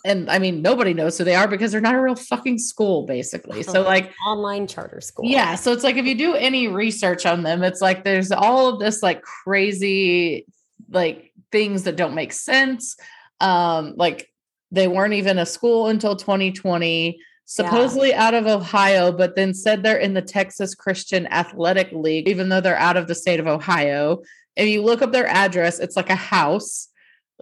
and 0.05 0.29
I 0.29 0.39
mean 0.39 0.61
nobody 0.61 0.93
knows 0.93 1.17
who 1.17 1.23
they 1.23 1.35
are 1.35 1.47
because 1.47 1.71
they're 1.71 1.81
not 1.81 1.95
a 1.95 2.01
real 2.01 2.15
fucking 2.15 2.57
school, 2.59 3.05
basically. 3.05 3.63
So, 3.63 3.81
like, 3.81 4.11
Online 4.25 4.67
charter 4.67 5.01
school. 5.01 5.25
yeah. 5.25 5.55
So 5.55 5.71
it's 5.71 5.83
like 5.83 5.97
if 5.97 6.05
you 6.05 6.15
do 6.15 6.35
any 6.35 6.67
research 6.67 7.25
on 7.25 7.43
them, 7.43 7.63
it's 7.63 7.81
like 7.81 8.03
there's 8.03 8.31
all 8.31 8.67
of 8.67 8.79
this 8.79 9.03
like 9.03 9.21
crazy 9.21 10.45
like 10.89 11.31
things 11.51 11.83
that 11.83 11.95
don't 11.95 12.15
make 12.15 12.33
sense. 12.33 12.95
Um, 13.39 13.93
like 13.97 14.29
they 14.71 14.87
weren't 14.87 15.13
even 15.13 15.37
a 15.37 15.45
school 15.45 15.87
until 15.87 16.15
2020, 16.15 17.19
supposedly 17.45 18.13
out 18.13 18.33
of 18.33 18.47
Ohio, 18.47 19.11
but 19.11 19.35
then 19.35 19.53
said 19.53 19.83
they're 19.83 19.97
in 19.97 20.13
the 20.13 20.21
Texas 20.21 20.75
Christian 20.75 21.27
Athletic 21.27 21.91
League, 21.91 22.27
even 22.29 22.49
though 22.49 22.61
they're 22.61 22.77
out 22.77 22.97
of 22.97 23.07
the 23.07 23.15
state 23.15 23.39
of 23.39 23.47
Ohio. 23.47 24.21
If 24.55 24.67
you 24.67 24.83
look 24.83 25.01
up 25.01 25.11
their 25.11 25.27
address, 25.27 25.79
it's 25.79 25.95
like 25.95 26.09
a 26.09 26.15
house. 26.15 26.87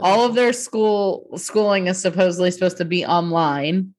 All 0.02 0.26
of 0.26 0.36
their 0.36 0.54
school 0.54 1.30
schooling 1.36 1.88
is 1.88 2.02
supposedly 2.02 2.52
supposed 2.52 2.78
to 2.78 2.86
be 2.86 3.06
online. 3.06 3.94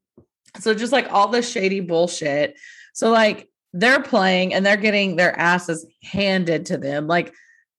So 0.58 0.74
just 0.74 0.92
like 0.92 1.12
all 1.12 1.28
the 1.28 1.42
shady 1.42 1.80
bullshit. 1.80 2.58
So 2.94 3.10
like 3.10 3.48
they're 3.72 4.02
playing 4.02 4.52
and 4.54 4.64
they're 4.66 4.76
getting 4.76 5.16
their 5.16 5.38
asses 5.38 5.86
handed 6.02 6.66
to 6.66 6.78
them. 6.78 7.06
Like 7.06 7.32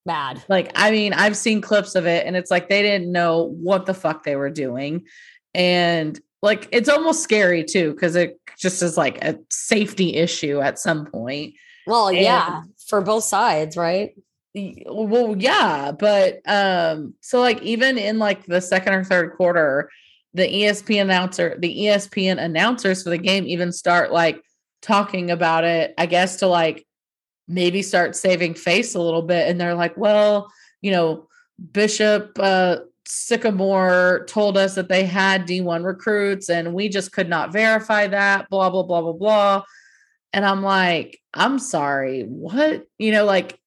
bad. 0.05 0.43
like 0.47 0.71
I 0.75 0.91
mean, 0.91 1.13
I've 1.13 1.35
seen 1.35 1.61
clips 1.61 1.95
of 1.95 2.05
it 2.05 2.25
and 2.25 2.35
it's 2.35 2.51
like 2.51 2.69
they 2.69 2.81
didn't 2.81 3.11
know 3.11 3.43
what 3.61 3.85
the 3.85 3.93
fuck 3.93 4.23
they 4.23 4.35
were 4.35 4.49
doing. 4.49 5.05
And 5.53 6.19
like 6.41 6.69
it's 6.71 6.89
almost 6.89 7.23
scary 7.23 7.63
too 7.63 7.93
cuz 7.95 8.15
it 8.15 8.39
just 8.57 8.81
is 8.81 8.97
like 8.97 9.23
a 9.23 9.37
safety 9.49 10.15
issue 10.15 10.61
at 10.61 10.79
some 10.79 11.05
point. 11.05 11.55
Well, 11.87 12.07
And- 12.09 12.17
yeah, 12.19 12.61
for 12.87 13.01
both 13.01 13.23
sides, 13.23 13.75
right? 13.75 14.15
Well 14.53 15.35
yeah 15.37 15.91
but 15.91 16.41
um 16.45 17.13
so 17.21 17.39
like 17.39 17.61
even 17.61 17.97
in 17.97 18.19
like 18.19 18.45
the 18.45 18.59
second 18.59 18.93
or 18.93 19.03
third 19.05 19.33
quarter 19.37 19.89
the 20.33 20.43
espn 20.63 21.01
announcer 21.01 21.55
the 21.59 21.85
espn 21.85 22.37
announcers 22.37 23.03
for 23.03 23.11
the 23.11 23.17
game 23.17 23.45
even 23.47 23.71
start 23.71 24.11
like 24.11 24.43
talking 24.81 25.31
about 25.31 25.63
it 25.63 25.93
i 25.97 26.05
guess 26.05 26.37
to 26.37 26.47
like 26.47 26.85
maybe 27.47 27.81
start 27.81 28.13
saving 28.15 28.53
face 28.53 28.93
a 28.93 29.01
little 29.01 29.21
bit 29.21 29.47
and 29.47 29.59
they're 29.59 29.75
like 29.75 29.95
well 29.95 30.51
you 30.81 30.91
know 30.91 31.27
Bishop 31.71 32.37
uh, 32.39 32.77
Sycamore 33.05 34.25
told 34.27 34.57
us 34.57 34.75
that 34.75 34.89
they 34.89 35.05
had 35.05 35.47
D1 35.47 35.85
recruits 35.85 36.49
and 36.49 36.73
we 36.73 36.89
just 36.89 37.11
could 37.11 37.29
not 37.29 37.51
verify 37.51 38.07
that, 38.07 38.49
blah, 38.49 38.69
blah, 38.69 38.83
blah, 38.83 39.01
blah, 39.01 39.13
blah. 39.13 39.63
And 40.33 40.45
I'm 40.45 40.63
like, 40.63 41.19
I'm 41.33 41.59
sorry, 41.59 42.23
what? 42.23 42.87
You 42.97 43.11
know, 43.11 43.25
like, 43.25 43.59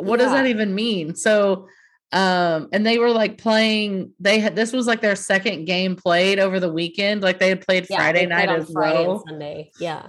what 0.00 0.18
yeah. 0.18 0.26
does 0.26 0.34
that 0.34 0.46
even 0.46 0.74
mean? 0.74 1.14
So, 1.14 1.68
um, 2.12 2.68
and 2.72 2.84
they 2.84 2.98
were 2.98 3.10
like 3.10 3.38
playing, 3.38 4.12
they 4.18 4.40
had 4.40 4.56
this 4.56 4.72
was 4.72 4.86
like 4.86 5.00
their 5.00 5.16
second 5.16 5.64
game 5.64 5.96
played 5.96 6.38
over 6.38 6.58
the 6.58 6.72
weekend. 6.72 7.22
Like 7.22 7.38
they 7.38 7.48
had 7.48 7.64
played 7.64 7.86
yeah, 7.88 7.96
Friday 7.96 8.26
night 8.26 8.46
played 8.48 8.60
as 8.60 8.70
Friday 8.70 9.06
well. 9.06 9.24
Sunday. 9.26 9.70
Yeah. 9.78 10.08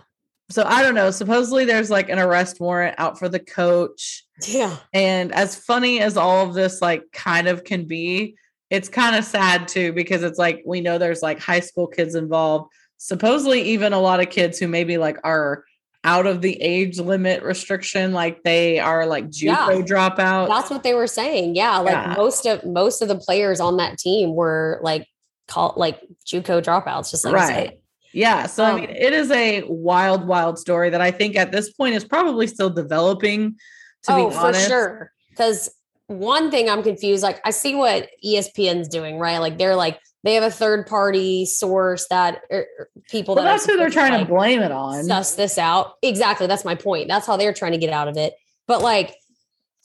So 0.49 0.63
I 0.65 0.81
don't 0.81 0.95
know. 0.95 1.11
Supposedly 1.11 1.65
there's 1.65 1.89
like 1.89 2.09
an 2.09 2.19
arrest 2.19 2.59
warrant 2.59 2.95
out 2.97 3.17
for 3.17 3.29
the 3.29 3.39
coach. 3.39 4.25
Yeah. 4.47 4.75
And 4.93 5.33
as 5.33 5.55
funny 5.55 6.01
as 6.01 6.17
all 6.17 6.45
of 6.47 6.53
this 6.53 6.81
like 6.81 7.03
kind 7.13 7.47
of 7.47 7.63
can 7.63 7.85
be, 7.85 8.35
it's 8.69 8.89
kind 8.89 9.15
of 9.15 9.23
sad 9.23 9.67
too 9.67 9.93
because 9.93 10.23
it's 10.23 10.39
like 10.39 10.63
we 10.65 10.81
know 10.81 10.97
there's 10.97 11.21
like 11.21 11.39
high 11.39 11.59
school 11.59 11.87
kids 11.87 12.15
involved 12.15 12.71
supposedly 13.03 13.63
even 13.63 13.93
a 13.93 13.99
lot 13.99 14.19
of 14.19 14.29
kids 14.29 14.59
who 14.59 14.67
maybe 14.67 14.95
like 14.99 15.17
are 15.23 15.65
out 16.03 16.25
of 16.25 16.41
the 16.41 16.59
age 16.61 16.99
limit 16.99 17.43
restriction 17.43 18.11
like 18.11 18.41
they 18.43 18.79
are 18.79 19.05
like 19.05 19.25
JUCO 19.27 19.43
yeah, 19.43 19.67
dropouts 19.81 20.47
that's 20.47 20.69
what 20.69 20.83
they 20.83 20.93
were 20.93 21.07
saying 21.07 21.55
yeah 21.55 21.77
like 21.77 21.93
yeah. 21.93 22.15
most 22.17 22.45
of 22.45 22.65
most 22.65 23.01
of 23.01 23.07
the 23.07 23.17
players 23.17 23.59
on 23.59 23.77
that 23.77 23.99
team 23.99 24.33
were 24.33 24.79
like 24.81 25.07
called 25.47 25.77
like 25.77 26.01
JUCO 26.25 26.63
dropouts 26.63 27.11
just 27.11 27.23
like 27.23 27.35
right 27.35 27.79
yeah 28.13 28.47
so 28.47 28.65
um, 28.65 28.75
I 28.75 28.79
mean 28.81 28.89
it 28.89 29.13
is 29.13 29.29
a 29.29 29.63
wild 29.67 30.25
wild 30.27 30.57
story 30.57 30.89
that 30.89 31.01
I 31.01 31.11
think 31.11 31.35
at 31.35 31.51
this 31.51 31.71
point 31.71 31.93
is 31.93 32.03
probably 32.03 32.47
still 32.47 32.71
developing 32.71 33.57
to 34.03 34.13
oh, 34.13 34.29
be 34.29 34.35
honest. 34.35 34.63
for 34.63 34.69
sure 34.69 35.11
because 35.29 35.69
one 36.11 36.51
thing 36.51 36.69
I'm 36.69 36.83
confused. 36.83 37.23
Like 37.23 37.39
I 37.45 37.51
see 37.51 37.75
what 37.75 38.09
ESPN's 38.23 38.87
doing, 38.87 39.17
right? 39.17 39.39
Like 39.39 39.57
they're 39.57 39.75
like 39.75 39.99
they 40.23 40.35
have 40.35 40.43
a 40.43 40.51
third 40.51 40.85
party 40.85 41.45
source 41.45 42.07
that 42.09 42.43
er, 42.51 42.67
er 42.79 42.89
people 43.09 43.35
well, 43.35 43.43
that 43.43 43.51
that's 43.51 43.65
who 43.65 43.77
they're 43.77 43.89
trying 43.89 44.11
to, 44.11 44.17
like, 44.19 44.27
to 44.27 44.33
blame 44.33 44.61
it 44.61 44.71
on. 44.71 45.03
Suss 45.03 45.35
this 45.35 45.57
out. 45.57 45.95
Exactly. 46.01 46.47
That's 46.47 46.65
my 46.65 46.75
point. 46.75 47.07
That's 47.07 47.25
how 47.25 47.37
they're 47.37 47.53
trying 47.53 47.71
to 47.71 47.77
get 47.77 47.91
out 47.91 48.07
of 48.07 48.17
it. 48.17 48.33
But 48.67 48.81
like 48.81 49.15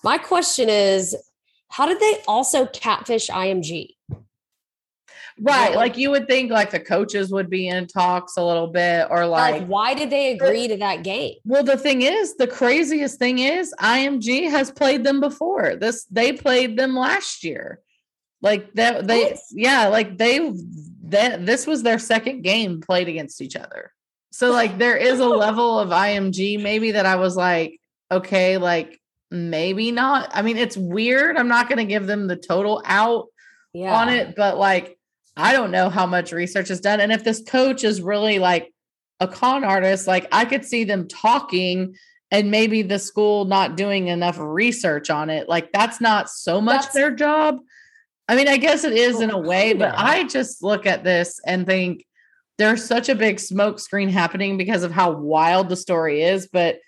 my 0.05 0.19
question 0.19 0.69
is, 0.69 1.17
how 1.69 1.87
did 1.87 1.99
they 2.01 2.23
also 2.29 2.67
catfish 2.67 3.29
IMG? 3.29 3.95
Right. 5.39 5.73
Yeah. 5.73 5.77
Like 5.77 5.97
you 5.99 6.11
would 6.11 6.29
think 6.29 6.51
like 6.51 6.71
the 6.71 6.81
coaches 6.81 7.31
would 7.31 7.51
be 7.51 7.69
in 7.69 7.87
talks 7.87 8.37
a 8.37 8.45
little 8.45 8.69
bit 8.69 9.07
or 9.11 9.27
like, 9.27 9.61
like 9.61 9.67
why 9.67 9.95
did 9.95 10.09
they 10.09 10.33
agree 10.33 10.69
to 10.69 10.77
that 10.79 11.03
game? 11.03 11.35
Well, 11.45 11.63
the 11.63 11.77
thing 11.77 12.03
is, 12.03 12.37
the 12.37 12.47
craziest 12.47 13.19
thing 13.19 13.39
is 13.41 13.75
IMG 13.81 14.51
has 14.51 14.71
played 14.71 15.05
them 15.05 15.21
before. 15.21 15.77
This 15.77 16.05
they 16.05 16.33
played 16.33 16.79
them 16.79 16.95
last 16.95 17.45
year. 17.45 17.81
Like 18.47 18.73
that 18.75 19.09
they 19.09 19.25
what? 19.25 19.41
yeah, 19.51 19.89
like 19.89 20.17
they 20.19 20.53
that 21.09 21.45
this 21.45 21.67
was 21.67 21.83
their 21.83 21.99
second 21.99 22.43
game 22.43 22.81
played 22.81 23.09
against 23.09 23.43
each 23.43 23.57
other. 23.57 23.93
So 24.31 24.53
like 24.53 24.79
there 24.79 24.97
is 24.97 25.19
a 25.19 25.27
level 25.47 25.81
of 25.81 25.89
IMG 25.89 26.63
maybe 26.63 26.93
that 26.93 27.07
I 27.07 27.17
was 27.17 27.37
like, 27.37 27.81
okay, 28.13 28.57
like 28.57 29.01
maybe 29.33 29.91
not. 29.91 30.31
I 30.33 30.43
mean, 30.43 30.59
it's 30.59 30.77
weird. 30.77 31.37
I'm 31.37 31.49
not 31.49 31.69
going 31.69 31.79
to 31.79 31.85
give 31.85 32.07
them 32.07 32.29
the 32.29 32.37
total 32.37 32.81
out 32.85 33.27
yeah. 33.73 33.93
on 33.93 34.11
it, 34.11 34.37
but 34.37 34.59
like 34.59 34.97
I 35.37 35.53
don't 35.53 35.73
know 35.73 35.91
how 35.91 36.07
much 36.07 36.31
research 36.31 36.71
is 36.71 36.81
done. 36.81 37.01
And 37.01 37.11
if 37.11 37.25
this 37.25 37.43
coach 37.43 37.83
is 37.83 38.01
really 38.01 38.39
like 38.39 38.73
a 39.19 39.27
con 39.27 39.65
artist, 39.65 40.07
like 40.07 40.29
I 40.31 40.45
could 40.45 40.65
see 40.65 40.85
them 40.85 41.09
talking 41.09 41.97
and 42.31 42.53
maybe 42.53 42.83
the 42.83 43.01
school 43.01 43.45
not 43.45 43.77
doing 43.77 44.07
enough 44.07 44.39
research 44.39 45.11
on 45.11 45.31
it. 45.31 45.49
Like 45.49 45.73
that's 45.73 46.01
not 46.01 46.31
so 46.31 46.61
much 46.61 46.83
that's, 46.83 46.95
their 46.95 47.11
job. 47.11 47.59
I 48.29 48.35
mean, 48.35 48.49
I 48.49 48.57
guess 48.57 48.85
it 48.85 48.93
is 48.93 49.17
oh, 49.17 49.21
in 49.21 49.31
a 49.31 49.39
way, 49.39 49.73
but 49.73 49.95
I 49.97 50.25
just 50.25 50.63
look 50.63 50.87
at 50.87 51.05
this 51.05 51.41
and 51.47 51.65
think 51.65 52.05
there's 52.59 52.85
such 52.85 53.09
a 53.09 53.15
big 53.15 53.39
smoke 53.39 53.79
screen 53.79 54.09
happening 54.09 54.57
because 54.57 54.83
of 54.83 54.91
how 54.91 55.13
wild 55.13 55.69
the 55.69 55.77
story 55.77 56.23
is. 56.23 56.49
But 56.49 56.81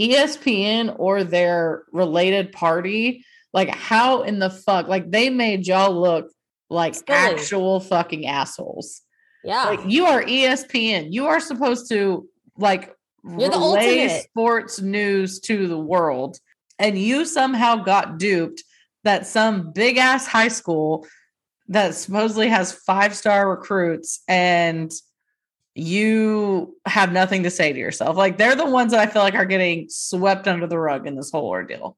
ESPN 0.00 0.94
or 0.98 1.24
their 1.24 1.84
related 1.92 2.52
party, 2.52 3.24
like 3.52 3.70
how 3.70 4.22
in 4.22 4.38
the 4.38 4.50
fuck, 4.50 4.86
like 4.86 5.10
they 5.10 5.30
made 5.30 5.66
y'all 5.66 5.98
look 5.98 6.30
like 6.70 6.94
Silly. 6.94 7.06
actual 7.08 7.80
fucking 7.80 8.26
assholes. 8.26 9.02
Yeah. 9.42 9.64
Like 9.64 9.80
you 9.86 10.06
are 10.06 10.22
ESPN. 10.22 11.12
You 11.12 11.26
are 11.26 11.40
supposed 11.40 11.88
to 11.90 12.28
like 12.56 12.94
You're 13.24 13.50
relay 13.50 14.08
sports 14.20 14.80
news 14.80 15.40
to 15.40 15.66
the 15.68 15.78
world. 15.78 16.38
And 16.78 16.98
you 16.98 17.24
somehow 17.24 17.76
got 17.76 18.18
duped 18.18 18.64
that 19.04 19.26
some 19.26 19.72
big 19.72 19.96
ass 19.96 20.26
high 20.26 20.48
school 20.48 21.06
that 21.68 21.94
supposedly 21.94 22.48
has 22.48 22.72
five 22.72 23.14
star 23.14 23.48
recruits 23.48 24.22
and 24.28 24.92
you 25.74 26.76
have 26.86 27.12
nothing 27.12 27.42
to 27.42 27.50
say 27.50 27.72
to 27.72 27.78
yourself. 27.78 28.16
Like 28.16 28.38
they're 28.38 28.54
the 28.54 28.66
ones 28.66 28.92
that 28.92 29.00
I 29.00 29.10
feel 29.10 29.22
like 29.22 29.34
are 29.34 29.44
getting 29.44 29.86
swept 29.88 30.46
under 30.46 30.66
the 30.66 30.78
rug 30.78 31.06
in 31.06 31.16
this 31.16 31.30
whole 31.30 31.48
ordeal. 31.48 31.96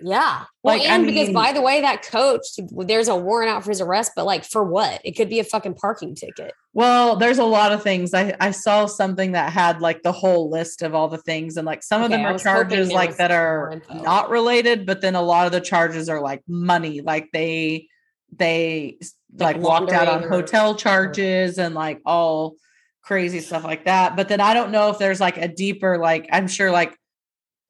Yeah. 0.00 0.44
Well, 0.62 0.78
like, 0.78 0.88
and 0.88 0.92
I 0.92 0.98
mean, 0.98 1.14
because 1.14 1.30
by 1.30 1.52
the 1.52 1.60
way, 1.60 1.80
that 1.80 2.02
coach, 2.02 2.42
there's 2.70 3.08
a 3.08 3.16
warrant 3.16 3.50
out 3.50 3.64
for 3.64 3.70
his 3.70 3.80
arrest, 3.80 4.12
but 4.14 4.24
like 4.24 4.44
for 4.44 4.64
what? 4.64 5.00
It 5.04 5.12
could 5.12 5.28
be 5.28 5.40
a 5.40 5.44
fucking 5.44 5.74
parking 5.74 6.14
ticket. 6.14 6.52
Well, 6.72 7.16
there's 7.16 7.38
a 7.38 7.44
lot 7.44 7.72
of 7.72 7.82
things. 7.82 8.14
I, 8.14 8.36
I 8.40 8.50
saw 8.50 8.86
something 8.86 9.32
that 9.32 9.52
had 9.52 9.80
like 9.80 10.02
the 10.02 10.12
whole 10.12 10.50
list 10.50 10.82
of 10.82 10.94
all 10.94 11.08
the 11.08 11.18
things, 11.18 11.56
and 11.56 11.66
like 11.66 11.82
some 11.82 12.02
okay, 12.02 12.14
of 12.14 12.20
them 12.20 12.26
are 12.26 12.38
charges 12.38 12.92
like 12.92 13.16
that 13.16 13.30
are 13.30 13.82
not 13.92 14.30
related, 14.30 14.86
but 14.86 15.00
then 15.00 15.14
a 15.14 15.22
lot 15.22 15.46
of 15.46 15.52
the 15.52 15.60
charges 15.60 16.08
are 16.08 16.20
like 16.20 16.42
money, 16.46 17.00
like 17.00 17.28
they 17.32 17.88
they 18.36 18.98
like, 19.36 19.56
like 19.56 19.64
walked 19.64 19.92
out 19.92 20.08
on 20.08 20.24
or, 20.24 20.28
hotel 20.28 20.74
charges 20.74 21.58
or, 21.58 21.62
and 21.62 21.74
like 21.74 22.00
all 22.04 22.56
crazy 23.02 23.40
stuff 23.40 23.64
like 23.64 23.86
that. 23.86 24.16
But 24.16 24.28
then 24.28 24.40
I 24.40 24.52
don't 24.52 24.70
know 24.70 24.90
if 24.90 24.98
there's 24.98 25.20
like 25.20 25.38
a 25.38 25.48
deeper, 25.48 25.98
like 25.98 26.28
I'm 26.30 26.46
sure 26.46 26.70
like 26.70 26.97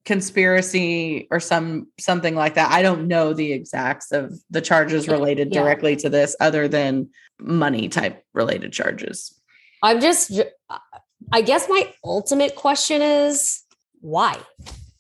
conspiracy 0.09 1.29
or 1.31 1.39
some 1.39 1.87
something 2.01 2.35
like 2.35 2.55
that. 2.55 2.71
I 2.73 2.81
don't 2.81 3.09
know 3.09 3.35
the 3.35 3.53
exacts 3.53 4.11
of 4.11 4.33
the 4.49 4.63
charges 4.63 5.07
related 5.07 5.53
yeah. 5.53 5.61
directly 5.61 5.97
to 5.97 6.09
this 6.09 6.35
other 6.41 6.67
than 6.67 7.11
money 7.39 7.91
type 7.91 8.25
related 8.33 8.73
charges. 8.73 9.39
I'm 9.83 10.01
just 10.01 10.33
I 11.31 11.43
guess 11.43 11.69
my 11.69 11.93
ultimate 12.03 12.57
question 12.57 13.03
is 13.03 13.63
why? 14.01 14.39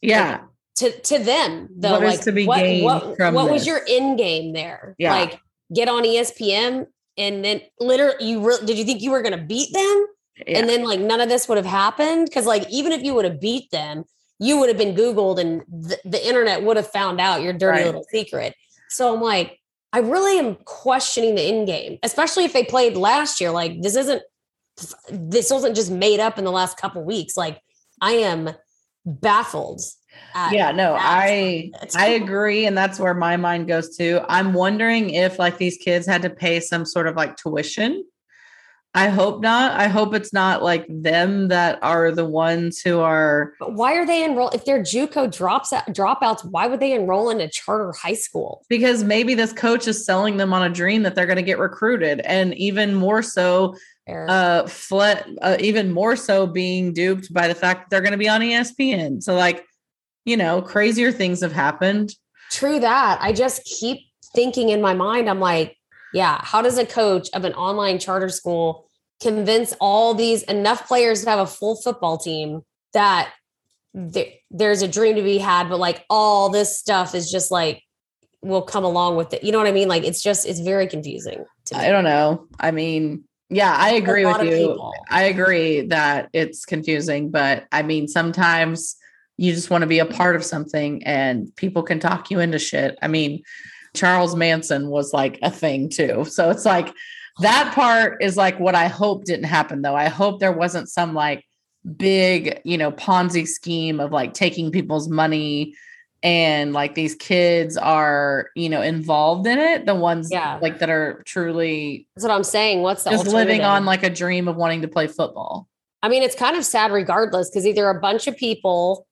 Yeah. 0.02 0.32
Like, 0.32 0.40
to 0.76 1.00
to 1.00 1.24
them 1.24 1.70
though 1.74 1.92
what 1.92 2.02
like 2.02 2.20
to 2.20 2.32
be 2.32 2.44
what 2.44 3.16
what, 3.16 3.32
what 3.32 3.50
was 3.50 3.66
your 3.66 3.80
end 3.88 4.18
game 4.18 4.52
there? 4.52 4.94
Yeah. 4.98 5.14
Like 5.14 5.40
get 5.74 5.88
on 5.88 6.02
ESPN 6.02 6.86
and 7.16 7.42
then 7.42 7.62
literally 7.80 8.26
you 8.26 8.46
re- 8.46 8.62
did 8.62 8.76
you 8.76 8.84
think 8.84 9.00
you 9.00 9.10
were 9.10 9.22
going 9.22 9.38
to 9.38 9.42
beat 9.42 9.72
them? 9.72 10.06
Yeah. 10.46 10.58
And 10.58 10.68
then 10.68 10.84
like 10.84 11.00
none 11.00 11.22
of 11.22 11.30
this 11.30 11.48
would 11.48 11.56
have 11.56 11.66
happened 11.66 12.30
cuz 12.30 12.44
like 12.44 12.68
even 12.68 12.92
if 12.92 13.02
you 13.02 13.14
would 13.14 13.24
have 13.24 13.40
beat 13.40 13.70
them, 13.70 14.04
you 14.38 14.58
would 14.58 14.68
have 14.68 14.78
been 14.78 14.94
Googled 14.94 15.40
and 15.40 15.62
the, 15.68 15.98
the 16.04 16.26
internet 16.26 16.62
would 16.62 16.76
have 16.76 16.90
found 16.90 17.20
out 17.20 17.42
your 17.42 17.52
dirty 17.52 17.78
right. 17.78 17.86
little 17.86 18.04
secret. 18.10 18.54
So 18.88 19.14
I'm 19.14 19.20
like, 19.20 19.58
I 19.92 19.98
really 20.00 20.38
am 20.38 20.56
questioning 20.64 21.34
the 21.34 21.42
end 21.42 21.66
game, 21.66 21.98
especially 22.02 22.44
if 22.44 22.52
they 22.52 22.64
played 22.64 22.96
last 22.96 23.40
year. 23.40 23.50
Like 23.50 23.82
this 23.82 23.96
isn't 23.96 24.22
this 25.10 25.50
wasn't 25.50 25.74
just 25.74 25.90
made 25.90 26.20
up 26.20 26.38
in 26.38 26.44
the 26.44 26.52
last 26.52 26.76
couple 26.78 27.02
weeks. 27.04 27.36
Like 27.36 27.60
I 28.00 28.12
am 28.12 28.50
baffled. 29.04 29.80
yeah, 30.50 30.72
no, 30.72 30.96
I 30.98 31.70
I 31.94 32.08
agree, 32.08 32.66
and 32.66 32.76
that's 32.76 32.98
where 32.98 33.14
my 33.14 33.36
mind 33.36 33.68
goes 33.68 33.96
to. 33.96 34.24
I'm 34.28 34.52
wondering 34.52 35.10
if 35.10 35.38
like 35.38 35.58
these 35.58 35.76
kids 35.76 36.06
had 36.06 36.22
to 36.22 36.30
pay 36.30 36.60
some 36.60 36.84
sort 36.84 37.06
of 37.06 37.16
like 37.16 37.36
tuition 37.36 38.04
I 38.94 39.08
hope 39.08 39.42
not. 39.42 39.78
I 39.78 39.86
hope 39.86 40.14
it's 40.14 40.32
not 40.32 40.62
like 40.62 40.86
them 40.88 41.48
that 41.48 41.78
are 41.82 42.10
the 42.10 42.24
ones 42.24 42.80
who 42.80 43.00
are. 43.00 43.52
But 43.60 43.74
why 43.74 43.94
are 43.94 44.06
they 44.06 44.24
enroll? 44.24 44.48
If 44.50 44.64
they're 44.64 44.82
JUCO 44.82 45.32
drops 45.36 45.72
out, 45.72 45.86
dropouts, 45.88 46.44
why 46.44 46.66
would 46.66 46.80
they 46.80 46.92
enroll 46.92 47.28
in 47.30 47.40
a 47.40 47.48
charter 47.48 47.92
high 47.92 48.14
school? 48.14 48.64
Because 48.68 49.04
maybe 49.04 49.34
this 49.34 49.52
coach 49.52 49.86
is 49.86 50.04
selling 50.04 50.38
them 50.38 50.54
on 50.54 50.62
a 50.62 50.70
dream 50.70 51.02
that 51.02 51.14
they're 51.14 51.26
going 51.26 51.36
to 51.36 51.42
get 51.42 51.58
recruited, 51.58 52.20
and 52.20 52.54
even 52.54 52.94
more 52.94 53.22
so, 53.22 53.76
uh, 54.08 54.66
fle- 54.66 55.36
uh, 55.42 55.56
even 55.60 55.92
more 55.92 56.16
so 56.16 56.46
being 56.46 56.92
duped 56.94 57.32
by 57.32 57.46
the 57.46 57.54
fact 57.54 57.82
that 57.82 57.90
they're 57.90 58.02
going 58.02 58.12
to 58.12 58.18
be 58.18 58.28
on 58.28 58.40
ESPN. 58.40 59.22
So, 59.22 59.34
like, 59.34 59.64
you 60.24 60.36
know, 60.36 60.62
crazier 60.62 61.12
things 61.12 61.42
have 61.42 61.52
happened. 61.52 62.14
True 62.50 62.80
that. 62.80 63.18
I 63.20 63.32
just 63.32 63.64
keep 63.64 64.00
thinking 64.34 64.70
in 64.70 64.80
my 64.80 64.94
mind, 64.94 65.28
I'm 65.28 65.40
like, 65.40 65.77
yeah, 66.12 66.40
how 66.42 66.62
does 66.62 66.78
a 66.78 66.86
coach 66.86 67.28
of 67.34 67.44
an 67.44 67.54
online 67.54 67.98
charter 67.98 68.28
school 68.28 68.88
convince 69.20 69.74
all 69.80 70.14
these 70.14 70.42
enough 70.44 70.86
players 70.86 71.24
to 71.24 71.30
have 71.30 71.38
a 71.38 71.46
full 71.46 71.76
football 71.76 72.18
team 72.18 72.62
that 72.92 73.32
there's 74.50 74.82
a 74.82 74.88
dream 74.88 75.16
to 75.16 75.22
be 75.22 75.38
had, 75.38 75.68
but 75.68 75.78
like 75.78 76.04
all 76.08 76.48
this 76.48 76.78
stuff 76.78 77.14
is 77.14 77.30
just 77.30 77.50
like 77.50 77.82
will 78.42 78.62
come 78.62 78.84
along 78.84 79.16
with 79.16 79.32
it. 79.34 79.42
You 79.42 79.52
know 79.52 79.58
what 79.58 79.66
I 79.66 79.72
mean? 79.72 79.88
Like 79.88 80.04
it's 80.04 80.22
just 80.22 80.46
it's 80.46 80.60
very 80.60 80.86
confusing. 80.86 81.44
To 81.66 81.74
me. 81.74 81.80
I 81.80 81.90
don't 81.90 82.04
know. 82.04 82.46
I 82.60 82.70
mean, 82.70 83.24
yeah, 83.50 83.74
I 83.76 83.92
agree 83.92 84.24
with 84.24 84.42
you. 84.42 84.92
I 85.10 85.24
agree 85.24 85.82
that 85.88 86.28
it's 86.32 86.64
confusing, 86.64 87.30
but 87.30 87.66
I 87.72 87.82
mean 87.82 88.08
sometimes 88.08 88.96
you 89.36 89.52
just 89.52 89.70
want 89.70 89.82
to 89.82 89.88
be 89.88 90.00
a 90.00 90.06
part 90.06 90.36
of 90.36 90.44
something 90.44 91.02
and 91.04 91.54
people 91.56 91.82
can 91.82 92.00
talk 92.00 92.30
you 92.30 92.40
into 92.40 92.58
shit. 92.58 92.98
I 93.00 93.08
mean, 93.08 93.42
Charles 93.98 94.36
Manson 94.36 94.88
was 94.88 95.12
like 95.12 95.38
a 95.42 95.50
thing 95.50 95.88
too. 95.88 96.24
So 96.28 96.50
it's 96.50 96.64
like 96.64 96.94
that 97.40 97.72
part 97.74 98.22
is 98.22 98.36
like 98.36 98.58
what 98.58 98.74
I 98.74 98.88
hope 98.88 99.24
didn't 99.24 99.44
happen 99.46 99.82
though. 99.82 99.94
I 99.96 100.08
hope 100.08 100.40
there 100.40 100.52
wasn't 100.52 100.88
some 100.88 101.14
like 101.14 101.44
big, 101.96 102.60
you 102.64 102.78
know, 102.78 102.92
Ponzi 102.92 103.46
scheme 103.46 104.00
of 104.00 104.12
like 104.12 104.34
taking 104.34 104.70
people's 104.70 105.08
money 105.08 105.74
and 106.22 106.72
like 106.72 106.94
these 106.94 107.14
kids 107.14 107.76
are, 107.76 108.48
you 108.56 108.68
know, 108.68 108.82
involved 108.82 109.46
in 109.46 109.58
it. 109.58 109.86
The 109.86 109.94
ones 109.94 110.28
Yeah. 110.32 110.58
like 110.60 110.80
that 110.80 110.90
are 110.90 111.22
truly 111.26 112.08
That's 112.16 112.24
what 112.24 112.32
I'm 112.34 112.44
saying. 112.44 112.82
What's 112.82 113.04
the 113.04 113.10
just 113.10 113.28
living 113.28 113.62
on 113.62 113.84
like 113.84 114.02
a 114.02 114.10
dream 114.10 114.48
of 114.48 114.56
wanting 114.56 114.82
to 114.82 114.88
play 114.88 115.06
football. 115.06 115.68
I 116.02 116.08
mean, 116.08 116.22
it's 116.22 116.34
kind 116.36 116.56
of 116.56 116.64
sad 116.64 116.92
regardless 116.92 117.50
because 117.50 117.66
either 117.66 117.88
a 117.88 118.00
bunch 118.00 118.26
of 118.26 118.36
people, 118.36 119.06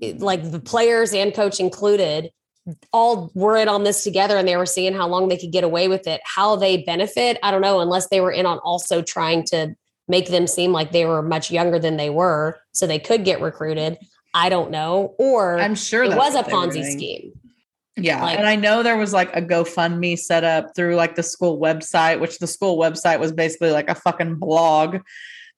like 0.00 0.50
the 0.50 0.60
players 0.60 1.12
and 1.12 1.32
coach 1.34 1.60
included, 1.60 2.30
all 2.92 3.30
were 3.34 3.56
in 3.56 3.68
on 3.68 3.84
this 3.84 4.02
together 4.04 4.36
and 4.36 4.48
they 4.48 4.56
were 4.56 4.66
seeing 4.66 4.94
how 4.94 5.06
long 5.06 5.28
they 5.28 5.36
could 5.36 5.52
get 5.52 5.64
away 5.64 5.88
with 5.88 6.06
it. 6.06 6.20
How 6.24 6.56
they 6.56 6.78
benefit, 6.78 7.38
I 7.42 7.50
don't 7.50 7.60
know, 7.60 7.80
unless 7.80 8.08
they 8.08 8.20
were 8.20 8.32
in 8.32 8.46
on 8.46 8.58
also 8.58 9.02
trying 9.02 9.44
to 9.46 9.74
make 10.08 10.28
them 10.28 10.46
seem 10.46 10.72
like 10.72 10.92
they 10.92 11.04
were 11.04 11.22
much 11.22 11.50
younger 11.50 11.78
than 11.78 11.96
they 11.96 12.10
were 12.10 12.58
so 12.72 12.86
they 12.86 12.98
could 12.98 13.24
get 13.24 13.40
recruited. 13.40 13.98
I 14.32 14.48
don't 14.48 14.70
know. 14.70 15.14
Or 15.18 15.58
I'm 15.58 15.74
sure 15.74 16.04
it 16.04 16.16
was 16.16 16.34
a 16.34 16.38
what 16.38 16.46
they 16.46 16.52
were 16.52 16.58
Ponzi 16.58 16.92
scheme. 16.92 17.32
Yeah. 17.96 18.22
Like- 18.22 18.38
and 18.38 18.46
I 18.46 18.56
know 18.56 18.82
there 18.82 18.96
was 18.96 19.12
like 19.12 19.34
a 19.36 19.42
GoFundMe 19.42 20.18
set 20.18 20.44
up 20.44 20.74
through 20.74 20.96
like 20.96 21.14
the 21.14 21.22
school 21.22 21.60
website, 21.60 22.20
which 22.20 22.38
the 22.38 22.46
school 22.46 22.78
website 22.78 23.20
was 23.20 23.32
basically 23.32 23.70
like 23.70 23.88
a 23.88 23.94
fucking 23.94 24.36
blog. 24.36 24.98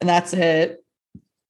And 0.01 0.09
that's 0.09 0.33
it. 0.33 0.85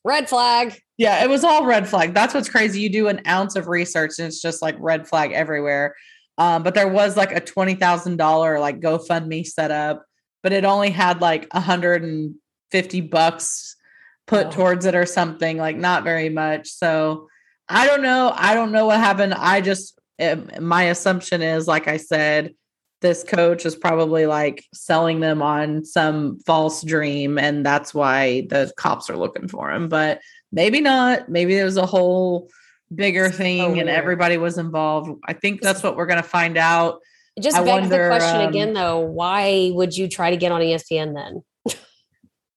Red 0.07 0.28
flag. 0.28 0.80
Yeah, 0.96 1.24
it 1.24 1.28
was 1.28 1.42
all 1.42 1.66
red 1.66 1.88
flag. 1.88 2.14
That's 2.14 2.32
what's 2.32 2.48
crazy. 2.48 2.80
You 2.80 2.88
do 2.88 3.09
an 3.09 3.20
ounce 3.26 3.57
of 3.57 3.66
research 3.66 4.12
and 4.18 4.28
it's 4.28 4.40
just 4.40 4.62
like 4.62 4.76
red 4.78 5.09
flag 5.09 5.32
everywhere. 5.32 5.96
Um, 6.38 6.62
but 6.62 6.74
there 6.74 6.86
was 6.88 7.16
like 7.16 7.32
a 7.32 7.40
twenty 7.40 7.74
thousand 7.74 8.16
dollar 8.16 8.61
like 8.61 8.78
GoFundMe 8.80 9.44
set 9.44 9.72
up, 9.72 10.04
but 10.44 10.52
it 10.52 10.64
only 10.64 10.90
had 10.90 11.20
like 11.20 11.48
a 11.50 11.61
hundred 11.61 12.04
and 12.04 12.36
fifty 12.70 13.00
bucks 13.00 13.74
put 14.28 14.46
Oh. 14.46 14.50
towards 14.52 14.86
it 14.86 14.94
or 14.94 15.07
something, 15.07 15.57
like 15.57 15.76
not 15.76 16.04
very 16.04 16.28
much. 16.28 16.68
So 16.68 17.28
I 17.68 17.86
don't 17.86 18.02
know. 18.02 18.32
I 18.34 18.54
don't 18.54 18.70
know 18.70 18.86
what 18.86 18.98
happened. 19.00 19.34
I 19.34 19.61
just 19.61 19.98
um, 20.22 20.48
my 20.61 20.84
assumption 20.84 21.42
is, 21.42 21.66
like 21.66 21.88
I 21.88 21.96
said, 21.96 22.54
this 23.07 23.22
coach 23.22 23.64
is 23.64 23.76
probably 23.76 24.26
like 24.26 24.64
selling 24.74 25.20
them 25.20 25.40
on 25.40 25.84
some 25.84 26.40
false 26.40 26.82
dream, 26.82 27.38
and 27.38 27.64
that's 27.64 27.94
why 27.94 28.48
the 28.50 28.72
cops 28.76 29.09
are 29.09 29.16
looking 29.16 29.46
for 29.46 29.70
him. 29.70 29.88
But 29.88 30.20
maybe 30.50 30.80
not. 30.80 31.28
Maybe 31.28 31.54
there 31.54 31.64
was 31.64 31.76
a 31.76 31.86
whole 31.86 32.50
bigger 32.92 33.30
thing, 33.30 33.62
and 33.62 33.74
weird. 33.74 33.88
everybody 33.88 34.38
was 34.38 34.59
involved. 34.59 35.20
I 35.24 35.34
think 35.34 35.61
that's 35.61 35.84
what 35.84 35.96
we're 35.96 36.07
gonna 36.07 36.24
find 36.24 36.59
out. 36.59 36.98
It 37.36 37.42
just 37.42 37.57
I 37.57 37.61
begs 37.61 37.88
wonder, 37.88 38.02
the 38.02 38.09
question 38.09 38.40
um, 38.40 38.48
again, 38.48 38.74
though. 38.74 38.98
Why 38.98 39.70
would 39.72 39.96
you 39.96 40.09
try 40.09 40.30
to 40.30 40.36
get 40.36 40.50
on 40.50 40.61
ESPN 40.61 41.14
then? 41.14 41.76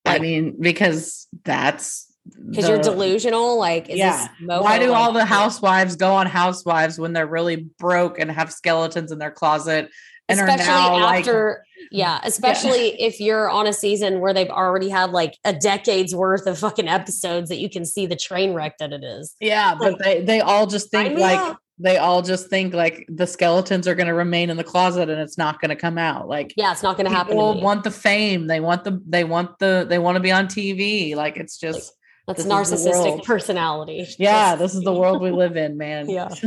I 0.06 0.18
mean, 0.18 0.56
because 0.60 1.28
that's 1.44 2.12
Because 2.50 2.68
you're 2.68 2.80
delusional. 2.80 3.60
Like, 3.60 3.88
is 3.88 3.98
Yeah. 3.98 4.28
Why 4.42 4.80
do 4.80 4.94
all 4.94 5.12
the 5.12 5.26
housewives 5.26 5.96
go 5.96 6.14
on 6.14 6.26
housewives 6.26 6.98
when 6.98 7.14
they're 7.14 7.28
really 7.28 7.68
broke 7.78 8.18
and 8.18 8.32
have 8.32 8.52
skeletons 8.52 9.12
in 9.12 9.20
their 9.20 9.30
closet 9.30 9.92
and 10.30 10.40
especially 10.40 10.66
now 10.66 10.94
like 10.94 11.20
after 11.20 11.66
yeah 11.92 12.20
especially 12.24 13.02
if 13.02 13.20
you're 13.20 13.50
on 13.50 13.66
a 13.66 13.74
season 13.74 14.20
where 14.20 14.34
they've 14.34 14.50
already 14.50 14.90
had 14.90 15.12
like 15.12 15.38
a 15.44 15.54
decade's 15.54 16.14
worth 16.14 16.46
of 16.46 16.58
fucking 16.58 16.88
episodes 16.88 17.50
that 17.50 17.60
you 17.60 17.70
can 17.70 17.86
see 17.86 18.06
the 18.06 18.16
train 18.16 18.54
wreck 18.54 18.78
that 18.78 18.94
it 18.94 19.04
is 19.04 19.36
yeah, 19.40 19.76
but 19.76 20.00
they 20.00 20.22
they 20.22 20.42
all 20.42 20.68
just 20.68 20.92
think 20.92 21.18
like 21.18 21.40
up. 21.40 21.60
they 21.78 21.98
all 21.98 22.22
just 22.22 22.50
think 22.50 22.74
like 22.74 23.06
the 23.10 23.26
skeletons 23.26 23.88
are 23.88 23.96
going 23.96 24.08
to 24.08 24.14
remain 24.14 24.50
in 24.50 24.58
the 24.58 24.64
closet 24.64 25.10
and 25.10 25.20
it's 25.20 25.38
not 25.38 25.62
going 25.62 25.70
to 25.70 25.76
come 25.76 25.98
out. 25.98 26.28
Like 26.28 26.54
yeah 26.58 26.72
it's 26.72 26.84
not 26.84 26.98
going 26.98 27.08
to 27.08 27.16
happen 27.16 27.34
people 27.34 27.62
want 27.62 27.84
the 27.84 27.92
fame, 27.92 28.48
they 28.48 28.60
want 28.60 28.84
the 28.84 29.02
they 29.08 29.24
want 29.24 29.58
the 29.60 29.86
they 29.88 30.00
want 30.00 30.16
to 30.16 30.20
be 30.20 30.32
on 30.32 30.48
TV. 30.48 31.16
Like 31.16 31.38
it's 31.38 31.58
just 31.58 31.94
that's 32.28 32.42
is 32.42 32.46
the 32.46 32.52
narcissistic 32.52 33.24
personality 33.24 34.08
yeah, 34.18 34.56
this 34.56 34.76
is 34.76 34.82
the 34.84 34.94
world 34.94 35.22
we 35.22 35.32
live 35.32 35.58
in, 35.58 35.78
man. 35.78 36.10
Yeah. 36.20 36.30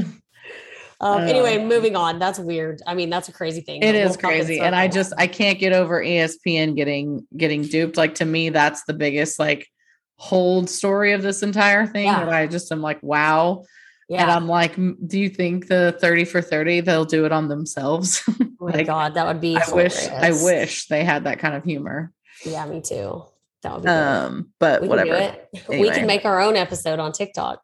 um, 1.03 1.23
Uh, 1.23 1.25
anyway 1.27 1.59
moving 1.63 1.97
on 1.97 2.19
that's 2.19 2.39
weird 2.39 2.81
i 2.87 2.95
mean 2.95 3.11
that's 3.11 3.29
a 3.29 3.33
crazy 3.33 3.61
thing 3.61 3.83
It 3.83 3.95
is 3.95 4.17
crazy. 4.17 4.61
And 4.61 4.75
I 4.75 4.89
just 4.89 5.13
I 5.19 5.27
can't 5.27 5.59
get 5.59 5.73
over 5.73 6.03
ESPN 6.03 6.77
getting 6.77 7.27
getting 7.37 7.63
duped. 7.63 7.97
Like 7.97 8.15
to 8.17 8.25
me, 8.25 8.51
that's 8.51 8.85
the 8.85 8.95
biggest 8.95 9.39
like 9.39 9.69
hold 10.17 10.71
story 10.71 11.13
of 11.13 11.23
this 11.23 11.43
entire 11.43 11.87
thing. 11.87 12.05
Yeah. 12.05 12.25
That 12.25 12.33
I 12.33 12.47
just 12.47 12.71
am 12.71 12.81
like, 12.81 13.03
wow. 13.03 13.65
Yeah. 14.09 14.23
And 14.23 14.31
I'm 14.31 14.47
like, 14.47 14.77
do 14.77 15.19
you 15.19 15.29
think 15.29 15.67
the 15.69 15.97
30 16.01 16.25
for 16.27 16.41
30 16.43 16.81
they'll 16.83 17.05
do 17.05 17.25
it 17.25 17.33
on 17.33 17.49
themselves? 17.49 18.23
oh 18.41 18.47
my 18.61 18.85
god 18.85 19.15
that 19.15 19.27
would 19.27 19.41
be 19.41 19.57
I 19.57 19.75
wish 19.75 20.07
I 20.09 20.31
wish 20.31 20.87
they 20.87 21.03
had 21.05 21.25
that 21.25 21.39
kind 21.41 21.55
of 21.57 21.65
humor. 21.65 22.13
yeah 22.45 22.65
me 22.67 22.81
too 22.81 23.25
that 23.63 23.73
would 23.75 23.83
be 23.83 23.87
good. 23.89 23.93
Um, 23.93 24.53
but 24.61 24.83
we 24.83 24.89
can 24.89 25.05
do 25.05 25.11
whatever. 25.11 25.37
we 25.69 25.91
can 25.91 26.07
make 26.07 26.25
our 26.25 26.41
own 26.41 26.57
episode 26.57 26.99
on 26.99 27.11
tiktok 27.13 27.61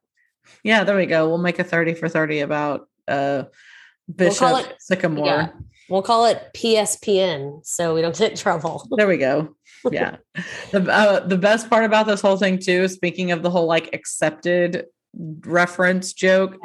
Yeah, 0.65 0.85
there 0.85 0.97
we 0.97 1.07
go. 1.07 1.29
We'll 1.29 1.39
make 1.39 1.59
a 1.59 1.65
30 1.65 1.95
for 1.95 2.09
30 2.09 2.41
about 2.41 2.89
uh 3.09 3.45
Bishop 4.15 4.39
call 4.39 4.57
it- 4.57 4.75
Sycamore. 4.79 5.27
yeah 5.27 5.49
we'll 5.91 6.03
call 6.03 6.27
it 6.27 6.51
pspn 6.55 7.65
so 7.65 7.95
we 7.95 8.03
don't 8.03 8.17
get 8.17 8.31
in 8.33 8.37
trouble 8.37 8.87
There 8.97 9.07
we 9.09 9.17
go. 9.17 9.55
Yeah. 9.93 10.17
the 10.73 10.81
uh, 10.93 11.21
the 11.27 11.39
best 11.39 11.71
part 11.71 11.85
about 11.85 12.07
this 12.09 12.21
whole 12.21 12.37
thing 12.37 12.59
too, 12.59 12.89
speaking 12.89 13.31
of 13.31 13.43
the 13.43 13.51
whole 13.51 13.67
like 13.67 13.95
accepted 13.95 14.87
reference 15.45 16.13
joke, 16.13 16.57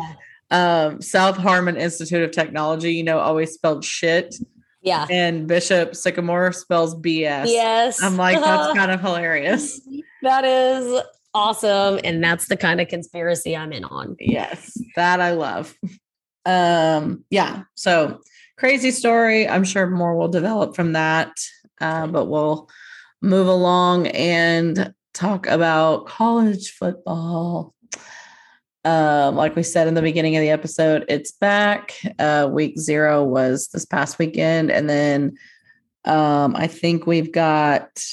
um, 0.49 0.99
South 0.99 1.37
Harmon 1.37 1.77
Institute 1.77 2.23
of 2.23 2.31
Technology, 2.31 2.93
you 2.95 3.03
know, 3.03 3.19
always 3.19 3.53
spelled 3.53 3.85
shit, 3.85 4.33
yeah 4.81 5.05
and 5.11 5.47
Bishop 5.47 5.95
Sycamore 5.95 6.51
spells 6.53 6.95
BS. 6.95 7.45
Yes. 7.47 8.01
I'm 8.01 8.17
like, 8.17 8.39
that's 8.41 8.73
kind 8.77 8.91
of 8.91 8.99
hilarious. 8.99 9.79
that 10.23 10.43
is 10.43 11.01
awesome. 11.35 11.99
And 12.03 12.23
that's 12.23 12.47
the 12.47 12.57
kind 12.57 12.81
of 12.81 12.87
conspiracy 12.87 13.55
I'm 13.55 13.71
in 13.73 13.83
on. 13.85 14.15
Yes, 14.19 14.75
that 14.95 15.21
I 15.21 15.31
love. 15.33 15.75
Um, 16.45 17.23
yeah. 17.29 17.63
So 17.75 18.21
crazy 18.57 18.91
story. 18.91 19.47
I'm 19.47 19.63
sure 19.63 19.87
more 19.89 20.15
will 20.15 20.27
develop 20.27 20.75
from 20.75 20.93
that. 20.93 21.31
Uh, 21.81 22.07
but 22.07 22.25
we'll 22.25 22.69
move 23.21 23.47
along 23.47 24.07
and 24.07 24.93
talk 25.13 25.47
about 25.47 26.07
college 26.07 26.71
football. 26.71 27.73
Um, 28.85 29.35
like 29.35 29.55
we 29.55 29.63
said 29.63 29.87
in 29.87 29.93
the 29.93 30.01
beginning 30.01 30.35
of 30.35 30.41
the 30.41 30.49
episode, 30.49 31.05
it's 31.07 31.31
back. 31.31 31.93
Uh, 32.19 32.49
week 32.51 32.77
zero 32.77 33.23
was 33.23 33.69
this 33.69 33.85
past 33.85 34.19
weekend, 34.19 34.71
and 34.71 34.89
then 34.89 35.37
um, 36.03 36.53
I 36.55 36.67
think 36.67 37.07
we've 37.07 37.31
got 37.31 38.03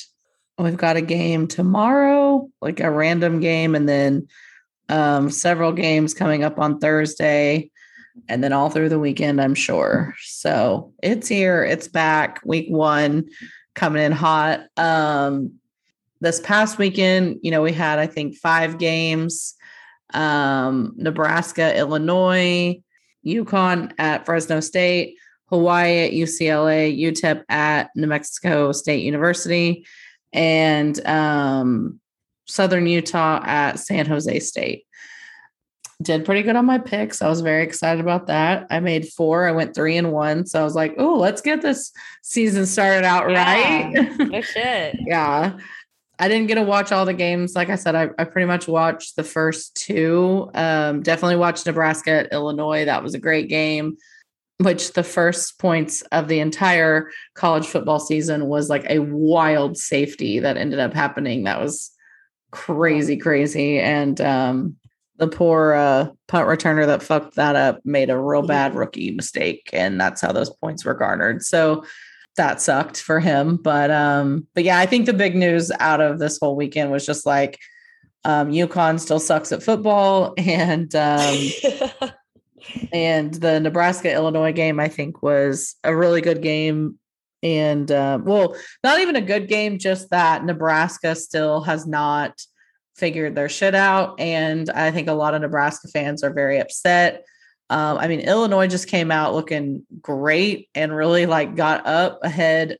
we've 0.59 0.77
got 0.77 0.97
a 0.97 1.01
game 1.01 1.49
tomorrow, 1.49 2.49
like 2.61 2.79
a 2.79 2.91
random 2.91 3.41
game, 3.41 3.75
and 3.75 3.89
then 3.89 4.29
um, 4.89 5.29
several 5.31 5.73
games 5.73 6.15
coming 6.15 6.45
up 6.45 6.61
on 6.61 6.79
Thursday 6.79 7.71
and 8.29 8.43
then 8.43 8.53
all 8.53 8.71
through 8.71 8.89
the 8.89 8.99
weekend, 8.99 9.41
I'm 9.41 9.55
sure. 9.55 10.15
So 10.21 10.93
it's 11.03 11.29
here, 11.29 11.65
it's 11.65 11.89
back, 11.89 12.41
week 12.45 12.69
one 12.69 13.29
coming 13.75 14.03
in 14.03 14.13
hot. 14.13 14.67
Um, 14.77 15.55
this 16.21 16.41
past 16.41 16.79
weekend, 16.79 17.39
you 17.43 17.51
know, 17.51 17.63
we 17.63 17.73
had, 17.73 17.99
I 17.99 18.07
think, 18.07 18.37
five 18.37 18.79
games 18.79 19.55
um, 20.13 20.93
Nebraska, 20.97 21.77
Illinois, 21.77 22.81
UConn 23.25 23.93
at 23.99 24.27
Fresno 24.27 24.61
State, 24.61 25.17
Hawaii 25.47 26.07
at 26.07 26.13
UCLA, 26.13 26.99
UTEP 26.99 27.45
at 27.49 27.91
New 27.95 28.07
Mexico 28.07 28.73
State 28.73 29.03
University, 29.03 29.87
and 30.33 31.05
um, 31.07 32.01
Southern 32.47 32.87
Utah 32.87 33.41
at 33.45 33.79
San 33.79 34.07
Jose 34.07 34.41
State. 34.41 34.85
Did 36.03 36.25
pretty 36.25 36.43
good 36.43 36.57
on 36.57 36.65
my 36.65 36.79
picks. 36.79 37.21
I 37.21 37.29
was 37.29 37.43
very 37.43 37.63
excited 37.63 38.01
about 38.01 38.27
that. 38.29 38.67
I 38.71 38.81
made 38.81 39.09
four. 39.09 39.47
I 39.47 39.53
went 39.53 39.75
three 39.75 39.97
and 39.99 40.13
one. 40.13 40.47
So 40.47 40.59
I 40.61 40.65
was 40.65 40.75
like, 40.75 40.95
oh, 40.97 41.17
let's 41.19 41.43
get 41.43 41.61
this 41.61 41.93
season 42.23 42.65
started 42.65 43.05
out 43.05 43.31
Yeah. 43.31 43.93
right. 44.19 44.45
Shit. 44.45 44.97
yeah. 45.07 45.59
I 46.19 46.29
didn't 46.29 46.49
get 46.49 46.55
to 46.57 46.63
watch 46.63 46.93
all 46.93 47.05
the 47.05 47.15
games. 47.15 47.55
Like 47.55 47.71
I 47.71 47.77
said, 47.77 47.95
I, 47.95 48.11
I 48.19 48.25
pretty 48.25 48.47
much 48.47 48.67
watched 48.69 49.17
the 49.17 49.25
first 49.25 49.75
two. 49.75 50.51
Um, 50.55 51.03
definitely 51.03 51.37
watched 51.37 51.67
Nebraska 51.67 52.11
at 52.11 52.33
Illinois. 52.33 52.85
That 52.87 53.03
was 53.03 53.15
a 53.15 53.19
great 53.19 53.49
game. 53.49 53.97
Which 54.59 54.93
the 54.93 55.03
first 55.03 55.59
points 55.59 56.03
of 56.13 56.29
the 56.29 56.41
entire 56.41 57.11
college 57.35 57.67
football 57.67 57.99
season 57.99 58.47
was 58.47 58.69
like 58.69 58.85
a 58.91 58.99
wild 58.99 59.79
safety 59.79 60.39
that 60.41 60.59
ended 60.59 60.79
up 60.79 60.93
happening. 60.93 61.45
That 61.45 61.61
was 61.61 61.91
crazy, 62.51 63.17
crazy. 63.17 63.79
And 63.81 64.21
um, 64.21 64.77
the 65.21 65.29
poor 65.29 65.75
uh, 65.75 66.09
punt 66.27 66.49
returner 66.49 66.87
that 66.87 67.03
fucked 67.03 67.37
that 67.37 67.55
up 67.55 67.81
made 67.85 68.11
a 68.11 68.19
real 68.19 68.43
bad 68.43 68.75
rookie 68.75 69.13
mistake, 69.13 69.71
and 69.73 70.01
that's 70.01 70.21
how 70.21 70.33
those 70.33 70.51
points 70.51 70.85
were 70.85 70.95
garnered. 70.95 71.45
So 71.45 71.85
that 72.37 72.61
sucked 72.61 73.01
for 73.01 73.21
him. 73.21 73.57
But 73.57 73.91
um, 73.91 74.49
but 74.55 74.65
yeah, 74.65 74.79
I 74.79 74.87
think 74.87 75.07
the 75.07 75.13
big 75.13 75.37
news 75.37 75.71
out 75.79 76.01
of 76.01 76.19
this 76.19 76.39
whole 76.41 76.57
weekend 76.57 76.91
was 76.91 77.07
just 77.07 77.27
like 77.27 77.59
um, 78.25 78.51
UConn 78.51 78.99
still 78.99 79.21
sucks 79.21 79.53
at 79.53 79.63
football, 79.63 80.35
and 80.39 80.93
um, 80.97 81.37
And 82.93 83.35
the 83.35 83.61
Nebraska 83.61 84.13
Illinois 84.13 84.53
game, 84.53 84.81
I 84.81 84.89
think, 84.89 85.23
was 85.23 85.77
a 85.85 85.95
really 85.95 86.21
good 86.21 86.43
game. 86.43 86.99
And 87.43 87.91
uh, 87.91 88.19
well, 88.23 88.55
not 88.85 89.01
even 89.01 89.17
a 89.17 89.23
good 89.23 89.49
game, 89.49 89.79
just 89.79 90.11
that 90.11 90.45
Nebraska 90.45 91.15
still 91.15 91.63
has 91.63 91.87
not 91.87 92.41
figured 93.01 93.35
their 93.35 93.49
shit 93.49 93.75
out. 93.75 94.21
And 94.21 94.71
I 94.71 94.93
think 94.93 95.09
a 95.09 95.15
lot 95.15 95.35
of 95.35 95.41
Nebraska 95.41 95.89
fans 95.89 96.23
are 96.23 96.33
very 96.33 96.61
upset. 96.61 97.25
Um, 97.71 97.99
I 97.99 98.07
mean, 98.07 98.21
Illinois 98.21 98.67
just 98.67 98.89
came 98.89 99.11
out 99.11 99.35
looking 99.35 99.85
great 100.01 100.69
and 100.75 100.95
really 100.95 101.27
like 101.27 101.57
got 101.57 101.87
up 101.87 102.21
ahead 102.23 102.77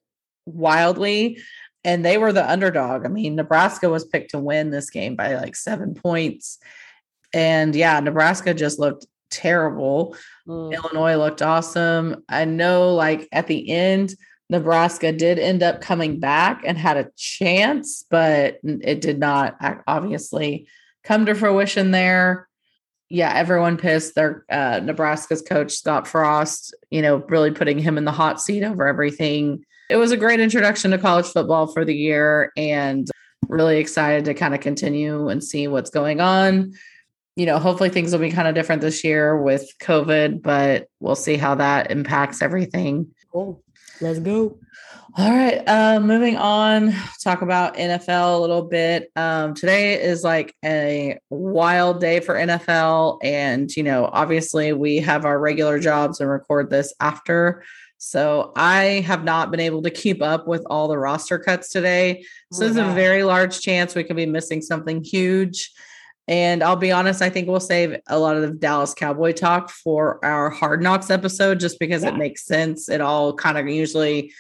wildly. 0.47 1.39
And 1.83 2.05
they 2.05 2.19
were 2.19 2.33
the 2.33 2.49
underdog. 2.49 3.07
I 3.07 3.09
mean, 3.09 3.37
Nebraska 3.37 3.89
was 3.89 4.05
picked 4.05 4.33
to 4.33 4.39
win 4.39 4.71
this 4.71 4.91
game 4.91 5.17
by 5.17 5.35
like 5.37 5.57
seven 5.57 5.95
points. 5.95 6.59
And 7.33 7.75
yeah, 7.75 7.99
Nebraska 8.01 8.53
just 8.53 8.79
looked 8.79 9.07
terrible. 9.31 10.17
Mm. 10.47 10.75
Illinois 10.75 11.17
looked 11.17 11.41
awesome. 11.41 12.25
I 12.29 12.45
know, 12.45 12.95
like 12.95 13.29
at 13.33 13.47
the 13.47 13.71
end, 13.71 14.15
Nebraska 14.51 15.13
did 15.13 15.39
end 15.39 15.63
up 15.63 15.81
coming 15.81 16.19
back 16.19 16.63
and 16.67 16.77
had 16.77 16.97
a 16.97 17.09
chance, 17.17 18.05
but 18.11 18.59
it 18.65 19.01
did 19.01 19.19
not 19.19 19.57
obviously 19.87 20.67
come 21.05 21.25
to 21.27 21.35
fruition 21.35 21.93
there. 21.93 22.49
Yeah, 23.09 23.33
everyone 23.33 23.77
pissed. 23.77 24.15
Their 24.15 24.45
uh, 24.51 24.81
Nebraska's 24.83 25.41
coach 25.41 25.73
Scott 25.73 26.07
Frost, 26.07 26.75
you 26.91 27.01
know, 27.01 27.19
really 27.29 27.53
putting 27.53 27.79
him 27.79 27.97
in 27.97 28.05
the 28.05 28.13
hot 28.13 28.41
seat 28.41 28.65
over 28.65 28.87
everything. 28.87 29.65
It 29.89 29.97
was 29.97 30.13
a 30.13 30.17
great 30.17 30.41
introduction 30.41 30.91
to 30.91 30.99
college 30.99 31.27
football 31.27 31.69
for 31.69 31.85
the 31.85 31.95
year, 31.95 32.53
and 32.57 33.09
really 33.49 33.79
excited 33.79 34.25
to 34.27 34.35
kind 34.35 34.55
of 34.55 34.61
continue 34.61 35.29
and 35.29 35.43
see 35.43 35.67
what's 35.67 35.91
going 35.91 36.21
on 36.21 36.73
you 37.37 37.47
know, 37.47 37.59
hopefully 37.59 37.89
things 37.89 38.13
will 38.13 38.19
be 38.19 38.31
kind 38.31 38.49
of 38.49 38.55
different 38.55 38.83
this 38.83 39.03
year 39.03 39.41
with 39.41 39.73
COVID, 39.81 40.43
but 40.43 40.89
we'll 40.99 41.15
see 41.15 41.37
how 41.37 41.55
that 41.55 41.91
impacts 41.91 42.43
everything. 42.43 43.15
Cool. 43.33 43.63
Let's 44.01 44.19
go. 44.19 44.59
All 45.17 45.31
right. 45.31 45.63
Uh, 45.67 45.99
moving 46.01 46.37
on, 46.37 46.95
talk 47.23 47.43
about 47.43 47.75
NFL 47.75 48.39
a 48.39 48.41
little 48.41 48.63
bit. 48.63 49.11
Um, 49.17 49.55
today 49.55 50.01
is 50.01 50.23
like 50.23 50.55
a 50.65 51.19
wild 51.31 52.01
day 52.01 52.21
for 52.21 52.35
NFL. 52.35 53.19
And, 53.23 53.75
you 53.77 53.83
know, 53.83 54.09
obviously 54.13 54.73
we 54.73 54.99
have 54.99 55.25
our 55.25 55.39
regular 55.39 55.81
jobs 55.81 56.21
and 56.21 56.31
record 56.31 56.71
this 56.71 56.95
after. 57.01 57.65
So 57.99 58.53
I 58.57 59.05
have 59.07 59.25
not 59.25 59.51
been 59.51 59.61
able 59.61 59.83
to 59.83 59.91
keep 59.91 60.23
up 60.23 60.47
with 60.47 60.65
all 60.71 60.89
the 60.89 60.97
roster 60.97 61.39
cuts 61.39 61.69
today. 61.71 62.25
So 62.53 62.61
there's 62.61 62.77
a 62.77 62.95
very 62.95 63.25
large 63.25 63.61
chance 63.61 63.95
we 63.95 64.05
could 64.05 64.17
be 64.17 64.27
missing 64.27 64.63
something 64.63 65.05
huge. 65.05 65.73
And 66.31 66.63
I'll 66.63 66.77
be 66.77 66.93
honest, 66.93 67.23
I 67.23 67.29
think 67.29 67.49
we'll 67.49 67.59
save 67.59 67.97
a 68.07 68.17
lot 68.17 68.37
of 68.37 68.43
the 68.43 68.53
Dallas 68.53 68.95
Cowboy 68.95 69.33
talk 69.33 69.69
for 69.69 70.25
our 70.25 70.49
Hard 70.49 70.81
Knocks 70.81 71.11
episode 71.11 71.59
just 71.59 71.81
because 71.81 72.05
yeah. 72.05 72.11
it 72.11 72.17
makes 72.17 72.47
sense. 72.47 72.89
It 72.89 73.01
all 73.01 73.35
kind 73.35 73.59
of 73.59 73.67
usually, 73.67 74.33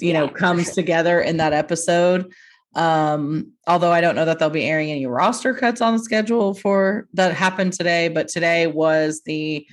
you 0.00 0.08
yeah, 0.08 0.20
know, 0.20 0.28
comes 0.28 0.64
sure. 0.64 0.74
together 0.74 1.20
in 1.20 1.36
that 1.36 1.52
episode. 1.52 2.32
Um, 2.74 3.52
although 3.66 3.92
I 3.92 4.00
don't 4.00 4.16
know 4.16 4.24
that 4.24 4.38
they'll 4.38 4.48
be 4.48 4.64
airing 4.64 4.90
any 4.90 5.04
roster 5.04 5.52
cuts 5.52 5.82
on 5.82 5.92
the 5.92 6.02
schedule 6.02 6.54
for 6.54 7.06
that 7.12 7.34
happened 7.34 7.74
today, 7.74 8.08
but 8.08 8.28
today 8.28 8.66
was 8.66 9.20
the 9.26 9.66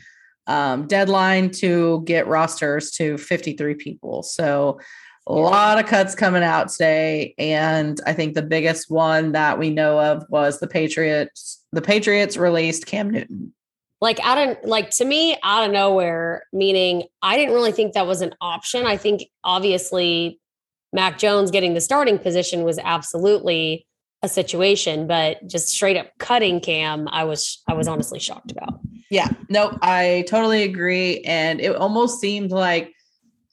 um, 0.48 0.88
deadline 0.88 1.52
to 1.52 2.04
get 2.06 2.28
rosters 2.28 2.92
to 2.92 3.18
53 3.18 3.76
people. 3.76 4.24
So 4.24 4.78
a 5.28 5.34
lot 5.34 5.80
of 5.80 5.86
cuts 5.86 6.16
coming 6.16 6.44
out 6.44 6.70
today 6.70 7.34
and 7.38 8.02
i 8.06 8.14
think 8.14 8.34
the 8.34 8.42
biggest 8.42 8.92
one 8.92 9.32
that 9.32 9.58
we 9.58 9.70
know 9.70 10.00
of 10.00 10.26
was 10.30 10.60
the 10.60 10.68
patriots 10.68 11.64
the 11.72 11.82
patriots 11.82 12.38
released 12.38 12.86
cam 12.86 13.10
newton. 13.10 13.54
Like 14.02 14.20
out 14.20 14.38
of 14.38 14.58
like 14.64 14.90
to 14.92 15.06
me 15.06 15.38
out 15.44 15.66
of 15.66 15.72
nowhere 15.72 16.44
meaning 16.52 17.04
i 17.22 17.38
didn't 17.38 17.54
really 17.54 17.72
think 17.72 17.94
that 17.94 18.08
was 18.08 18.22
an 18.22 18.36
option. 18.42 18.86
I 18.86 18.98
think 18.98 19.24
obviously 19.44 20.40
mac 20.92 21.18
jones 21.18 21.52
getting 21.52 21.74
the 21.74 21.82
starting 21.82 22.20
position 22.20 22.64
was 22.64 22.78
absolutely 22.80 23.88
a 24.22 24.28
situation 24.28 25.08
but 25.08 25.46
just 25.48 25.70
straight 25.70 25.98
up 25.98 26.08
cutting 26.20 26.60
cam 26.60 27.08
i 27.10 27.24
was 27.24 27.62
i 27.70 27.74
was 27.74 27.88
honestly 27.88 28.20
shocked 28.20 28.52
about. 28.52 28.80
Yeah 29.10 29.30
no 29.50 29.78
i 29.82 30.26
totally 30.28 30.64
agree 30.64 31.22
and 31.22 31.62
it 31.62 31.76
almost 31.76 32.20
seemed 32.20 32.52
like 32.52 32.93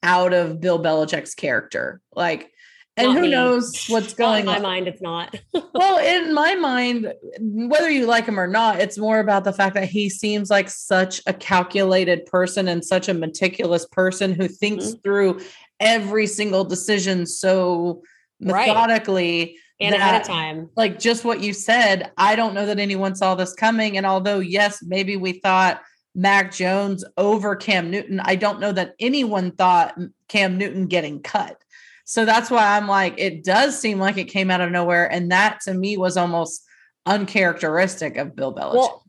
out 0.03 0.33
of 0.33 0.61
Bill 0.61 0.83
Belichick's 0.83 1.35
character. 1.35 2.01
Like, 2.15 2.51
and 2.97 3.09
not 3.09 3.17
who 3.17 3.23
me. 3.23 3.31
knows 3.31 3.87
what's 3.89 4.15
going 4.15 4.49
on? 4.49 4.57
In 4.57 4.63
my 4.63 4.69
mind, 4.69 4.89
it's 4.89 5.01
not. 5.01 5.35
well, 5.75 5.99
in 5.99 6.35
my 6.35 6.55
mind, 6.55 7.13
whether 7.41 7.89
you 7.89 8.07
like 8.07 8.27
him 8.27 8.39
or 8.39 8.47
not, 8.47 8.81
it's 8.81 8.99
more 8.99 9.21
about 9.21 9.45
the 9.45 9.53
fact 9.53 9.75
that 9.75 9.89
he 9.89 10.09
seems 10.09 10.51
like 10.51 10.69
such 10.69 11.21
a 11.27 11.33
calculated 11.33 12.27
person 12.27 12.69
and 12.69 12.85
such 12.85 13.09
a 13.09 13.15
meticulous 13.15 13.87
person 13.87 14.35
who 14.35 14.49
thinks 14.49 14.87
mm-hmm. 14.87 15.01
through 15.01 15.41
every 15.79 16.27
single 16.27 16.65
decision 16.65 17.27
so 17.27 18.03
methodically. 18.41 19.39
Right. 19.39 19.57
And 19.83 19.95
that, 19.95 20.01
ahead 20.01 20.21
of 20.21 20.27
time. 20.27 20.69
Like 20.77 20.99
just 20.99 21.25
what 21.25 21.41
you 21.41 21.55
said, 21.55 22.13
I 22.19 22.37
don't 22.37 22.53
know 22.53 22.67
that 22.67 22.79
anyone 22.79 23.15
saw 23.15 23.35
this 23.35 23.55
coming. 23.55 23.97
And 23.97 24.05
although, 24.05 24.41
yes, 24.41 24.83
maybe 24.83 25.17
we 25.17 25.33
thought 25.33 25.81
Mac 26.15 26.53
Jones 26.53 27.05
over 27.17 27.57
Cam 27.57 27.91
Newton. 27.91 28.21
I 28.21 28.35
don't 28.37 28.61
know 28.61 28.73
that 28.73 28.95
anyone 28.99 29.53
thought 29.53 29.97
Cam 30.29 30.59
Newton 30.59 30.87
getting 30.87 31.23
cut. 31.23 31.57
So 32.05 32.25
that's 32.25 32.51
why 32.51 32.77
I'm 32.77 32.89
like, 32.89 33.15
it 33.19 33.45
does 33.45 33.79
seem 33.79 34.01
like 34.01 34.19
it 34.19 34.25
came 34.25 34.51
out 34.51 34.61
of 34.61 34.73
nowhere. 34.73 35.11
And 35.11 35.31
that 35.31 35.61
to 35.63 35.75
me 35.75 35.97
was 35.97 36.17
almost 36.17 36.65
uncharacteristic 37.07 38.17
of 38.17 38.35
Bill 38.35 38.53
Belichick. 38.53 38.75
Well, 38.75 39.05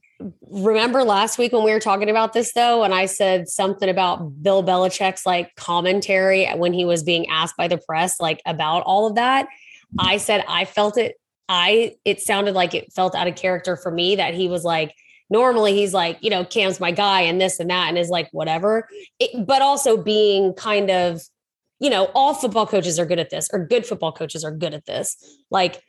remember 0.51 1.03
last 1.03 1.39
week 1.39 1.51
when 1.51 1.63
we 1.63 1.71
were 1.71 1.79
talking 1.79 2.09
about 2.09 2.33
this 2.33 2.53
though, 2.53 2.83
and 2.83 2.93
I 2.93 3.07
said 3.07 3.49
something 3.49 3.89
about 3.89 4.43
Bill 4.43 4.63
Belichick's 4.63 5.25
like 5.25 5.55
commentary 5.55 6.47
when 6.49 6.73
he 6.73 6.85
was 6.85 7.01
being 7.01 7.27
asked 7.27 7.57
by 7.57 7.67
the 7.67 7.79
press, 7.79 8.19
like 8.19 8.41
about 8.45 8.83
all 8.83 9.07
of 9.07 9.15
that. 9.15 9.47
I 9.99 10.17
said 10.17 10.45
I 10.47 10.65
felt 10.65 10.97
it. 10.97 11.15
I 11.49 11.95
it 12.05 12.21
sounded 12.21 12.53
like 12.53 12.73
it 12.73 12.93
felt 12.93 13.15
out 13.15 13.27
of 13.27 13.35
character 13.35 13.75
for 13.75 13.91
me 13.91 14.15
that 14.15 14.33
he 14.33 14.47
was 14.47 14.63
like, 14.63 14.93
normally 15.31 15.73
he's 15.73 15.93
like, 15.93 16.19
you 16.21 16.29
know, 16.29 16.45
Cam's 16.45 16.79
my 16.79 16.91
guy 16.91 17.21
and 17.21 17.41
this 17.41 17.59
and 17.59 17.69
that 17.71 17.87
and 17.87 17.97
is 17.97 18.09
like, 18.09 18.29
whatever. 18.31 18.87
It, 19.19 19.47
but 19.47 19.61
also 19.61 19.97
being 19.97 20.53
kind 20.53 20.91
of, 20.91 21.21
you 21.79 21.89
know, 21.89 22.11
all 22.13 22.35
football 22.35 22.67
coaches 22.67 22.99
are 22.99 23.05
good 23.05 23.17
at 23.17 23.31
this, 23.31 23.49
or 23.51 23.65
good 23.65 23.85
football 23.85 24.11
coaches 24.11 24.43
are 24.43 24.51
good 24.51 24.75
at 24.75 24.85
this. 24.85 25.17
Like 25.49 25.81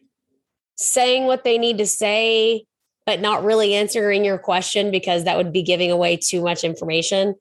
saying 0.77 1.27
what 1.27 1.45
they 1.45 1.59
need 1.59 1.79
to 1.79 1.87
say, 1.87 2.65
but 3.05 3.21
not 3.21 3.45
really 3.45 3.75
answering 3.75 4.25
your 4.25 4.39
question 4.39 4.91
because 4.91 5.25
that 5.25 5.37
would 5.37 5.53
be 5.53 5.63
giving 5.63 5.91
away 5.91 6.17
too 6.17 6.41
much 6.41 6.63
information 6.63 7.35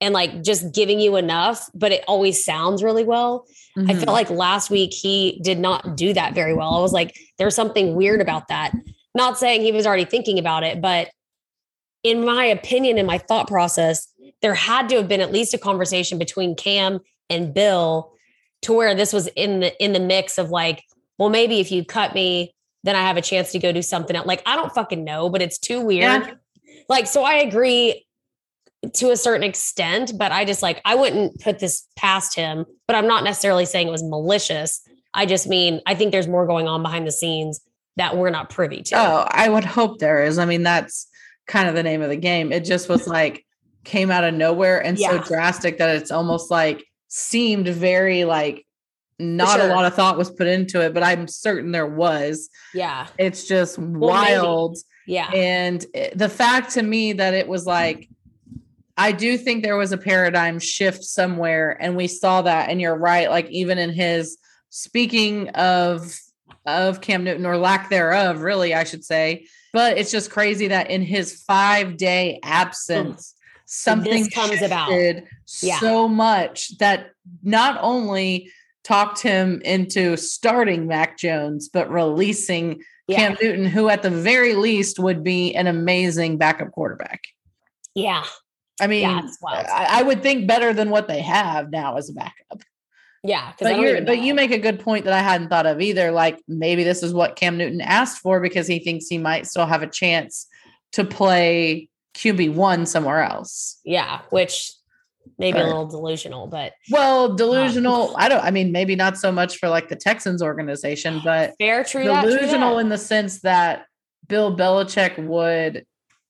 and 0.00 0.12
like 0.12 0.42
just 0.42 0.74
giving 0.74 1.00
you 1.00 1.16
enough, 1.16 1.70
but 1.74 1.90
it 1.90 2.04
always 2.06 2.44
sounds 2.44 2.82
really 2.82 3.02
well. 3.02 3.46
Mm-hmm. 3.78 3.90
I 3.90 3.94
felt 3.94 4.08
like 4.08 4.28
last 4.28 4.70
week 4.70 4.92
he 4.92 5.40
did 5.42 5.58
not 5.58 5.96
do 5.96 6.12
that 6.12 6.34
very 6.34 6.52
well. 6.52 6.74
I 6.74 6.82
was 6.82 6.92
like, 6.92 7.16
there's 7.38 7.54
something 7.54 7.94
weird 7.94 8.20
about 8.20 8.48
that. 8.48 8.72
Not 9.14 9.38
saying 9.38 9.62
he 9.62 9.72
was 9.72 9.86
already 9.86 10.04
thinking 10.04 10.38
about 10.38 10.64
it, 10.64 10.82
but 10.82 11.08
in 12.06 12.24
my 12.24 12.44
opinion, 12.44 12.98
in 12.98 13.06
my 13.06 13.18
thought 13.18 13.48
process, 13.48 14.06
there 14.40 14.54
had 14.54 14.88
to 14.90 14.96
have 14.96 15.08
been 15.08 15.20
at 15.20 15.32
least 15.32 15.54
a 15.54 15.58
conversation 15.58 16.18
between 16.18 16.54
Cam 16.54 17.00
and 17.28 17.52
Bill 17.52 18.12
to 18.62 18.72
where 18.72 18.94
this 18.94 19.12
was 19.12 19.26
in 19.28 19.60
the 19.60 19.84
in 19.84 19.92
the 19.92 19.98
mix 20.00 20.38
of 20.38 20.50
like, 20.50 20.84
well, 21.18 21.30
maybe 21.30 21.58
if 21.58 21.72
you 21.72 21.84
cut 21.84 22.14
me, 22.14 22.54
then 22.84 22.94
I 22.94 23.00
have 23.00 23.16
a 23.16 23.22
chance 23.22 23.50
to 23.52 23.58
go 23.58 23.72
do 23.72 23.82
something 23.82 24.14
else. 24.14 24.26
Like, 24.26 24.42
I 24.46 24.54
don't 24.54 24.72
fucking 24.72 25.02
know, 25.02 25.28
but 25.28 25.42
it's 25.42 25.58
too 25.58 25.80
weird. 25.80 26.22
Yeah. 26.22 26.34
Like, 26.88 27.08
so 27.08 27.24
I 27.24 27.34
agree 27.34 28.06
to 28.94 29.10
a 29.10 29.16
certain 29.16 29.42
extent, 29.42 30.12
but 30.16 30.30
I 30.30 30.44
just 30.44 30.62
like 30.62 30.80
I 30.84 30.94
wouldn't 30.94 31.40
put 31.40 31.58
this 31.58 31.88
past 31.96 32.36
him, 32.36 32.66
but 32.86 32.94
I'm 32.94 33.08
not 33.08 33.24
necessarily 33.24 33.66
saying 33.66 33.88
it 33.88 33.90
was 33.90 34.04
malicious. 34.04 34.80
I 35.12 35.26
just 35.26 35.48
mean 35.48 35.80
I 35.86 35.96
think 35.96 36.12
there's 36.12 36.28
more 36.28 36.46
going 36.46 36.68
on 36.68 36.82
behind 36.82 37.04
the 37.04 37.12
scenes 37.12 37.60
that 37.96 38.16
we're 38.16 38.30
not 38.30 38.48
privy 38.48 38.82
to. 38.82 38.96
Oh, 38.96 39.26
I 39.28 39.48
would 39.48 39.64
hope 39.64 39.98
there 39.98 40.22
is. 40.22 40.38
I 40.38 40.44
mean, 40.44 40.62
that's 40.62 41.08
kind 41.46 41.68
of 41.68 41.74
the 41.74 41.82
name 41.82 42.02
of 42.02 42.08
the 42.08 42.16
game. 42.16 42.52
It 42.52 42.64
just 42.64 42.88
was 42.88 43.06
like 43.06 43.44
came 43.84 44.10
out 44.10 44.24
of 44.24 44.34
nowhere 44.34 44.84
and 44.84 44.98
yeah. 44.98 45.10
so 45.10 45.18
drastic 45.22 45.78
that 45.78 45.96
it's 45.96 46.10
almost 46.10 46.50
like 46.50 46.84
seemed 47.08 47.68
very 47.68 48.24
like 48.24 48.66
not 49.18 49.58
sure. 49.58 49.70
a 49.70 49.74
lot 49.74 49.84
of 49.86 49.94
thought 49.94 50.18
was 50.18 50.30
put 50.30 50.46
into 50.46 50.82
it, 50.82 50.92
but 50.92 51.02
I'm 51.02 51.26
certain 51.26 51.72
there 51.72 51.86
was. 51.86 52.50
Yeah. 52.74 53.06
It's 53.18 53.46
just 53.46 53.78
well, 53.78 54.10
wild. 54.10 54.72
Maybe. 54.72 54.82
Yeah. 55.14 55.30
And 55.32 55.86
eh, 55.94 56.10
the 56.14 56.28
fact 56.28 56.72
to 56.72 56.82
me 56.82 57.12
that 57.14 57.32
it 57.32 57.48
was 57.48 57.64
like, 57.64 58.08
I 58.98 59.12
do 59.12 59.38
think 59.38 59.62
there 59.62 59.76
was 59.76 59.92
a 59.92 59.98
paradigm 59.98 60.58
shift 60.58 61.04
somewhere, 61.04 61.76
and 61.80 61.96
we 61.96 62.08
saw 62.08 62.42
that. 62.42 62.70
And 62.70 62.80
you're 62.80 62.96
right. 62.96 63.30
Like, 63.30 63.48
even 63.50 63.78
in 63.78 63.90
his 63.90 64.38
speaking 64.70 65.48
of 65.50 66.18
of 66.64 67.00
Cam 67.00 67.22
Newton 67.22 67.46
or 67.46 67.56
lack 67.56 67.90
thereof, 67.90 68.40
really, 68.40 68.74
I 68.74 68.84
should 68.84 69.04
say, 69.04 69.46
but 69.76 69.98
it's 69.98 70.10
just 70.10 70.30
crazy 70.30 70.68
that 70.68 70.90
in 70.90 71.02
his 71.02 71.42
five 71.42 71.98
day 71.98 72.40
absence, 72.42 73.34
something 73.66 74.22
this 74.22 74.32
comes 74.32 74.62
about 74.62 74.90
yeah. 75.60 75.78
so 75.80 76.08
much 76.08 76.78
that 76.78 77.10
not 77.42 77.78
only 77.82 78.50
talked 78.84 79.20
him 79.20 79.60
into 79.66 80.16
starting 80.16 80.86
Mac 80.86 81.18
Jones, 81.18 81.68
but 81.68 81.90
releasing 81.90 82.80
yeah. 83.06 83.18
Cam 83.18 83.36
Newton, 83.42 83.66
who 83.66 83.90
at 83.90 84.02
the 84.02 84.08
very 84.08 84.54
least 84.54 84.98
would 84.98 85.22
be 85.22 85.54
an 85.54 85.66
amazing 85.66 86.38
backup 86.38 86.72
quarterback. 86.72 87.20
Yeah. 87.94 88.24
I 88.80 88.86
mean, 88.86 89.02
Yeah. 89.02 89.28
I, 89.52 90.00
I 90.00 90.02
would 90.04 90.22
think 90.22 90.46
better 90.46 90.72
than 90.72 90.88
what 90.88 91.06
they 91.06 91.20
have 91.20 91.70
now 91.70 91.98
as 91.98 92.08
a 92.08 92.14
backup. 92.14 92.62
Yeah, 93.26 93.52
But 93.58 93.78
you 93.78 94.02
but 94.06 94.18
you 94.18 94.34
make 94.34 94.50
a 94.50 94.58
good 94.58 94.80
point 94.80 95.04
that 95.04 95.12
I 95.12 95.20
hadn't 95.20 95.48
thought 95.48 95.66
of 95.66 95.80
either. 95.80 96.10
Like 96.10 96.40
maybe 96.46 96.84
this 96.84 97.02
is 97.02 97.12
what 97.12 97.36
Cam 97.36 97.56
Newton 97.56 97.80
asked 97.80 98.18
for 98.18 98.40
because 98.40 98.66
he 98.66 98.78
thinks 98.78 99.06
he 99.06 99.18
might 99.18 99.46
still 99.46 99.66
have 99.66 99.82
a 99.82 99.86
chance 99.86 100.46
to 100.92 101.04
play 101.04 101.88
QB 102.14 102.54
one 102.54 102.86
somewhere 102.86 103.22
else. 103.22 103.80
yeah, 103.84 104.20
which 104.30 104.72
maybe 105.38 105.58
a 105.58 105.64
little 105.64 105.86
delusional, 105.86 106.46
but 106.46 106.72
Well, 106.90 107.30
um, 107.30 107.36
delusional. 107.36 108.14
I 108.16 108.28
don't. 108.28 108.44
I 108.44 108.50
mean, 108.50 108.72
maybe 108.72 108.96
not 108.96 109.18
so 109.18 109.32
much 109.32 109.58
for 109.58 109.68
like 109.68 109.88
the 109.88 109.96
Texans 109.96 110.42
organization, 110.42 111.20
but 111.24 111.54
fair, 111.58 111.84
true 111.84 112.04
that, 112.04 112.22
true 112.22 112.38
delusional 112.38 112.78
in 112.78 112.88
the 112.88 112.98
sense 112.98 113.40
that 113.42 113.86
Bill 114.28 114.56
Belichick 114.56 115.18
would 115.18 115.84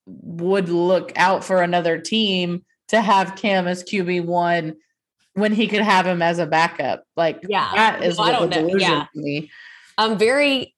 would 0.07 0.69
look 0.69 1.13
out 1.17 1.45
for 1.45 1.63
another 1.63 1.99
team 1.99 2.65
to 2.89 3.01
have 3.01 3.37
Cam 3.37 3.67
as 3.67 3.83
QB 3.83 4.25
one 4.25 4.77
when 5.37 5.53
he 5.53 5.69
could 5.69 5.83
have 5.83 6.07
him 6.07 6.23
as 6.23 6.39
a 6.39 6.47
backup. 6.47 7.05
Like 7.17 7.41
Yeah, 7.47 7.71
that 7.75 8.03
is 8.03 8.17
no, 8.19 8.25
I 8.25 8.33
don't 8.33 8.51
know. 8.51 8.77
Yeah. 8.77 9.07
Me. 9.15 9.51
I'm 9.99 10.19
very. 10.19 10.75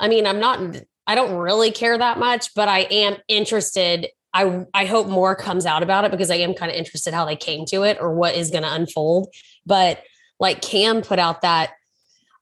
I 0.00 0.08
mean, 0.08 0.26
I'm 0.26 0.40
not. 0.40 0.76
I 1.06 1.14
don't 1.14 1.36
really 1.36 1.70
care 1.70 1.96
that 1.96 2.18
much, 2.18 2.54
but 2.54 2.68
I 2.68 2.80
am 2.80 3.16
interested. 3.28 4.08
I 4.32 4.64
I 4.72 4.86
hope 4.86 5.06
more 5.06 5.36
comes 5.36 5.66
out 5.66 5.82
about 5.82 6.04
it 6.04 6.10
because 6.10 6.30
I 6.30 6.36
am 6.36 6.54
kind 6.54 6.70
of 6.70 6.76
interested 6.76 7.12
how 7.14 7.24
they 7.24 7.36
came 7.36 7.66
to 7.66 7.82
it 7.82 7.98
or 8.00 8.14
what 8.14 8.34
is 8.34 8.50
going 8.50 8.62
to 8.62 8.72
unfold. 8.72 9.28
But 9.66 10.02
like 10.38 10.62
Cam 10.62 11.02
put 11.02 11.18
out 11.18 11.42
that, 11.42 11.72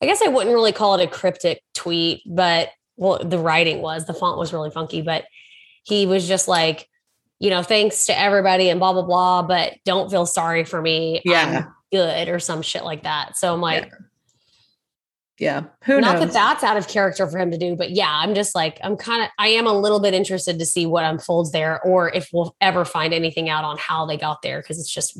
I 0.01 0.07
guess 0.07 0.23
I 0.23 0.29
wouldn't 0.29 0.55
really 0.55 0.73
call 0.73 0.95
it 0.95 1.05
a 1.05 1.11
cryptic 1.11 1.63
tweet, 1.75 2.23
but 2.25 2.71
well, 2.97 3.19
the 3.19 3.39
writing 3.39 3.83
was 3.83 4.07
the 4.07 4.15
font 4.15 4.39
was 4.39 4.53
really 4.53 4.71
funky, 4.71 5.03
but 5.03 5.25
he 5.83 6.07
was 6.07 6.29
just 6.29 6.47
like, 6.47 6.89
you 7.41 7.51
know, 7.51 7.63
thanks 7.63 8.07
to 8.07 8.19
everybody 8.19 8.69
and 8.69 8.81
blah 8.81 8.93
blah 8.93 9.03
blah, 9.03 9.43
but 9.43 9.75
don't 9.85 10.11
feel 10.11 10.27
sorry 10.27 10.65
for 10.65 10.81
me. 10.81 11.23
Yeah. 11.25 11.67
I'm 11.67 11.75
good 11.93 12.29
or 12.29 12.39
some 12.39 12.63
shit 12.63 12.85
like 12.85 13.05
that. 13.05 13.37
So 13.37 13.53
I'm 13.53 13.61
like. 13.61 13.93
Yeah. 15.39 15.67
Who 15.85 16.01
not 16.01 16.15
knows? 16.15 16.21
that 16.27 16.33
that's 16.33 16.65
out 16.65 16.77
of 16.77 16.89
character 16.89 17.25
for 17.29 17.39
him 17.39 17.53
to 17.53 17.59
do, 17.59 17.77
but 17.77 17.91
yeah, 17.93 18.11
I'm 18.11 18.35
just 18.35 18.57
like, 18.57 18.79
I'm 18.83 18.97
kind 18.97 19.23
of, 19.23 19.29
I 19.39 19.47
am 19.51 19.69
a 19.69 19.73
little 19.73 20.01
bit 20.01 20.13
interested 20.13 20.59
to 20.59 20.67
see 20.67 20.85
what 20.85 21.05
unfolds 21.05 21.53
there 21.53 21.81
or 21.83 22.13
if 22.13 22.29
we'll 22.33 22.57
ever 22.61 22.85
find 22.85 23.15
anything 23.15 23.49
out 23.49 23.63
on 23.63 23.79
how 23.79 24.05
they 24.05 24.17
got 24.17 24.43
there 24.43 24.61
because 24.61 24.81
it's 24.81 24.93
just 24.93 25.17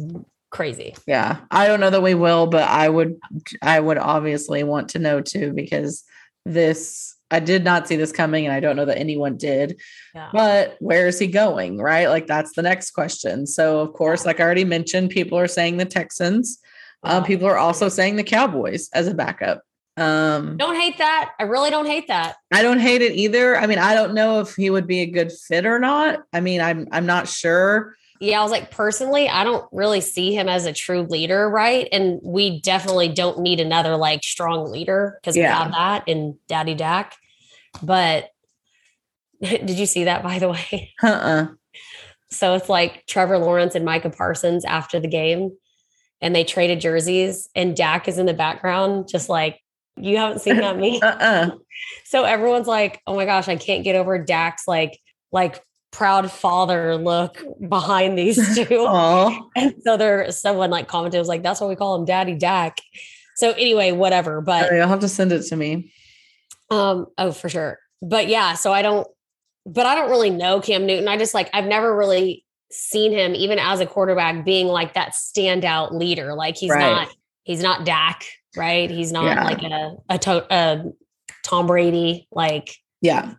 crazy. 0.51 0.97
yeah. 1.07 1.37
I 1.53 1.69
don't 1.69 1.79
know 1.79 1.91
that 1.91 2.03
we 2.03 2.15
will, 2.15 2.49
but 2.49 2.69
I 2.69 2.89
would 2.89 3.17
I 3.63 3.79
would 3.79 3.99
obviously 3.99 4.65
want 4.65 4.89
to 4.91 4.99
know 4.99 5.21
too 5.21 5.53
because 5.53 6.03
this 6.45 7.15
I 7.31 7.41
did 7.41 7.65
not 7.65 7.87
see 7.87 7.97
this 7.97 8.13
coming 8.13 8.47
and 8.47 8.55
I 8.55 8.61
don't 8.61 8.77
know 8.77 8.87
that 8.87 8.99
anyone 8.99 9.37
did. 9.37 9.81
Yeah. 10.15 10.31
But 10.33 10.77
where 10.81 11.07
is 11.07 11.19
he 11.19 11.27
going? 11.27 11.79
Right? 11.79 12.09
Like 12.09 12.27
that's 12.27 12.55
the 12.55 12.63
next 12.63 12.93
question. 12.93 13.47
So 13.47 13.81
of 13.81 13.93
course, 13.93 14.25
like 14.25 14.41
I 14.41 14.45
already 14.45 14.65
mentioned, 14.65 15.11
people 15.11 15.39
are 15.39 15.49
saying 15.49 15.77
the 15.77 15.85
Texans. 15.85 16.59
Um, 17.05 17.25
people 17.25 17.47
are 17.47 17.59
also 17.59 17.89
saying 17.89 18.17
the 18.17 18.25
Cowboys 18.25 18.89
as 18.93 19.07
a 19.07 19.15
backup. 19.15 19.63
Um, 19.97 20.57
Don't 20.57 20.77
hate 20.77 20.99
that. 20.99 21.33
I 21.41 21.43
really 21.43 21.71
don't 21.71 21.87
hate 21.87 22.07
that. 22.07 22.37
I 22.53 22.63
don't 22.63 22.79
hate 22.79 23.03
it 23.03 23.13
either. 23.13 23.57
I 23.57 23.67
mean, 23.67 23.79
I 23.79 23.95
don't 23.95 24.15
know 24.15 24.41
if 24.41 24.55
he 24.55 24.71
would 24.71 24.87
be 24.87 25.01
a 25.01 25.07
good 25.07 25.33
fit 25.33 25.67
or 25.67 25.81
not. 25.81 26.23
I 26.33 26.41
mean, 26.41 26.61
I'm 26.61 26.87
I'm 26.93 27.07
not 27.07 27.27
sure. 27.27 27.97
Yeah, 28.21 28.41
I 28.41 28.43
was 28.43 28.51
like, 28.51 28.71
personally, 28.71 29.29
I 29.29 29.45
don't 29.45 29.65
really 29.73 30.01
see 30.01 30.35
him 30.35 30.49
as 30.49 30.67
a 30.67 30.73
true 30.73 31.03
leader, 31.03 31.49
right? 31.49 31.89
And 31.93 32.21
we 32.25 32.61
definitely 32.61 33.09
don't 33.09 33.39
need 33.41 33.61
another 33.61 33.97
like 33.97 34.25
strong 34.25 34.71
leader 34.71 35.19
because 35.21 35.37
we 35.37 35.43
have 35.43 35.71
that 35.71 36.09
in 36.09 36.37
Daddy 36.49 36.75
Dak. 36.75 37.15
But 37.83 38.31
did 39.41 39.71
you 39.71 39.87
see 39.87 40.05
that 40.05 40.23
by 40.23 40.39
the 40.39 40.49
way? 40.49 40.93
Uh-uh. 41.03 41.49
So 42.31 42.55
it's 42.55 42.69
like 42.69 43.07
Trevor 43.07 43.39
Lawrence 43.39 43.75
and 43.75 43.85
Micah 43.85 44.11
Parsons 44.11 44.65
after 44.65 45.01
the 45.01 45.09
game, 45.09 45.57
and 46.21 46.35
they 46.35 46.45
traded 46.45 46.81
jerseys, 46.81 47.49
and 47.55 47.77
Dak 47.77 48.09
is 48.09 48.19
in 48.19 48.27
the 48.27 48.35
background, 48.35 49.09
just 49.09 49.29
like 49.29 49.61
you 49.97 50.17
haven't 50.17 50.41
seen 50.41 50.57
that 50.57 50.77
me. 50.79 51.01
Uh-uh. 51.01 51.51
so 52.05 52.25
everyone's 52.25 52.67
like, 52.67 53.01
"Oh 53.07 53.15
my 53.15 53.25
gosh, 53.25 53.49
I 53.49 53.57
can't 53.57 53.85
get 53.85 53.97
over 53.97 54.23
Dak's 54.23 54.67
like 54.67 54.99
like 55.33 55.63
proud 55.91 56.31
father 56.31 56.97
look 56.97 57.43
behind 57.69 58.19
these 58.19 58.55
two. 58.57 58.67
Oh, 58.71 59.51
and 59.57 59.75
so 59.85 59.97
there, 59.97 60.31
someone 60.31 60.71
like 60.71 60.89
commented 60.89 61.19
was 61.19 61.29
like, 61.29 61.43
"That's 61.43 61.61
why 61.61 61.67
we 61.67 61.77
call 61.77 61.95
him 61.97 62.05
Daddy 62.05 62.35
Dak." 62.35 62.79
So 63.37 63.53
anyway, 63.53 63.93
whatever. 63.93 64.41
But 64.41 64.73
you'll 64.73 64.89
have 64.89 65.01
to 65.01 65.09
send 65.09 65.33
it 65.33 65.43
to 65.47 65.57
me. 65.57 65.93
um, 66.71 67.07
oh, 67.19 67.33
for 67.33 67.49
sure. 67.49 67.79
But 68.03 68.29
yeah, 68.29 68.55
so 68.55 68.73
I 68.73 68.83
don't, 68.83 69.07
but 69.67 69.87
I 69.87 69.95
don't 69.95 70.11
really 70.11 70.31
know 70.31 70.61
Cam 70.61 70.87
Newton. 70.87 71.09
I 71.09 71.17
just 71.17 71.35
like, 71.35 71.49
I've 71.53 71.65
never 71.67 71.97
really 71.97 72.45
seen 72.71 73.13
him, 73.13 73.35
even 73.35 73.59
as 73.59 73.81
a 73.81 73.87
quarterback, 73.87 74.45
being 74.45 74.67
like 74.67 74.95
that 74.95 75.13
standout 75.15 75.93
leader. 75.93 76.35
Like 76.35 76.57
he's 76.57 76.71
Right. 76.71 76.81
not, 76.91 77.09
he's 77.45 77.63
not 77.63 77.85
Dak, 77.87 78.25
right? 78.57 78.91
He's 78.91 79.11
not 79.13 79.25
Yeah. 79.25 79.45
like 79.45 79.63
a, 79.63 79.97
a, 80.11 80.19
to, 80.19 80.47
a 80.55 80.85
Tom 81.45 81.67
Brady. 81.67 82.29
Like, 82.31 82.77
Yeah. 83.01 83.35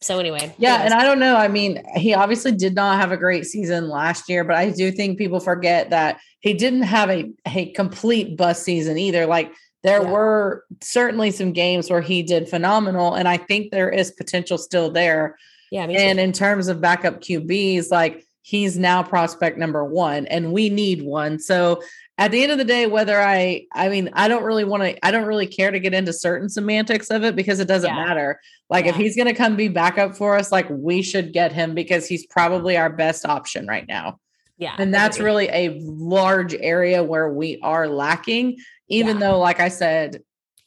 So 0.00 0.18
anyway. 0.18 0.54
Yeah, 0.58 0.74
anyways. 0.74 0.92
and 0.92 1.00
I 1.00 1.04
don't 1.04 1.18
know. 1.18 1.36
I 1.36 1.48
mean, 1.48 1.82
he 1.96 2.14
obviously 2.14 2.52
did 2.52 2.74
not 2.74 2.98
have 3.00 3.12
a 3.12 3.16
great 3.16 3.44
season 3.46 3.88
last 3.88 4.28
year, 4.28 4.44
but 4.44 4.56
I 4.56 4.70
do 4.70 4.90
think 4.90 5.18
people 5.18 5.40
forget 5.40 5.90
that 5.90 6.20
he 6.40 6.54
didn't 6.54 6.82
have 6.82 7.10
a, 7.10 7.30
a 7.46 7.70
complete 7.72 8.36
bust 8.36 8.62
season 8.62 8.96
either. 8.96 9.26
Like 9.26 9.52
there 9.82 10.02
Yeah. 10.02 10.10
were 10.10 10.64
certainly 10.80 11.30
some 11.30 11.52
games 11.52 11.90
where 11.90 12.00
he 12.00 12.22
did 12.22 12.48
phenomenal, 12.48 13.14
and 13.14 13.28
I 13.28 13.36
think 13.36 13.70
there 13.72 13.90
is 13.90 14.10
potential 14.10 14.56
still 14.58 14.90
there. 14.90 15.36
yeah. 15.70 15.84
And 15.84 16.18
in 16.18 16.32
terms 16.32 16.68
of 16.68 16.80
backup 16.80 17.20
QBs, 17.20 17.90
like 17.90 18.24
he's 18.42 18.78
now 18.78 19.02
prospect 19.02 19.58
number 19.58 19.84
one, 19.84 20.26
and 20.28 20.52
we 20.52 20.70
need 20.70 21.02
one. 21.02 21.38
So 21.38 21.82
at 22.18 22.30
the 22.30 22.42
end 22.42 22.52
of 22.52 22.58
the 22.58 22.64
day, 22.64 22.86
whether 22.86 23.18
I, 23.20 23.66
I 23.72 23.88
mean, 23.88 24.10
I 24.12 24.28
don't 24.28 24.42
really 24.44 24.64
want 24.64 24.82
to, 24.82 25.06
I 25.06 25.10
don't 25.10 25.26
really 25.26 25.46
care 25.46 25.70
to 25.70 25.80
get 25.80 25.94
into 25.94 26.12
certain 26.12 26.48
semantics 26.50 27.08
of 27.10 27.24
it 27.24 27.34
because 27.34 27.60
it 27.60 27.68
doesn't 27.68 27.88
Yeah. 27.88 28.04
matter. 28.04 28.40
Like 28.68 28.84
if 28.86 28.94
he's 28.96 29.16
going 29.16 29.28
to 29.28 29.34
come 29.34 29.56
be 29.56 29.68
backup 29.68 30.16
for 30.16 30.36
us, 30.36 30.52
like 30.52 30.66
we 30.68 31.00
should 31.02 31.32
get 31.32 31.50
him 31.52 31.74
because 31.74 32.06
he's 32.06 32.26
probably 32.26 32.76
our 32.76 32.90
best 32.90 33.24
option 33.24 33.66
right 33.66 33.86
now. 33.88 34.18
yeah. 34.58 34.74
And 34.78 34.92
that's 34.92 35.18
really 35.18 35.48
a 35.48 35.78
large 35.82 36.54
area 36.54 37.02
where 37.02 37.30
we 37.32 37.58
are 37.62 37.88
lacking, 37.88 38.58
even 38.88 39.18
Yeah. 39.18 39.30
though, 39.30 39.38
like 39.38 39.58
I 39.60 39.68
said, 39.68 40.22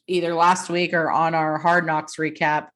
either 0.08 0.34
last 0.34 0.70
week 0.72 0.94
or 0.94 1.12
on 1.12 1.36
our 1.36 1.60
hard 1.60 1.86
knocks 1.86 2.16
recap, 2.16 2.70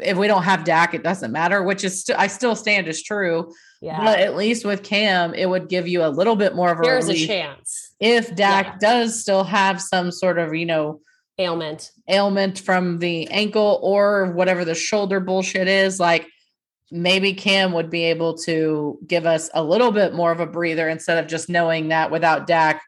if 0.00 0.16
we 0.16 0.26
don't 0.26 0.44
have 0.44 0.64
Dak, 0.64 0.94
it 0.94 1.02
doesn't 1.02 1.30
matter, 1.32 1.62
which 1.62 1.84
is 1.84 2.02
st- 2.04 2.18
I 2.18 2.28
still 2.28 2.56
stand 2.56 2.88
as 2.88 3.02
true. 3.02 3.52
yeah. 3.82 3.98
But 4.02 4.20
at 4.20 4.34
least 4.36 4.64
with 4.64 4.82
Cam, 4.82 5.34
it 5.34 5.46
would 5.46 5.68
give 5.68 5.86
you 5.86 6.04
a 6.04 6.08
little 6.08 6.36
bit 6.36 6.54
more 6.56 6.70
of 6.72 6.78
a 6.78 6.82
There's 6.82 7.08
a 7.10 7.26
chance. 7.26 7.91
If 8.02 8.34
Dak 8.34 8.66
Yeah. 8.66 8.76
does 8.80 9.20
still 9.20 9.44
have 9.44 9.80
some 9.80 10.10
sort 10.10 10.36
of, 10.38 10.52
you 10.54 10.66
know, 10.66 11.00
Ailment. 11.38 11.92
ailment 12.10 12.58
from 12.58 12.98
the 12.98 13.28
ankle 13.28 13.78
or 13.80 14.32
whatever 14.32 14.64
the 14.64 14.74
shoulder 14.74 15.20
bullshit 15.20 15.68
is, 15.68 16.00
like 16.00 16.26
maybe 16.90 17.32
Cam 17.32 17.72
would 17.72 17.88
be 17.90 18.02
able 18.04 18.36
to 18.38 18.98
give 19.06 19.24
us 19.24 19.48
a 19.54 19.62
little 19.62 19.92
bit 19.92 20.14
more 20.14 20.32
of 20.32 20.40
a 20.40 20.46
breather 20.46 20.88
instead 20.88 21.16
of 21.16 21.30
just 21.30 21.48
knowing 21.48 21.88
that 21.88 22.10
without 22.10 22.46
Dak, 22.46 22.82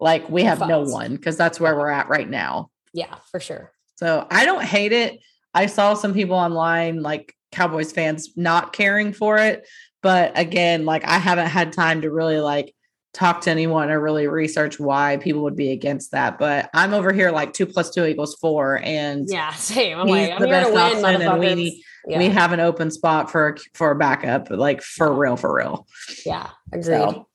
like 0.00 0.28
we 0.30 0.42
have 0.42 0.66
no 0.66 0.80
one 0.80 1.14
because 1.14 1.36
that's 1.36 1.60
where 1.60 1.76
we're 1.76 1.90
at 1.90 2.08
right 2.08 2.28
now. 2.28 2.70
Yeah, 2.94 3.14
for 3.30 3.40
sure. 3.40 3.70
So 3.96 4.26
I 4.30 4.44
don't 4.46 4.64
hate 4.64 4.92
it. 4.92 5.20
I 5.52 5.66
saw 5.66 5.92
some 5.94 6.14
people 6.14 6.36
online, 6.36 7.02
like 7.02 7.34
Cowboys 7.52 7.92
fans, 7.92 8.30
not 8.34 8.72
caring 8.72 9.12
for 9.12 9.38
it. 9.38 9.68
But 10.02 10.36
again, 10.38 10.84
like 10.84 11.04
I 11.04 11.18
haven't 11.18 11.46
had 11.48 11.72
time 11.72 12.00
to 12.02 12.10
really 12.10 12.40
like 12.40 12.74
talk 13.14 13.40
to 13.42 13.50
anyone 13.50 13.90
or 13.90 14.00
really 14.00 14.26
research 14.26 14.78
why 14.78 15.16
people 15.16 15.42
would 15.44 15.56
be 15.56 15.70
against 15.70 16.10
that. 16.10 16.36
But 16.38 16.68
I'm 16.74 16.92
over 16.92 17.12
here 17.12 17.30
like 17.30 17.52
two 17.54 17.64
plus 17.64 17.90
two 17.90 18.04
equals 18.04 18.34
four, 18.40 18.80
and 18.82 19.26
Yeah, 19.30 19.50
same. 19.54 19.98
I'm 19.98 20.06
like, 20.08 20.32
I'm 20.32 20.40
the 20.40 20.46
here 20.48 20.60
to 20.64 20.70
best 20.72 20.96
win, 20.96 21.04
option, 21.04 21.22
and 21.22 21.40
we 21.40 21.84
yeah, 22.06 22.18
we 22.18 22.28
have 22.28 22.52
an 22.52 22.60
open 22.60 22.90
spot 22.90 23.30
for 23.30 23.56
for 23.72 23.92
a 23.92 23.96
backup, 23.96 24.50
like 24.50 24.82
for 24.82 25.10
real, 25.12 25.36
for 25.36 25.54
real. 25.56 25.86
yeah, 26.26 26.50
agreed. 26.72 26.84
So, 26.84 27.28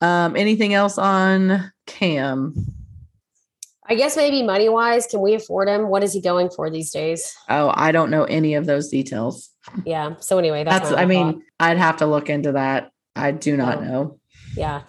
um, 0.00 0.34
anything 0.34 0.74
else 0.74 0.98
on 0.98 1.70
Cam? 1.86 2.54
I 3.86 3.96
guess 3.96 4.16
maybe 4.16 4.42
money 4.44 4.68
wise, 4.68 5.06
can 5.08 5.20
we 5.20 5.34
afford 5.34 5.68
him? 5.68 5.88
What 5.88 6.04
is 6.04 6.12
he 6.12 6.20
going 6.20 6.48
for 6.50 6.70
these 6.70 6.90
days? 6.92 7.34
Oh, 7.48 7.72
I 7.74 7.90
don't 7.90 8.10
know 8.10 8.22
any 8.24 8.54
of 8.54 8.64
those 8.64 8.88
details. 8.88 9.50
Yeah. 9.84 10.14
So 10.20 10.38
anyway, 10.38 10.62
that's, 10.62 10.90
That's, 10.90 11.00
I 11.00 11.06
mean, 11.06 11.32
thought. 11.32 11.42
I'd 11.58 11.78
have 11.78 11.96
to 11.96 12.06
look 12.06 12.30
into 12.30 12.52
that. 12.52 12.92
I 13.16 13.32
do 13.32 13.56
not 13.56 13.78
Oh. 13.78 13.80
know. 13.80 14.19
Yeah. 14.56 14.82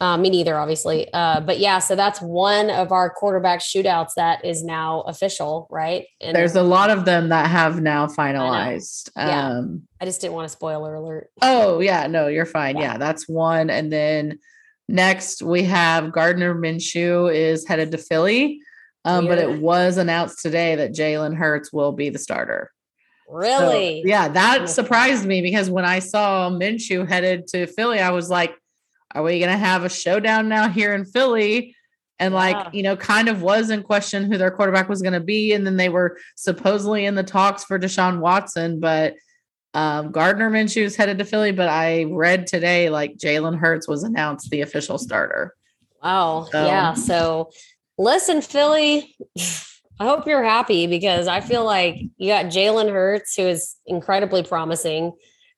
Uh, 0.00 0.16
me 0.16 0.30
neither, 0.30 0.56
obviously. 0.56 1.12
Uh, 1.12 1.40
but 1.40 1.58
yeah, 1.58 1.80
so 1.80 1.96
that's 1.96 2.20
one 2.20 2.70
of 2.70 2.92
our 2.92 3.10
quarterback 3.10 3.60
shootouts 3.60 4.14
that 4.16 4.44
is 4.44 4.62
now 4.62 5.00
official, 5.02 5.66
right? 5.70 6.06
And 6.20 6.36
There's 6.36 6.54
a 6.54 6.62
lot 6.62 6.90
of 6.90 7.04
them 7.04 7.30
that 7.30 7.50
have 7.50 7.80
now 7.80 8.06
finalized. 8.06 9.10
Yeah. 9.16 9.48
Um, 9.48 9.82
I 10.00 10.04
just 10.04 10.20
didn't 10.20 10.34
want 10.34 10.44
to 10.46 10.50
spoiler 10.50 10.94
alert. 10.94 11.30
oh 11.42 11.80
yeah, 11.80 12.06
no, 12.06 12.28
you're 12.28 12.46
fine. 12.46 12.76
Yeah. 12.76 12.92
Yeah. 12.92 12.98
that's 12.98 13.28
one. 13.28 13.70
And 13.70 13.92
then 13.92 14.38
next 14.88 15.42
we 15.42 15.64
have 15.64 16.12
Gardner 16.12 16.54
Minshew 16.54 17.34
is 17.34 17.66
headed 17.66 17.90
to 17.90 17.98
Philly. 17.98 18.60
Um, 19.04 19.26
but 19.26 19.38
it 19.38 19.60
was 19.60 19.96
announced 19.96 20.42
today 20.42 20.74
that 20.76 20.92
Jalen 20.92 21.34
Hurts 21.34 21.72
will 21.72 21.92
be 21.92 22.10
the 22.10 22.18
starter. 22.18 22.70
Really? 23.28 24.02
So, 24.02 24.08
yeah, 24.08 24.28
that 24.28 24.62
Oh, 24.62 24.66
surprised 24.66 25.24
me 25.24 25.40
because 25.40 25.70
when 25.70 25.84
I 25.84 25.98
saw 26.00 26.50
Minshew 26.50 27.08
headed 27.08 27.46
to 27.48 27.66
Philly, 27.66 28.00
I 28.00 28.10
was 28.10 28.28
like, 28.30 28.54
are 29.14 29.22
we 29.22 29.38
going 29.38 29.50
to 29.52 29.58
have 29.58 29.84
a 29.84 29.88
showdown 29.88 30.48
now 30.48 30.68
here 30.68 30.94
in 30.94 31.04
Philly? 31.04 31.74
And 32.20 32.34
Yeah. 32.34 32.38
like, 32.40 32.74
you 32.74 32.82
know, 32.82 32.96
kind 32.96 33.28
of 33.28 33.42
was 33.42 33.70
in 33.70 33.82
question 33.82 34.24
who 34.30 34.38
their 34.38 34.50
quarterback 34.50 34.88
was 34.88 35.02
going 35.02 35.12
to 35.14 35.20
be. 35.20 35.52
And 35.52 35.66
then 35.66 35.76
they 35.76 35.88
were 35.88 36.18
supposedly 36.36 37.04
in 37.06 37.14
the 37.14 37.22
talks 37.22 37.64
for 37.64 37.78
Deshaun 37.78 38.18
Watson, 38.20 38.80
but 38.80 39.14
um, 39.74 40.10
Gardner 40.10 40.50
Minshew 40.50 40.82
is 40.82 40.96
headed 40.96 41.18
to 41.18 41.24
Philly. 41.24 41.52
But 41.52 41.68
I 41.68 42.04
read 42.04 42.46
today 42.46 42.90
like 42.90 43.16
Jalen 43.18 43.58
Hurts 43.58 43.86
was 43.86 44.02
announced 44.02 44.50
the 44.50 44.62
official 44.62 44.98
starter. 44.98 45.54
Wow. 46.02 46.48
So- 46.50 46.66
Yeah. 46.66 46.94
So 46.94 47.50
listen, 47.98 48.40
Philly, 48.42 49.16
I 50.00 50.04
hope 50.06 50.26
you're 50.26 50.42
happy 50.44 50.86
because 50.86 51.28
I 51.28 51.40
feel 51.40 51.64
like 51.64 51.96
you 52.16 52.28
got 52.32 52.46
Jalen 52.46 52.90
Hurts, 52.90 53.36
who 53.36 53.42
is 53.42 53.76
incredibly 53.86 54.42
promising. 54.42 55.12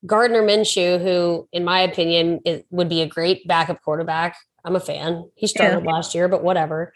Gardner 0.06 0.42
Minshew, 0.42 1.02
who, 1.02 1.48
in 1.52 1.64
my 1.64 1.80
opinion, 1.80 2.40
it 2.44 2.66
would 2.70 2.88
be 2.88 3.02
a 3.02 3.06
great 3.06 3.46
backup 3.46 3.82
quarterback. 3.82 4.36
I'm 4.64 4.76
a 4.76 4.80
fan. 4.80 5.30
He 5.34 5.46
started 5.46 5.84
last 5.84 6.14
year, 6.14 6.28
but 6.28 6.42
whatever. 6.42 6.92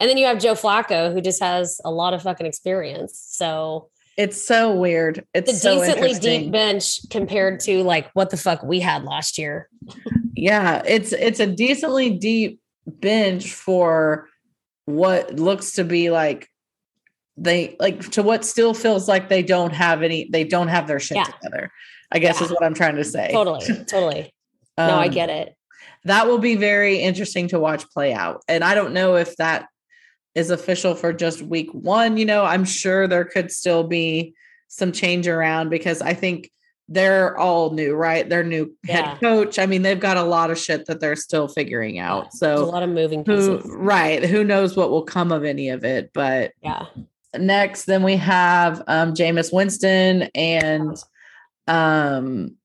And 0.00 0.08
then 0.10 0.16
you 0.16 0.26
have 0.26 0.38
Joe 0.38 0.54
Flacco, 0.54 1.12
who 1.12 1.20
just 1.20 1.42
has 1.42 1.80
a 1.84 1.90
lot 1.90 2.14
of 2.14 2.22
fucking 2.22 2.46
experience. 2.46 3.18
So 3.30 3.88
It's 4.16 4.42
so 4.44 4.74
weird. 4.74 5.24
It's 5.32 5.52
a 5.52 5.56
so 5.56 5.78
decently 5.78 6.14
deep 6.18 6.50
bench 6.52 7.08
compared 7.08 7.60
to 7.60 7.82
like 7.82 8.10
what 8.12 8.30
the 8.30 8.36
fuck 8.36 8.62
we 8.62 8.80
had 8.80 9.04
last 9.04 9.38
year. 9.38 9.68
Yeah, 10.34 10.82
it's 10.86 11.12
it's 11.12 11.40
a 11.40 11.46
decently 11.46 12.10
deep 12.10 12.60
bench 12.86 13.52
for 13.52 14.28
what 14.86 15.38
looks 15.38 15.72
to 15.72 15.84
be 15.84 16.10
like 16.10 16.48
they 17.36 17.76
like 17.78 18.00
to 18.10 18.22
what 18.22 18.44
still 18.44 18.74
feels 18.74 19.08
like 19.08 19.28
they 19.28 19.42
don't 19.42 19.72
have 19.72 20.02
any 20.02 20.28
they 20.30 20.44
don't 20.44 20.68
have 20.68 20.86
their 20.86 21.00
shit 21.00 21.16
Yeah. 21.16 21.24
together. 21.24 21.70
I 22.12 22.18
guess 22.18 22.40
Yeah. 22.40 22.46
is 22.46 22.50
what 22.52 22.62
I'm 22.62 22.74
trying 22.74 22.96
to 22.96 23.04
say. 23.04 23.30
Totally. 23.32 23.64
Totally. 23.86 24.32
no, 24.78 24.96
I 24.96 25.06
Um, 25.06 25.12
get 25.12 25.28
it. 25.30 25.54
that 26.04 26.26
will 26.26 26.38
be 26.38 26.54
very 26.56 26.96
interesting 26.98 27.48
to 27.48 27.58
watch 27.58 27.88
play 27.90 28.12
out. 28.12 28.42
And 28.48 28.62
I 28.64 28.74
don't 28.74 28.92
know 28.92 29.16
if 29.16 29.36
that 29.36 29.66
is 30.34 30.50
official 30.50 30.94
for 30.94 31.12
just 31.12 31.42
week 31.42 31.70
one. 31.72 32.16
You 32.16 32.24
know, 32.24 32.44
I'm 32.44 32.64
sure 32.64 33.06
there 33.06 33.24
could 33.24 33.50
still 33.50 33.84
be 33.84 34.34
some 34.68 34.90
change 34.92 35.28
around 35.28 35.68
because 35.68 36.00
I 36.00 36.14
think 36.14 36.50
they're 36.88 37.36
all 37.38 37.70
new, 37.70 37.94
right? 37.94 38.28
They're 38.28 38.42
new 38.42 38.74
Yeah. 38.84 39.12
head 39.12 39.20
coach. 39.20 39.58
I 39.58 39.66
mean, 39.66 39.82
they've 39.82 40.00
got 40.00 40.16
a 40.16 40.22
lot 40.22 40.50
of 40.50 40.58
shit 40.58 40.86
that 40.86 41.00
they're 41.00 41.16
still 41.16 41.48
figuring 41.48 41.98
out. 41.98 42.28
There's 42.40 42.60
a 42.60 42.64
lot 42.64 42.82
of 42.82 42.90
moving 42.90 43.24
who 43.26 43.56
pieces. 43.58 43.70
right, 43.74 44.24
who 44.24 44.42
knows 44.44 44.74
what 44.76 44.90
will 44.90 45.04
come 45.04 45.32
of 45.32 45.44
any 45.44 45.68
of 45.68 45.84
it. 45.84 46.10
But 46.14 46.52
Yeah. 46.62 46.86
next, 47.38 47.84
then 47.84 48.02
we 48.02 48.16
have 48.16 48.82
um 48.88 49.12
Jameis 49.14 49.52
Winston 49.52 50.28
and 50.34 50.96
um 51.68 52.56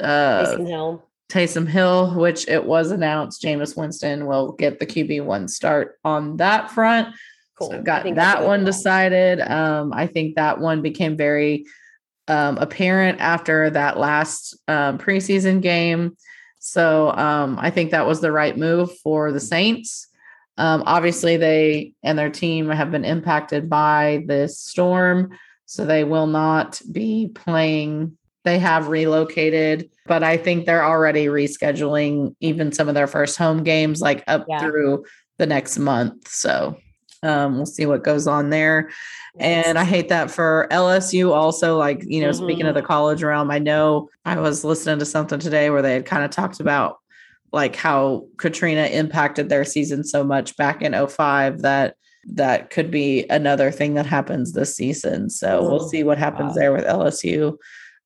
uh 0.00 0.44
Taysom 0.44 0.66
Hill. 0.66 1.02
Taysom 1.28 1.68
Hill, 1.68 2.14
which 2.14 2.48
it 2.48 2.64
was 2.64 2.90
announced 2.90 3.42
Jameis 3.42 3.76
Winston 3.76 4.26
will 4.26 4.52
get 4.52 4.78
the 4.78 4.86
QB 4.86 5.24
one 5.24 5.48
start 5.48 5.98
on 6.04 6.36
that 6.36 6.70
front. 6.70 7.14
Cool. 7.58 7.70
So 7.70 7.82
got 7.82 8.02
think 8.02 8.16
that's 8.16 8.38
a 8.38 8.42
that 8.42 8.46
one 8.46 8.64
decided. 8.64 9.40
Um, 9.40 9.92
I 9.92 10.06
think 10.06 10.36
that 10.36 10.60
one 10.60 10.82
became 10.82 11.16
very 11.16 11.64
um, 12.28 12.58
apparent 12.58 13.20
after 13.20 13.70
that 13.70 13.98
last 13.98 14.56
um, 14.68 14.98
preseason 14.98 15.62
game. 15.62 16.16
So 16.58 17.10
um, 17.12 17.58
I 17.60 17.70
think 17.70 17.90
that 17.90 18.06
was 18.06 18.20
the 18.20 18.32
right 18.32 18.56
move 18.56 18.96
for 18.98 19.32
the 19.32 19.40
Saints. 19.40 20.08
Um, 20.58 20.82
obviously, 20.86 21.36
they 21.36 21.92
and 22.02 22.18
their 22.18 22.30
team 22.30 22.68
have 22.70 22.90
been 22.90 23.04
impacted 23.04 23.68
by 23.68 24.24
this 24.26 24.58
storm, 24.58 25.30
so 25.66 25.84
they 25.84 26.04
will 26.04 26.26
not 26.26 26.80
be 26.90 27.30
playing. 27.34 28.16
They 28.46 28.60
have 28.60 28.86
relocated, 28.86 29.90
but 30.06 30.22
I 30.22 30.36
think 30.36 30.66
they're 30.66 30.84
already 30.84 31.26
rescheduling 31.26 32.36
even 32.40 32.70
some 32.70 32.88
of 32.88 32.94
their 32.94 33.08
first 33.08 33.36
home 33.36 33.64
games, 33.64 34.00
like 34.00 34.22
up 34.28 34.46
Yeah. 34.48 34.60
through 34.60 35.04
the 35.38 35.46
next 35.46 35.78
month. 35.80 36.28
So 36.28 36.76
um, 37.24 37.56
we'll 37.56 37.66
see 37.66 37.86
what 37.86 38.04
goes 38.04 38.28
on 38.28 38.50
there. 38.50 38.90
And 39.40 39.76
I 39.76 39.82
hate 39.82 40.10
that 40.10 40.30
for 40.30 40.68
LSU 40.70 41.32
also, 41.32 41.76
like, 41.76 42.04
you 42.06 42.20
know, 42.20 42.30
speaking 42.30 42.66
Mhm. 42.66 42.68
of 42.68 42.74
the 42.76 42.82
college 42.82 43.20
realm, 43.24 43.50
I 43.50 43.58
know 43.58 44.10
I 44.24 44.38
was 44.38 44.62
listening 44.64 45.00
to 45.00 45.04
something 45.04 45.40
today 45.40 45.68
where 45.70 45.82
they 45.82 45.94
had 45.94 46.06
kind 46.06 46.24
of 46.24 46.30
talked 46.30 46.60
about 46.60 46.98
like 47.52 47.74
how 47.74 48.26
Katrina 48.36 48.84
impacted 48.86 49.48
their 49.48 49.64
season 49.64 50.04
so 50.04 50.22
much 50.22 50.56
back 50.56 50.82
in 50.82 50.94
05 50.94 51.62
that 51.62 51.94
that 52.34 52.70
could 52.70 52.92
be 52.92 53.24
another 53.28 53.72
thing 53.72 53.94
that 53.94 54.06
happens 54.06 54.52
this 54.52 54.76
season. 54.76 55.30
So 55.30 55.62
we'll 55.62 55.82
Oh, 55.82 55.88
see 55.88 56.04
what 56.04 56.18
happens 56.18 56.50
wow. 56.50 56.54
there 56.54 56.72
with 56.72 56.84
LSU. 56.84 57.56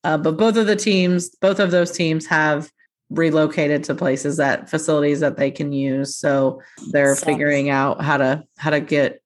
Uh, 0.04 0.16
but 0.18 0.36
both 0.36 0.56
of 0.56 0.66
the 0.66 0.76
teams, 0.76 1.28
both 1.36 1.58
of 1.60 1.70
those 1.70 1.90
teams 1.90 2.26
have 2.26 2.70
relocated 3.10 3.84
to 3.84 3.94
places 3.94 4.36
that 4.36 4.70
facilities 4.70 5.20
that 5.20 5.36
they 5.36 5.50
can 5.50 5.72
use. 5.72 6.16
So 6.16 6.62
they're 6.92 7.16
figuring 7.16 7.68
out 7.68 8.00
how 8.00 8.16
to 8.16 8.44
how 8.56 8.70
to 8.70 8.80
get 8.80 9.22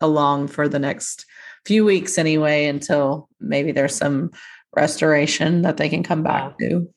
along 0.00 0.48
for 0.48 0.68
the 0.68 0.78
next 0.78 1.26
few 1.66 1.84
weeks 1.84 2.16
anyway 2.18 2.66
until 2.66 3.28
maybe 3.40 3.72
there's 3.72 3.94
some 3.94 4.30
restoration 4.76 5.62
that 5.62 5.76
they 5.78 5.88
can 5.88 6.02
come 6.02 6.22
back 6.22 6.58
to. 6.58 6.88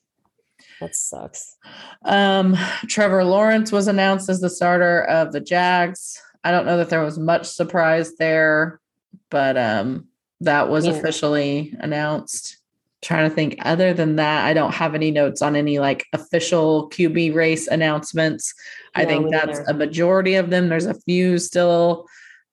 That 0.80 0.94
sucks. 0.94 1.56
Um, 2.04 2.56
Trevor 2.86 3.24
Lawrence 3.24 3.72
was 3.72 3.88
announced 3.88 4.28
as 4.28 4.40
the 4.40 4.50
starter 4.50 5.02
of 5.04 5.32
the 5.32 5.40
Jags. 5.40 6.20
I 6.44 6.52
don't 6.52 6.66
know 6.66 6.76
that 6.76 6.88
there 6.88 7.02
was 7.04 7.18
much 7.18 7.46
surprise 7.46 8.14
there, 8.16 8.80
but 9.28 9.56
um, 9.58 10.06
that 10.40 10.68
was 10.68 10.86
Yeah. 10.86 10.92
officially 10.92 11.74
announced. 11.80 12.57
Trying 13.00 13.28
to 13.28 13.34
think, 13.34 13.56
other 13.60 13.94
than 13.94 14.16
that, 14.16 14.44
I 14.44 14.52
don't 14.52 14.74
have 14.74 14.94
any 14.94 15.12
notes 15.12 15.40
on 15.40 15.54
any 15.54 15.78
like 15.78 16.06
official 16.12 16.90
QB 16.90 17.34
race 17.34 17.68
announcements. 17.68 18.52
I 18.94 19.04
think 19.04 19.30
that's 19.30 19.60
a 19.68 19.74
majority 19.74 20.34
of 20.34 20.50
them. 20.50 20.68
There's 20.68 20.86
a 20.86 21.00
few 21.02 21.38
still 21.38 22.06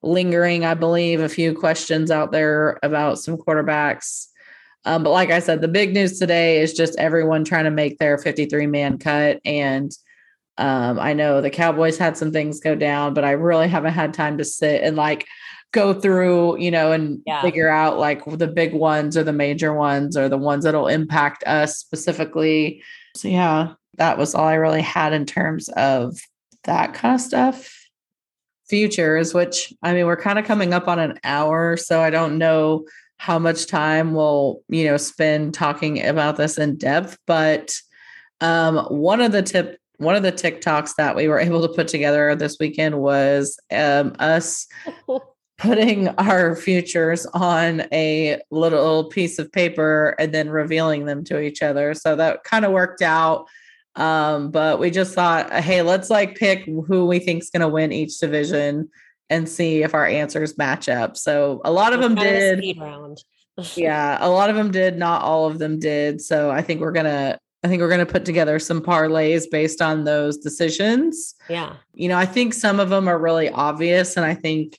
lingering, 0.03 0.63
I 0.63 0.75
believe, 0.75 1.19
a 1.19 1.29
few 1.29 1.55
questions 1.55 2.11
out 2.11 2.31
there 2.31 2.77
about 2.83 3.17
some 3.17 3.37
quarterbacks. 3.37 4.27
Um, 4.85 5.03
but 5.03 5.11
like 5.11 5.31
I 5.31 5.39
said, 5.39 5.61
the 5.61 5.67
big 5.67 5.93
news 5.93 6.19
today 6.19 6.61
is 6.61 6.73
just 6.73 6.97
everyone 6.99 7.43
trying 7.43 7.63
to 7.63 7.71
make 7.71 7.97
their 7.97 8.19
53 8.19 8.67
man 8.67 8.99
cut. 8.99 9.39
And 9.43 9.91
um, 10.57 10.99
I 10.99 11.13
know 11.13 11.41
the 11.41 11.49
Cowboys 11.49 11.97
had 11.97 12.15
some 12.15 12.31
things 12.31 12.59
go 12.59 12.75
down, 12.75 13.13
but 13.13 13.25
I 13.25 13.31
really 13.31 13.67
haven't 13.67 13.93
had 13.93 14.13
time 14.13 14.37
to 14.37 14.45
sit 14.45 14.83
and 14.83 14.95
like 14.95 15.25
go 15.75 15.93
through, 15.93 16.57
you 16.57 16.71
know, 16.71 16.91
and 16.91 17.21
Yeah. 17.27 17.41
figure 17.41 17.69
out 17.69 17.99
like 17.99 18.23
the 18.25 18.47
big 18.47 18.73
ones 18.73 19.15
or 19.15 19.23
the 19.23 19.33
major 19.33 19.73
ones 19.73 20.17
or 20.17 20.27
the 20.29 20.37
ones 20.37 20.63
that'll 20.63 20.87
impact 20.87 21.43
us 21.45 21.77
specifically. 21.77 22.81
So, 23.15 23.27
yeah, 23.27 23.73
that 23.97 24.17
was 24.17 24.33
all 24.33 24.47
I 24.47 24.55
really 24.55 24.81
had 24.81 25.13
in 25.13 25.25
terms 25.25 25.69
of 25.69 26.17
that 26.63 26.93
kind 26.93 27.13
of 27.13 27.21
stuff. 27.21 27.71
Futures, 28.67 29.33
which 29.35 29.71
I 29.83 29.93
mean, 29.93 30.07
we're 30.07 30.15
kind 30.15 30.39
of 30.39 30.45
coming 30.45 30.73
up 30.73 30.87
on 30.87 30.97
an 30.97 31.19
hour, 31.23 31.77
so 31.77 32.01
I 32.01 32.09
don't 32.09 32.39
know 32.39 32.85
how 33.17 33.37
much 33.39 33.67
time 33.67 34.13
we'll 34.13 34.61
you 34.69 34.85
know 34.85 34.97
spend 34.97 35.53
talking 35.53 36.03
about 36.05 36.35
this 36.35 36.57
in 36.57 36.75
depth 36.77 37.17
but 37.25 37.73
um 38.41 38.77
one 38.89 39.21
of 39.21 39.31
the 39.31 39.41
tip 39.41 39.79
one 39.99 40.15
of 40.15 40.23
the 40.23 40.33
tiktoks 40.33 40.95
that 40.97 41.15
we 41.15 41.29
were 41.29 41.39
able 41.47 41.65
to 41.65 41.73
put 41.73 41.87
together 41.87 42.35
this 42.35 42.57
weekend 42.59 42.99
was 42.99 43.57
um 43.71 44.13
us 44.19 44.67
putting 45.57 46.09
our 46.09 46.55
futures 46.55 47.25
on 47.27 47.81
a 47.93 48.39
little 48.51 49.05
piece 49.05 49.39
of 49.39 49.51
paper 49.51 50.15
and 50.19 50.33
then 50.33 50.49
revealing 50.49 51.05
them 51.05 51.23
to 51.25 51.39
each 51.39 51.61
other. 51.61 51.93
So 51.93 52.15
that 52.17 52.43
kind 52.43 52.65
of 52.65 52.71
worked 52.71 53.01
out. 53.01 53.47
Um 53.95 54.51
but 54.51 54.79
we 54.79 54.91
just 54.91 55.13
thought 55.13 55.53
hey 55.53 55.81
let's 55.81 56.09
like 56.09 56.35
pick 56.35 56.65
who 56.65 57.05
we 57.05 57.19
think's 57.19 57.49
going 57.49 57.61
to 57.61 57.69
win 57.69 57.93
each 57.93 58.19
division 58.19 58.89
and 59.29 59.47
see 59.47 59.83
if 59.83 59.93
our 59.93 60.05
answers 60.05 60.57
match 60.57 60.89
up. 60.89 61.15
So 61.15 61.61
a 61.63 61.71
lot 61.71 61.93
of 61.93 62.01
them 62.01 62.15
did. 62.15 62.61
yeah 63.77 64.17
a 64.19 64.27
lot 64.27 64.49
of 64.49 64.57
them 64.57 64.69
did 64.69 64.97
not 64.97 65.21
all 65.21 65.45
of 65.47 65.59
them 65.59 65.79
did. 65.79 66.19
So 66.19 66.51
i 66.51 66.61
think 66.61 66.81
we're 66.81 66.91
gonna 66.91 67.39
i 67.63 67.69
think 67.69 67.81
we're 67.81 67.89
gonna 67.89 68.05
put 68.05 68.25
together 68.25 68.59
some 68.59 68.81
parlays 68.81 69.49
based 69.49 69.81
on 69.81 70.03
those 70.03 70.39
decisions. 70.39 71.35
Yeah. 71.47 71.77
you 71.93 72.09
know 72.09 72.17
i 72.17 72.25
think 72.25 72.53
some 72.53 72.81
of 72.81 72.89
them 72.89 73.07
are 73.07 73.17
really 73.17 73.49
obvious 73.49 74.17
and 74.17 74.25
i 74.25 74.33
think 74.33 74.77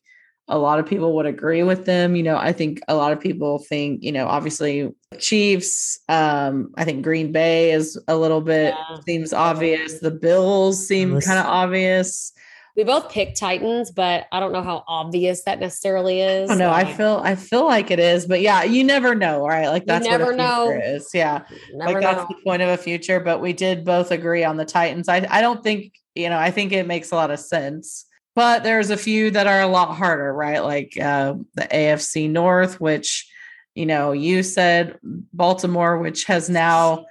a 0.48 0.56
lot 0.58 0.78
of 0.78 0.86
people 0.86 1.14
would 1.16 1.26
agree 1.26 1.62
with 1.64 1.84
them 1.86 2.14
you 2.14 2.22
know 2.22 2.36
i 2.36 2.52
think 2.52 2.80
a 2.88 2.94
lot 2.94 3.12
of 3.12 3.18
people 3.20 3.58
think 3.58 4.02
you 4.02 4.12
know 4.12 4.26
obviously 4.28 4.88
chiefs 5.18 5.98
um 6.08 6.70
i 6.76 6.84
think 6.84 7.02
green 7.02 7.32
bay 7.32 7.72
is 7.72 7.98
a 8.08 8.16
little 8.16 8.40
bit 8.40 8.74
Yeah. 8.74 9.00
seems 9.06 9.32
obvious 9.32 9.98
the 10.00 10.10
bills 10.10 10.86
seem 10.86 11.20
kind 11.20 11.38
of 11.38 11.46
obvious 11.46 12.32
We 12.76 12.84
both 12.84 13.10
picked 13.10 13.38
Titans, 13.38 13.90
but 13.90 14.26
I 14.30 14.38
don't 14.38 14.52
know 14.52 14.62
how 14.62 14.84
obvious 14.86 15.44
that 15.44 15.58
necessarily 15.60 16.20
is. 16.20 16.50
Oh 16.50 16.54
no, 16.54 16.68
I 16.68 16.82
Like, 16.82 16.96
feel 16.98 17.20
I 17.24 17.34
feel 17.34 17.64
like 17.64 17.90
it 17.90 17.98
is, 17.98 18.26
but 18.26 18.42
yeah, 18.42 18.64
you 18.64 18.84
never 18.84 19.14
know, 19.14 19.46
right? 19.46 19.68
Like 19.68 19.86
that's 19.86 20.06
never 20.06 20.26
what 20.26 20.34
a 20.34 20.36
know. 20.36 20.66
future 20.66 20.82
is. 20.96 21.08
Yeah, 21.14 21.44
never 21.72 21.92
like 21.94 22.02
that's 22.02 22.28
know. 22.28 22.36
the 22.36 22.44
point 22.44 22.60
of 22.60 22.68
a 22.68 22.76
future. 22.76 23.18
But 23.18 23.40
we 23.40 23.54
did 23.54 23.82
both 23.86 24.10
agree 24.10 24.44
on 24.44 24.58
the 24.58 24.66
Titans. 24.66 25.08
I 25.08 25.26
I 25.30 25.40
don't 25.40 25.62
think 25.64 25.94
you 26.14 26.28
know. 26.28 26.36
I 26.38 26.50
think 26.50 26.72
it 26.72 26.86
makes 26.86 27.12
a 27.12 27.14
lot 27.16 27.30
of 27.30 27.40
sense. 27.40 28.04
But 28.36 28.62
there's 28.62 28.90
a 28.90 28.96
few 28.98 29.32
that 29.32 29.48
are 29.48 29.62
a 29.62 29.66
lot 29.66 29.96
harder, 29.96 30.32
right? 30.32 30.62
Like 30.62 30.96
uh, 31.00 31.34
the 31.54 31.62
AFC 31.62 32.30
North, 32.30 32.80
which 32.80 33.26
You 33.74 33.86
know, 33.86 34.12
you 34.12 34.42
said 34.42 34.98
Baltimore, 35.32 35.98
which 35.98 36.24
has 36.26 36.48
now, 36.48 37.06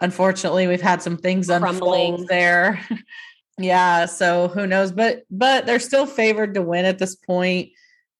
unfortunately, 0.00 0.66
we've 0.66 0.80
had 0.80 1.02
some 1.02 1.16
things 1.16 1.48
Crumbling. 1.48 2.12
unfold 2.12 2.28
there. 2.28 2.80
yeah, 3.58 4.06
so 4.06 4.48
who 4.48 4.66
knows? 4.66 4.92
But 4.92 5.24
but 5.30 5.66
they're 5.66 5.80
still 5.80 6.06
favored 6.06 6.54
to 6.54 6.62
win 6.62 6.84
at 6.84 6.98
this 6.98 7.16
point, 7.16 7.70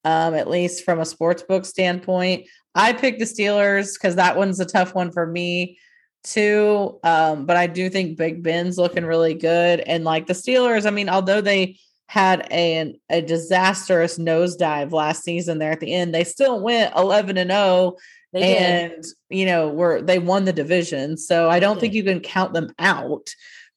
um, 0.05 0.35
at 0.35 0.51
least 0.51 0.85
from 0.85 0.99
a 0.99 1.05
sports 1.07 1.43
book 1.43 1.65
standpoint. 1.65 2.47
I 2.75 2.93
picked 2.93 3.19
the 3.19 3.25
Steelers 3.27 3.95
because 3.95 4.17
that 4.17 4.37
one's 4.37 4.61
a 4.61 4.67
tough 4.67 4.95
one 4.95 5.11
for 5.11 5.27
me 5.27 5.79
too. 6.25 6.99
Um, 7.05 7.47
but 7.47 7.57
I 7.57 7.67
do 7.67 7.89
think 7.89 8.19
Big 8.19 8.43
Ben's 8.43 8.77
looking 8.79 9.05
really 9.05 9.35
good. 9.35 9.81
And 9.81 10.05
like 10.05 10.27
the 10.27 10.35
Steelers, 10.35 10.87
I 10.87 10.91
mean, 10.91 11.09
although 11.09 11.41
they 11.41 11.79
had 12.09 12.47
a, 12.53 12.95
a 13.11 13.21
disastrous 13.21 14.19
nosedive 14.19 14.93
last 14.93 15.25
season 15.25 15.59
there 15.59 15.73
at 15.73 15.81
the 15.81 15.93
end, 15.93 16.15
they 16.15 16.25
still 16.25 16.61
went 16.61 16.95
11 16.97 17.37
and 17.37 17.51
0 17.51 17.97
They 18.33 18.57
and 18.59 19.03
did. 19.03 19.07
you 19.31 19.47
know 19.47 19.69
were 19.69 20.03
they 20.03 20.19
won 20.19 20.45
the 20.45 20.53
division 20.53 21.17
so 21.17 21.49
i 21.51 21.59
don't 21.59 21.81
think 21.81 21.95
you 21.95 22.05
can 22.05 22.21
count 22.21 22.53
them 22.53 22.71
out 22.79 23.29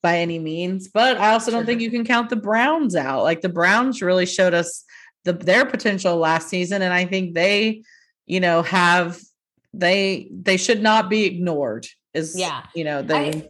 by 0.04 0.18
any 0.20 0.38
means 0.40 0.88
but 0.90 1.18
i 1.18 1.32
also 1.32 1.50
don't 1.52 1.62
Sure. 1.62 1.66
think 1.66 1.82
you 1.82 1.90
can 1.92 2.06
count 2.06 2.30
the 2.30 2.36
browns 2.36 2.96
out 2.96 3.24
like 3.24 3.42
the 3.42 3.50
browns 3.50 4.02
really 4.02 4.26
showed 4.26 4.54
us 4.54 4.84
the 5.26 5.34
their 5.34 5.66
potential 5.66 6.18
last 6.18 6.50
season 6.50 6.82
and 6.82 6.94
i 6.94 7.06
think 7.06 7.34
they 7.36 7.84
you 8.26 8.40
know 8.40 8.62
have 8.64 9.20
they 9.74 10.28
they 10.32 10.58
should 10.58 10.82
not 10.82 11.10
be 11.10 11.26
ignored 11.26 11.88
is 12.14 12.38
Yeah. 12.38 12.64
you 12.76 12.84
know 12.84 13.02
they 13.02 13.50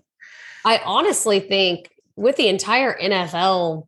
I, 0.65 0.75
I 0.77 0.81
honestly 0.85 1.39
think 1.39 1.89
with 2.15 2.35
the 2.35 2.47
entire 2.49 2.97
NFL 2.99 3.87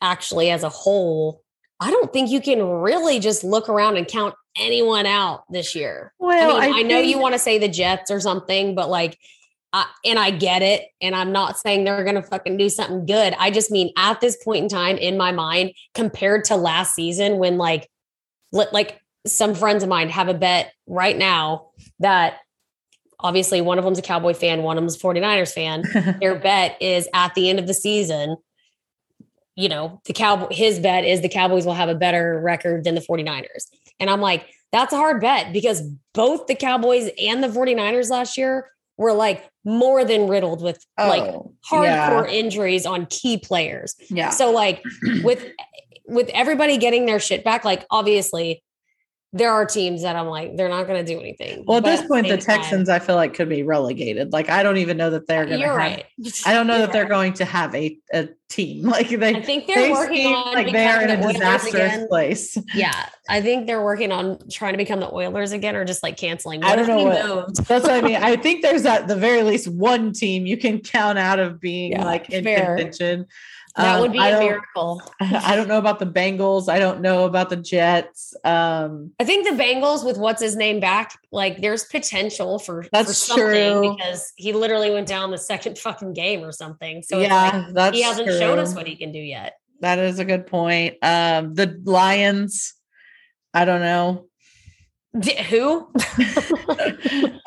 actually 0.00 0.50
as 0.50 0.62
a 0.62 0.68
whole, 0.68 1.42
I 1.80 1.90
don't 1.90 2.12
think 2.12 2.30
you 2.30 2.40
can 2.40 2.62
really 2.62 3.18
just 3.18 3.44
look 3.44 3.68
around 3.68 3.96
and 3.96 4.06
count 4.06 4.34
anyone 4.58 5.06
out 5.06 5.44
this 5.50 5.74
year. 5.74 6.12
well 6.18 6.56
I 6.56 6.68
mean, 6.68 6.74
I, 6.74 6.82
know 6.82 6.98
you 6.98 7.18
want 7.18 7.34
to 7.34 7.38
say 7.38 7.58
the 7.58 7.68
Jets 7.68 8.10
or 8.10 8.20
something, 8.20 8.74
but 8.74 8.88
like, 8.88 9.18
I, 9.72 9.86
and 10.04 10.18
I 10.18 10.30
get 10.30 10.62
it. 10.62 10.86
And 11.02 11.14
I'm 11.14 11.32
not 11.32 11.58
saying 11.58 11.84
they're 11.84 12.04
going 12.04 12.16
to 12.16 12.22
fucking 12.22 12.56
do 12.56 12.68
something 12.70 13.04
good. 13.04 13.34
I 13.38 13.50
just 13.50 13.70
mean 13.70 13.92
at 13.96 14.20
this 14.20 14.42
point 14.42 14.62
in 14.62 14.68
time 14.68 14.96
in 14.96 15.18
my 15.18 15.32
mind, 15.32 15.72
compared 15.94 16.44
to 16.44 16.56
last 16.56 16.94
season, 16.94 17.38
when 17.38 17.58
like, 17.58 17.88
li- 18.52 18.66
like 18.72 19.00
some 19.26 19.54
friends 19.54 19.82
of 19.82 19.88
mine 19.88 20.08
have 20.08 20.28
a 20.28 20.34
bet 20.34 20.72
right 20.86 21.16
now 21.16 21.68
that 21.98 22.38
obviously 23.20 23.60
one 23.60 23.78
of 23.78 23.84
them's 23.84 23.98
a 23.98 24.02
Cowboy 24.02 24.34
fan, 24.34 24.62
one 24.62 24.78
of 24.78 24.82
them's 24.82 24.96
a 24.96 24.98
49ers 24.98 25.52
fan. 25.52 26.18
Their 26.20 26.38
bet 26.38 26.80
is 26.80 27.08
at 27.12 27.34
the 27.34 27.50
end 27.50 27.58
of 27.58 27.66
the 27.66 27.74
season, 27.74 28.36
you 29.56 29.68
know, 29.68 30.00
the 30.04 30.12
Cowboy, 30.12 30.48
his 30.50 30.78
bet 30.78 31.04
is 31.04 31.22
the 31.22 31.28
Cowboys 31.28 31.66
will 31.66 31.74
have 31.74 31.88
a 31.88 31.94
better 31.94 32.38
record 32.40 32.84
than 32.84 32.94
the 32.94 33.00
49ers. 33.00 33.66
And 33.98 34.10
I'm 34.10 34.20
like, 34.20 34.46
that's 34.72 34.92
a 34.92 34.96
hard 34.96 35.20
bet 35.20 35.52
because 35.52 35.82
both 36.12 36.46
the 36.46 36.54
Cowboys 36.54 37.10
and 37.20 37.42
the 37.42 37.48
49ers 37.48 38.10
last 38.10 38.36
year 38.36 38.68
were 38.98 39.12
like 39.12 39.48
more 39.64 40.04
than 40.04 40.28
riddled 40.28 40.62
with 40.62 40.84
oh, 40.98 41.08
like 41.08 41.22
Oh, 41.22 41.54
hardcore 41.70 41.84
yeah, 41.84 42.26
injuries 42.26 42.86
on 42.86 43.06
key 43.06 43.38
players. 43.38 43.94
yeah 44.10 44.30
So 44.30 44.50
like 44.50 44.82
with 45.22 45.44
with 46.06 46.28
everybody 46.34 46.78
getting 46.78 47.06
their 47.06 47.18
shit 47.18 47.42
back, 47.42 47.64
like 47.64 47.84
obviously 47.90 48.62
there 49.36 49.50
are 49.50 49.64
teams 49.66 50.02
that 50.02 50.16
I'm 50.16 50.26
like, 50.26 50.56
they're 50.56 50.68
not 50.68 50.86
gonna 50.86 51.04
do 51.04 51.20
anything. 51.20 51.64
well 51.66 51.78
at 51.78 51.82
But 51.84 51.96
this 51.96 52.06
point 52.08 52.26
the 52.28 52.40
same 52.40 52.40
time, 52.40 52.60
texans 52.60 52.88
i 52.88 52.98
feel 52.98 53.16
like 53.16 53.34
could 53.34 53.48
be 53.48 53.62
relegated 53.62 54.32
like 54.32 54.48
i 54.48 54.62
don't 54.62 54.76
even 54.78 54.96
know 54.96 55.10
that 55.10 55.26
they're 55.26 55.44
gonna 55.44 55.58
You're 55.58 55.68
have 55.68 55.76
right. 55.76 56.04
I 56.46 56.52
don't 56.54 56.66
know 56.66 56.76
You're 56.76 56.86
that 56.86 56.92
they're 56.92 57.02
right. 57.02 57.10
going 57.10 57.32
to 57.34 57.44
have 57.44 57.74
a, 57.74 57.98
a 58.12 58.28
team. 58.48 58.84
Like 58.96 59.08
they, 59.08 59.34
I 59.34 59.42
think 59.42 59.66
they're 59.66 59.76
they 59.82 59.90
working 59.90 60.34
on 60.34 60.54
like 60.54 60.72
they 60.72 60.86
are 60.86 61.02
in 61.02 61.10
a 61.10 61.16
the 61.16 61.22
Oilers 61.24 61.32
disastrous 61.34 61.74
again. 61.74 62.08
place. 62.08 62.56
Yeah, 62.74 63.08
I 63.28 63.40
think 63.42 63.66
they're 63.66 63.82
working 63.84 64.12
on 64.12 64.38
trying 64.50 64.72
to 64.72 64.78
become 64.78 65.00
the 65.00 65.12
Oilers 65.12 65.52
again, 65.52 65.74
or 65.76 65.84
just 65.84 66.02
like 66.02 66.16
canceling. 66.16 66.62
I 66.62 66.76
don't 66.76 66.86
know 66.86 67.04
what-? 67.04 67.56
That's 67.66 67.84
what 67.84 67.90
I 67.92 68.00
mean. 68.00 68.16
I 68.16 68.36
think 68.36 68.62
there's 68.62 68.86
at 68.86 69.08
the 69.08 69.16
very 69.16 69.42
least 69.42 69.68
one 69.68 70.12
team 70.12 70.46
you 70.46 70.56
can 70.56 70.78
count 70.80 71.18
out 71.18 71.38
of 71.38 71.60
being 71.60 71.92
Yeah, 71.92 72.04
like 72.04 72.30
in 72.30 72.44
fair. 72.44 72.76
contention. 72.76 73.26
That 73.76 73.96
Um, 73.96 74.00
would 74.00 74.12
be 74.12 74.18
a 74.18 74.38
miracle. 74.38 75.02
I 75.20 75.54
don't 75.54 75.68
know 75.68 75.76
about 75.78 75.98
the 75.98 76.06
Bengals. 76.06 76.68
I 76.68 76.78
don't 76.78 77.00
know 77.02 77.24
about 77.26 77.50
the 77.50 77.56
Jets. 77.56 78.34
Um, 78.42 79.12
I 79.20 79.24
think 79.24 79.46
the 79.46 79.62
Bengals 79.62 80.04
with 80.04 80.16
what's 80.16 80.40
his 80.40 80.56
name 80.56 80.80
back, 80.80 81.18
like 81.30 81.60
there's 81.60 81.84
potential 81.84 82.58
for 82.58 82.84
for 82.84 82.88
That's 82.92 83.16
something 83.18 83.44
true. 83.46 83.94
because 83.96 84.32
he 84.36 84.52
literally 84.54 84.90
went 84.90 85.06
down 85.08 85.30
the 85.30 85.38
second 85.38 85.78
fucking 85.86 86.14
game 86.14 86.42
or 86.42 86.52
something. 86.52 87.02
So 87.02 87.20
yeah, 87.20 87.64
like, 87.66 87.74
that's 87.74 87.96
he 87.96 88.02
hasn't 88.02 88.28
true. 88.28 88.38
shown 88.38 88.58
us 88.58 88.74
what 88.74 88.86
he 88.86 88.96
can 88.96 89.12
do 89.12 89.18
yet. 89.18 89.54
That 89.80 89.98
is 89.98 90.18
a 90.18 90.24
good 90.24 90.46
point. 90.46 90.96
Um, 91.02 91.52
the 91.54 91.78
Lions. 91.84 92.72
I 93.52 93.64
don't 93.66 93.80
know. 93.82 94.26
D- 95.18 95.42
who? 95.44 95.88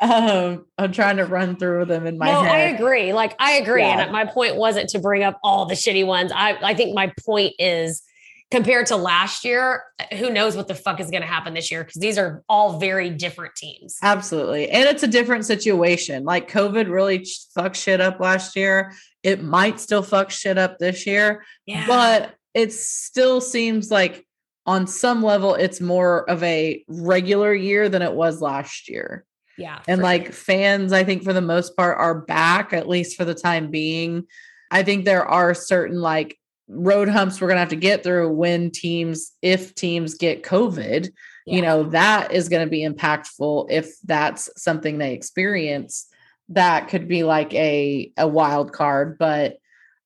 um, 0.00 0.66
I'm 0.78 0.92
trying 0.92 1.18
to 1.18 1.24
run 1.26 1.56
through 1.56 1.84
them 1.84 2.06
in 2.06 2.18
my 2.18 2.30
no, 2.30 2.40
I 2.40 2.58
agree. 2.60 3.12
Like 3.12 3.36
I 3.38 3.52
agree. 3.52 3.82
Yeah. 3.82 4.02
And 4.02 4.12
my 4.12 4.24
point 4.24 4.56
wasn't 4.56 4.90
to 4.90 4.98
bring 4.98 5.22
up 5.22 5.38
all 5.42 5.66
the 5.66 5.74
shitty 5.74 6.06
ones. 6.06 6.32
I, 6.34 6.58
I 6.62 6.74
think 6.74 6.94
my 6.94 7.12
point 7.24 7.54
is 7.58 8.02
compared 8.50 8.86
to 8.86 8.96
last 8.96 9.44
year, 9.44 9.84
who 10.18 10.30
knows 10.30 10.56
what 10.56 10.66
the 10.66 10.74
fuck 10.74 10.98
is 11.00 11.10
going 11.10 11.22
to 11.22 11.28
happen 11.28 11.54
this 11.54 11.70
year? 11.70 11.84
Because 11.84 12.00
these 12.00 12.18
are 12.18 12.42
all 12.48 12.78
very 12.78 13.08
different 13.10 13.54
teams. 13.54 13.96
Absolutely. 14.02 14.68
And 14.70 14.88
it's 14.88 15.02
a 15.02 15.08
different 15.08 15.46
situation. 15.46 16.24
Like 16.24 16.50
COVID 16.50 16.90
really 16.90 17.24
fucked 17.54 17.76
shit 17.76 18.00
up 18.00 18.18
last 18.18 18.56
year. 18.56 18.92
It 19.22 19.42
might 19.42 19.78
still 19.78 20.02
fuck 20.02 20.30
shit 20.30 20.58
up 20.58 20.78
this 20.78 21.06
year, 21.06 21.44
Yeah. 21.66 21.86
but 21.86 22.34
it 22.54 22.72
still 22.72 23.40
seems 23.40 23.90
like 23.90 24.26
on 24.66 24.86
some 24.86 25.22
level 25.22 25.54
it's 25.54 25.80
more 25.80 26.28
of 26.28 26.42
a 26.42 26.84
regular 26.88 27.54
year 27.54 27.88
than 27.88 28.02
it 28.02 28.12
was 28.12 28.40
last 28.40 28.88
year. 28.88 29.24
yeah. 29.56 29.80
And 29.88 30.02
like 30.02 30.26
sure. 30.26 30.32
fans, 30.32 30.92
I 30.92 31.04
think 31.04 31.22
for 31.22 31.32
the 31.32 31.40
most 31.40 31.76
part 31.76 31.98
are 31.98 32.20
back, 32.20 32.72
at 32.72 32.88
least 32.88 33.16
for 33.16 33.24
the 33.24 33.34
time 33.34 33.70
being. 33.70 34.26
I 34.70 34.82
think 34.82 35.04
there 35.04 35.26
are 35.26 35.54
certain 35.54 36.00
like 36.00 36.38
road 36.68 37.08
humps 37.08 37.40
we're 37.40 37.48
going 37.48 37.56
to 37.56 37.60
have 37.60 37.68
to 37.70 37.76
get 37.76 38.02
through 38.02 38.32
when 38.32 38.70
teams, 38.70 39.32
if 39.42 39.74
teams 39.74 40.14
get 40.14 40.44
COVID, 40.44 41.10
you 41.46 41.62
know, 41.62 41.82
that 41.84 42.30
is 42.30 42.48
going 42.48 42.64
to 42.64 42.70
be 42.70 42.86
impactful 42.86 43.66
if 43.70 43.98
that's 44.02 44.48
something 44.56 44.98
they 44.98 45.14
experience. 45.14 46.06
That 46.50 46.86
could 46.88 47.08
be 47.08 47.24
like 47.24 47.52
a, 47.54 48.12
a 48.16 48.28
wild 48.28 48.72
card. 48.72 49.18
But, 49.18 49.56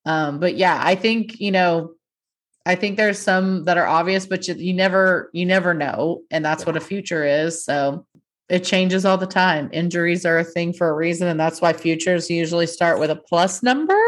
um, 0.07 0.41
but 0.41 0.57
yeah, 0.57 0.81
I 0.83 0.95
think, 0.95 1.39
you 1.41 1.51
know, 1.51 1.93
I 2.67 2.75
think 2.75 2.97
there's 2.97 3.19
some 3.19 3.65
that 3.65 3.77
are 3.77 3.87
obvious, 3.87 4.27
but 4.27 4.49
you, 4.49 4.55
you 4.55 4.73
never, 4.73 5.31
you 5.33 5.45
never 5.45 5.75
know. 5.75 6.23
And 6.31 6.45
that's 6.45 6.65
what 6.65 6.77
a 6.77 6.81
future 6.81 7.25
is. 7.25 7.65
So, 7.65 8.07
it 8.51 8.61
changes 8.63 9.07
all 9.07 9.17
the 9.17 9.27
time. 9.27 9.71
Injuries 9.73 10.27
are 10.27 10.39
a 10.39 10.45
thing 10.45 10.75
for 10.75 10.89
a 10.91 10.95
reason, 10.95 11.29
and 11.29 11.41
that's 11.41 11.63
why 11.63 11.73
futures 11.73 12.29
usually 12.29 12.67
start 12.67 12.99
with 13.01 13.11
a 13.11 13.17
plus 13.17 13.63
number 13.63 13.99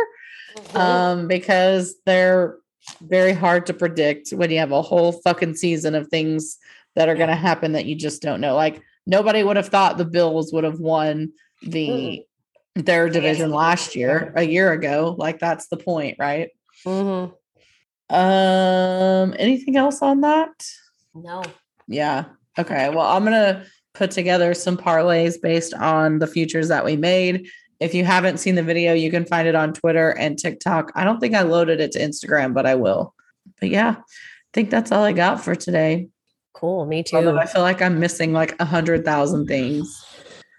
Mhm. 0.56 0.76
um, 0.76 1.28
because 1.28 1.94
they're 2.04 2.56
very 3.00 3.32
hard 3.32 3.64
to 3.66 3.74
predict 3.74 4.30
when 4.30 4.50
you 4.50 4.58
have 4.58 4.72
a 4.72 4.82
whole 4.82 5.12
fucking 5.12 5.54
season 5.54 5.94
of 5.94 6.08
things 6.08 6.58
that 6.94 7.08
are 7.08 7.14
going 7.14 7.28
to 7.28 7.34
happen 7.34 7.72
that 7.72 7.86
you 7.86 7.94
just 7.94 8.20
don't 8.22 8.40
know. 8.40 8.54
Like 8.54 8.80
nobody 9.06 9.42
would 9.42 9.56
have 9.56 9.68
thought 9.68 9.96
the 9.98 10.04
Bills 10.04 10.52
would 10.52 10.64
have 10.64 10.80
won 10.80 11.32
the 11.62 12.22
their 12.74 13.08
division 13.08 13.50
last 13.50 13.96
year, 13.96 14.32
a 14.36 14.42
year 14.42 14.70
ago. 14.72 15.14
Like 15.18 15.38
that's 15.38 15.68
the 15.68 15.76
point, 15.78 16.16
right? 16.18 16.50
Mhm. 16.84 17.32
Um, 18.08 19.34
anything 19.38 19.76
else 19.76 20.02
on 20.02 20.20
that? 20.20 20.50
No. 21.14 21.42
Yeah. 21.88 22.24
Okay. 22.58 22.88
Well, 22.88 23.06
I'm 23.06 23.24
to 23.26 23.64
put 23.94 24.10
together 24.10 24.54
some 24.54 24.76
parlays 24.76 25.40
based 25.40 25.74
on 25.74 26.18
the 26.18 26.26
futures 26.26 26.68
that 26.68 26.84
we 26.84 26.96
made. 26.96 27.48
If 27.80 27.94
you 27.94 28.04
haven't 28.04 28.38
seen 28.38 28.54
the 28.54 28.62
video, 28.62 28.94
you 28.94 29.10
can 29.10 29.24
find 29.24 29.46
it 29.48 29.54
on 29.54 29.74
Twitter 29.74 30.10
and 30.10 30.38
TikTok. 30.38 30.92
I 30.94 31.04
don't 31.04 31.20
think 31.20 31.34
I 31.34 31.42
loaded 31.42 31.80
it 31.80 31.92
to 31.92 31.98
Instagram, 31.98 32.54
but 32.54 32.66
I 32.66 32.74
will. 32.74 33.14
But 33.60 33.70
yeah, 33.70 33.96
I 33.98 34.02
think 34.54 34.70
that's 34.70 34.92
all 34.92 35.04
I 35.04 35.12
got 35.12 35.42
for 35.42 35.54
today. 35.54 36.08
Cool. 36.54 36.86
Me 36.86 37.02
too. 37.02 37.16
Although 37.16 37.38
I 37.38 37.46
feel 37.46 37.62
like 37.62 37.82
I'm 37.82 38.00
missing 38.00 38.32
like 38.32 38.56
a 38.60 38.64
hundred 38.64 39.04
thousand 39.04 39.46
things. 39.46 40.04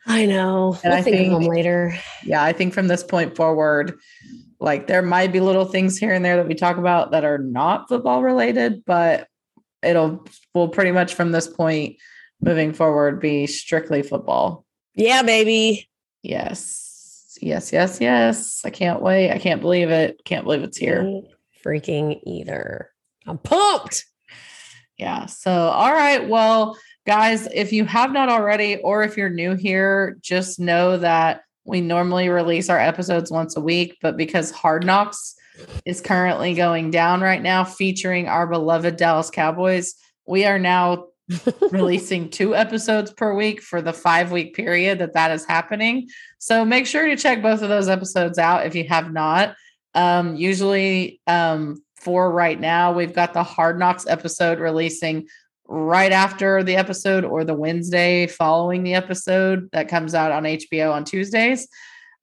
I 0.06 0.26
know. 0.26 0.78
And 0.84 0.92
we'll 0.92 1.00
I 1.00 1.02
think, 1.02 1.28
of 1.28 1.42
them 1.42 1.50
later. 1.50 1.94
Yeah, 2.24 2.44
I 2.44 2.54
think 2.54 2.74
from 2.74 2.88
this 2.88 3.04
point 3.04 3.36
forward, 3.36 3.98
like 4.60 4.88
there 4.88 5.02
might 5.02 5.32
be 5.32 5.40
little 5.40 5.66
things 5.66 5.98
here 5.98 6.14
and 6.14 6.26
there 6.26 6.38
that 6.38 6.48
we 6.48 6.56
talk 6.56 6.78
about 6.78 7.12
that 7.12 7.26
are 7.26 7.38
not 7.38 7.88
football 7.88 8.24
related, 8.24 8.84
but 8.86 9.28
it'll 9.84 10.26
will 10.54 10.70
pretty 10.70 10.92
much 10.92 11.14
from 11.14 11.32
this 11.32 11.48
point 11.48 11.98
moving 12.42 12.74
forward 12.74 13.20
be 13.20 13.48
strictly 13.48 14.02
football. 14.02 14.66
Yeah, 14.96 15.22
baby. 15.22 15.90
Yes. 16.24 17.38
Yes, 17.42 17.72
yes, 17.72 18.00
yes. 18.02 18.62
I 18.66 18.72
can't 18.72 19.02
wait. 19.02 19.32
I 19.32 19.38
can't 19.38 19.62
believe 19.62 19.90
it. 19.90 20.22
Can't 20.26 20.44
believe 20.44 20.64
it's 20.64 20.78
here. 20.78 21.04
Me 21.04 21.30
Freaking 21.64 22.20
either. 22.26 22.90
I'm 23.28 23.38
pumped. 23.38 24.06
Yeah. 24.98 25.28
So, 25.28 25.52
all 25.52 25.94
right. 25.94 26.28
Well, 26.28 26.78
guys, 27.06 27.48
if 27.54 27.72
you 27.72 27.86
have 27.86 28.12
not 28.12 28.30
already, 28.30 28.78
or 28.78 29.04
if 29.04 29.18
you're 29.18 29.30
new 29.30 29.56
here, 29.56 30.18
just 30.22 30.60
know 30.60 30.98
that 30.98 31.42
we 31.68 31.82
normally 31.82 32.30
release 32.30 32.70
our 32.70 32.80
episodes 32.80 33.30
once 33.30 33.58
a 33.58 33.62
week, 33.62 33.98
but 34.02 34.16
because 34.16 34.52
Hard 34.52 34.86
Knocks 34.86 35.36
is 35.86 36.00
currently 36.00 36.54
going 36.54 36.92
down 36.92 37.20
right 37.22 37.42
now, 37.42 37.66
featuring 37.66 38.28
our 38.28 38.48
beloved 38.48 38.96
Dallas 38.96 39.30
Cowboys, 39.30 39.96
we 40.26 40.46
are 40.46 40.58
now 40.58 41.08
releasing 41.72 42.30
two 42.30 42.56
episodes 42.56 43.12
per 43.12 43.36
week 43.36 43.62
for 43.62 43.82
the 43.82 43.92
five 43.92 44.32
week 44.32 44.56
period 44.56 45.00
that 45.00 45.14
that 45.14 45.32
is 45.32 45.46
happening. 45.46 46.08
So 46.40 46.64
make 46.64 46.88
sure 46.88 47.06
to 47.06 47.18
check 47.18 47.42
both 47.42 47.62
of 47.62 47.70
those 47.70 47.90
episodes 47.90 48.38
out 48.38 48.66
if 48.66 48.74
you 48.74 48.88
have 48.88 49.12
not. 49.12 49.56
Um, 49.94 50.38
usually, 50.38 51.20
um, 51.28 51.84
for 51.96 52.32
right 52.32 52.58
now, 52.58 52.94
we've 52.94 53.14
got 53.14 53.34
the 53.34 53.44
Hard 53.44 53.78
Knocks 53.78 54.08
episode 54.08 54.60
releasing 54.60 55.28
right 55.68 56.12
after 56.12 56.64
the 56.64 56.76
episode 56.76 57.26
or 57.26 57.44
the 57.44 57.54
Wednesday 57.54 58.28
following 58.28 58.84
the 58.84 58.94
episode 58.94 59.70
that 59.72 59.90
comes 59.90 60.14
out 60.14 60.32
on 60.32 60.44
HBO 60.44 60.92
on 60.94 61.04
Tuesdays. 61.04 61.68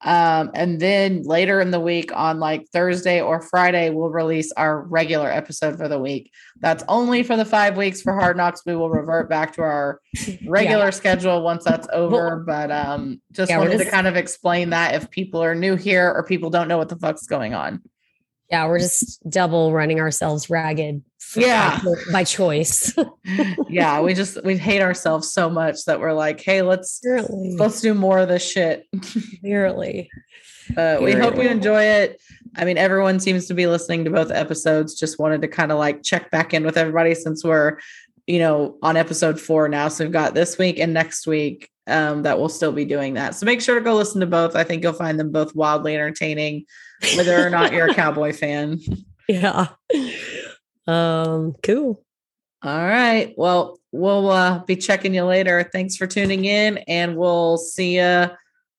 Um, 0.05 0.51
and 0.55 0.80
then 0.80 1.22
later 1.22 1.61
in 1.61 1.70
the 1.70 1.80
week 1.80 2.14
on 2.14 2.38
like 2.38 2.68
Thursday 2.68 3.22
or 3.22 3.40
Friday, 3.40 3.88
we'll 3.88 4.11
release 4.11 4.53
our 4.53 4.82
regular 4.82 5.30
episode 5.30 5.78
for 5.78 5.88
the 5.88 5.99
week. 5.99 6.30
That's 6.61 6.84
only 6.88 7.22
for 7.22 7.36
the 7.36 7.45
five 7.47 7.78
weeks 7.78 8.03
for 8.03 8.12
Hard 8.12 8.36
Knocks. 8.36 8.62
We 8.66 8.76
will 8.76 8.90
revert 8.90 9.30
back 9.30 9.55
to 9.55 9.62
our 9.62 10.01
regular 10.47 10.84
yeah. 10.84 10.90
schedule 10.90 11.42
once 11.42 11.64
that's 11.64 11.88
over. 11.90 12.36
Well, 12.36 12.45
but 12.47 12.70
um, 12.70 13.22
just 13.32 13.51
yeah, 13.51 13.59
wanted 13.59 13.72
just, 13.72 13.84
to 13.86 13.90
kind 13.90 14.07
of 14.07 14.16
explain 14.16 14.70
that 14.70 14.95
if 14.95 15.11
people 15.11 15.42
are 15.42 15.55
new 15.55 15.74
here 15.74 16.12
or 16.12 16.22
people 16.22 16.51
don't 16.51 16.68
know 16.68 16.76
what 16.76 16.90
the 16.90 16.97
fuck's 16.97 17.26
going 17.26 17.55
on. 17.55 17.80
Yeah, 18.51 18.66
we're 18.66 18.78
just 18.78 19.28
double 19.28 19.72
running 19.72 20.01
ourselves 20.01 20.51
ragged. 20.51 21.03
Yeah, 21.34 21.80
by, 22.12 22.24
choice. 22.24 22.95
yeah, 23.68 24.01
we 24.01 24.14
just 24.14 24.45
we 24.45 24.57
hate 24.57 24.82
ourselves 24.82 25.32
so 25.32 25.49
much 25.51 25.84
that 25.86 25.99
we're 25.99 26.12
like, 26.12 26.40
hey, 26.40 26.62
let's 26.62 27.01
Apparently. 27.03 27.57
let's 27.57 27.80
do 27.80 27.95
more 27.95 28.18
of 28.18 28.28
this 28.28 28.49
shit. 28.49 28.86
Apparently. 29.38 30.11
Uh, 30.76 30.99
we 31.01 31.12
hope 31.12 31.36
you 31.36 31.42
enjoy 31.49 31.82
it. 31.82 32.20
I 32.57 32.64
mean, 32.64 32.78
everyone 32.78 33.20
seems 33.20 33.47
to 33.47 33.55
be 33.55 33.66
listening 33.66 34.05
to 34.05 34.11
both 34.11 34.30
episodes. 34.30 34.95
Just 34.95 35.18
wanted 35.18 35.42
to 35.42 35.49
kind 35.49 35.72
of 35.72 35.78
like 35.78 36.03
check 36.03 36.30
back 36.30 36.55
in 36.55 36.64
with 36.64 36.76
everybody 36.76 37.14
since 37.14 37.45
we're, 37.45 37.78
you 38.26 38.38
know, 38.38 38.78
on 38.82 38.97
episode 38.97 39.40
four 39.40 39.68
now. 39.68 39.88
So 39.88 40.05
we've 40.05 40.12
got 40.12 40.34
this 40.34 40.57
week 40.57 40.78
and 40.78 40.95
next 40.95 41.26
week 41.26 41.68
um, 41.86 42.22
that 42.22 42.38
we'll 42.38 42.49
still 42.49 42.72
be 42.72 42.84
doing 42.84 43.14
that. 43.14 43.34
So 43.34 43.47
make 43.47 43.61
sure 43.61 43.74
to 43.74 43.84
go 43.84 43.95
listen 43.95 44.20
to 44.20 44.26
both. 44.26 44.57
I 44.57 44.64
think 44.64 44.82
you'll 44.82 44.92
find 44.92 45.18
them 45.18 45.32
both 45.32 45.55
wildly 45.55 45.95
entertaining 45.95 46.66
whether 47.16 47.47
or 47.47 47.51
not 47.51 47.72
you're 47.72 47.88
a 47.88 47.95
cowboy 47.95 48.32
fan. 48.32 48.80
Yeah. 49.26 49.68
Um, 50.86 51.55
cool. 51.62 52.05
All 52.62 52.84
right. 52.84 53.32
Well, 53.38 53.78
we'll 53.90 54.28
uh, 54.30 54.59
be 54.64 54.76
checking 54.76 55.14
you 55.14 55.24
later. 55.24 55.68
Thanks 55.72 55.97
for 55.97 56.07
tuning 56.07 56.45
in, 56.45 56.76
and 56.86 57.16
we'll 57.16 57.57
see 57.57 57.97
you 57.97 58.26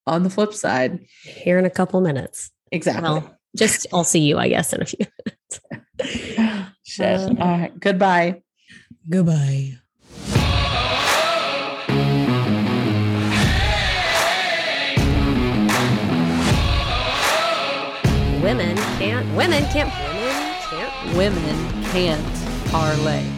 on 0.06 0.22
the 0.22 0.30
flip 0.30 0.54
side 0.54 1.06
here 1.24 1.58
in 1.58 1.66
a 1.66 1.70
couple 1.72 2.00
minutes. 2.02 2.52
Exactly. 2.72 3.10
Well, 3.10 3.38
just 3.56 3.88
I'll 3.92 4.04
see 4.04 4.20
you, 4.20 4.38
I 4.38 4.50
guess, 4.50 4.72
in 4.74 4.82
a 4.84 4.86
few 4.86 5.06
minutes. 5.26 6.72
Shit. 6.84 7.20
Um, 7.22 7.38
All 7.42 7.48
right. 7.48 7.80
Goodbye. 7.80 8.42
Goodbye. 9.10 9.80
Women 19.36 19.66
can't 19.66 19.92
women 19.92 20.56
can't 20.70 21.18
women 21.18 21.84
can't 21.92 22.72
parlay 22.72 23.35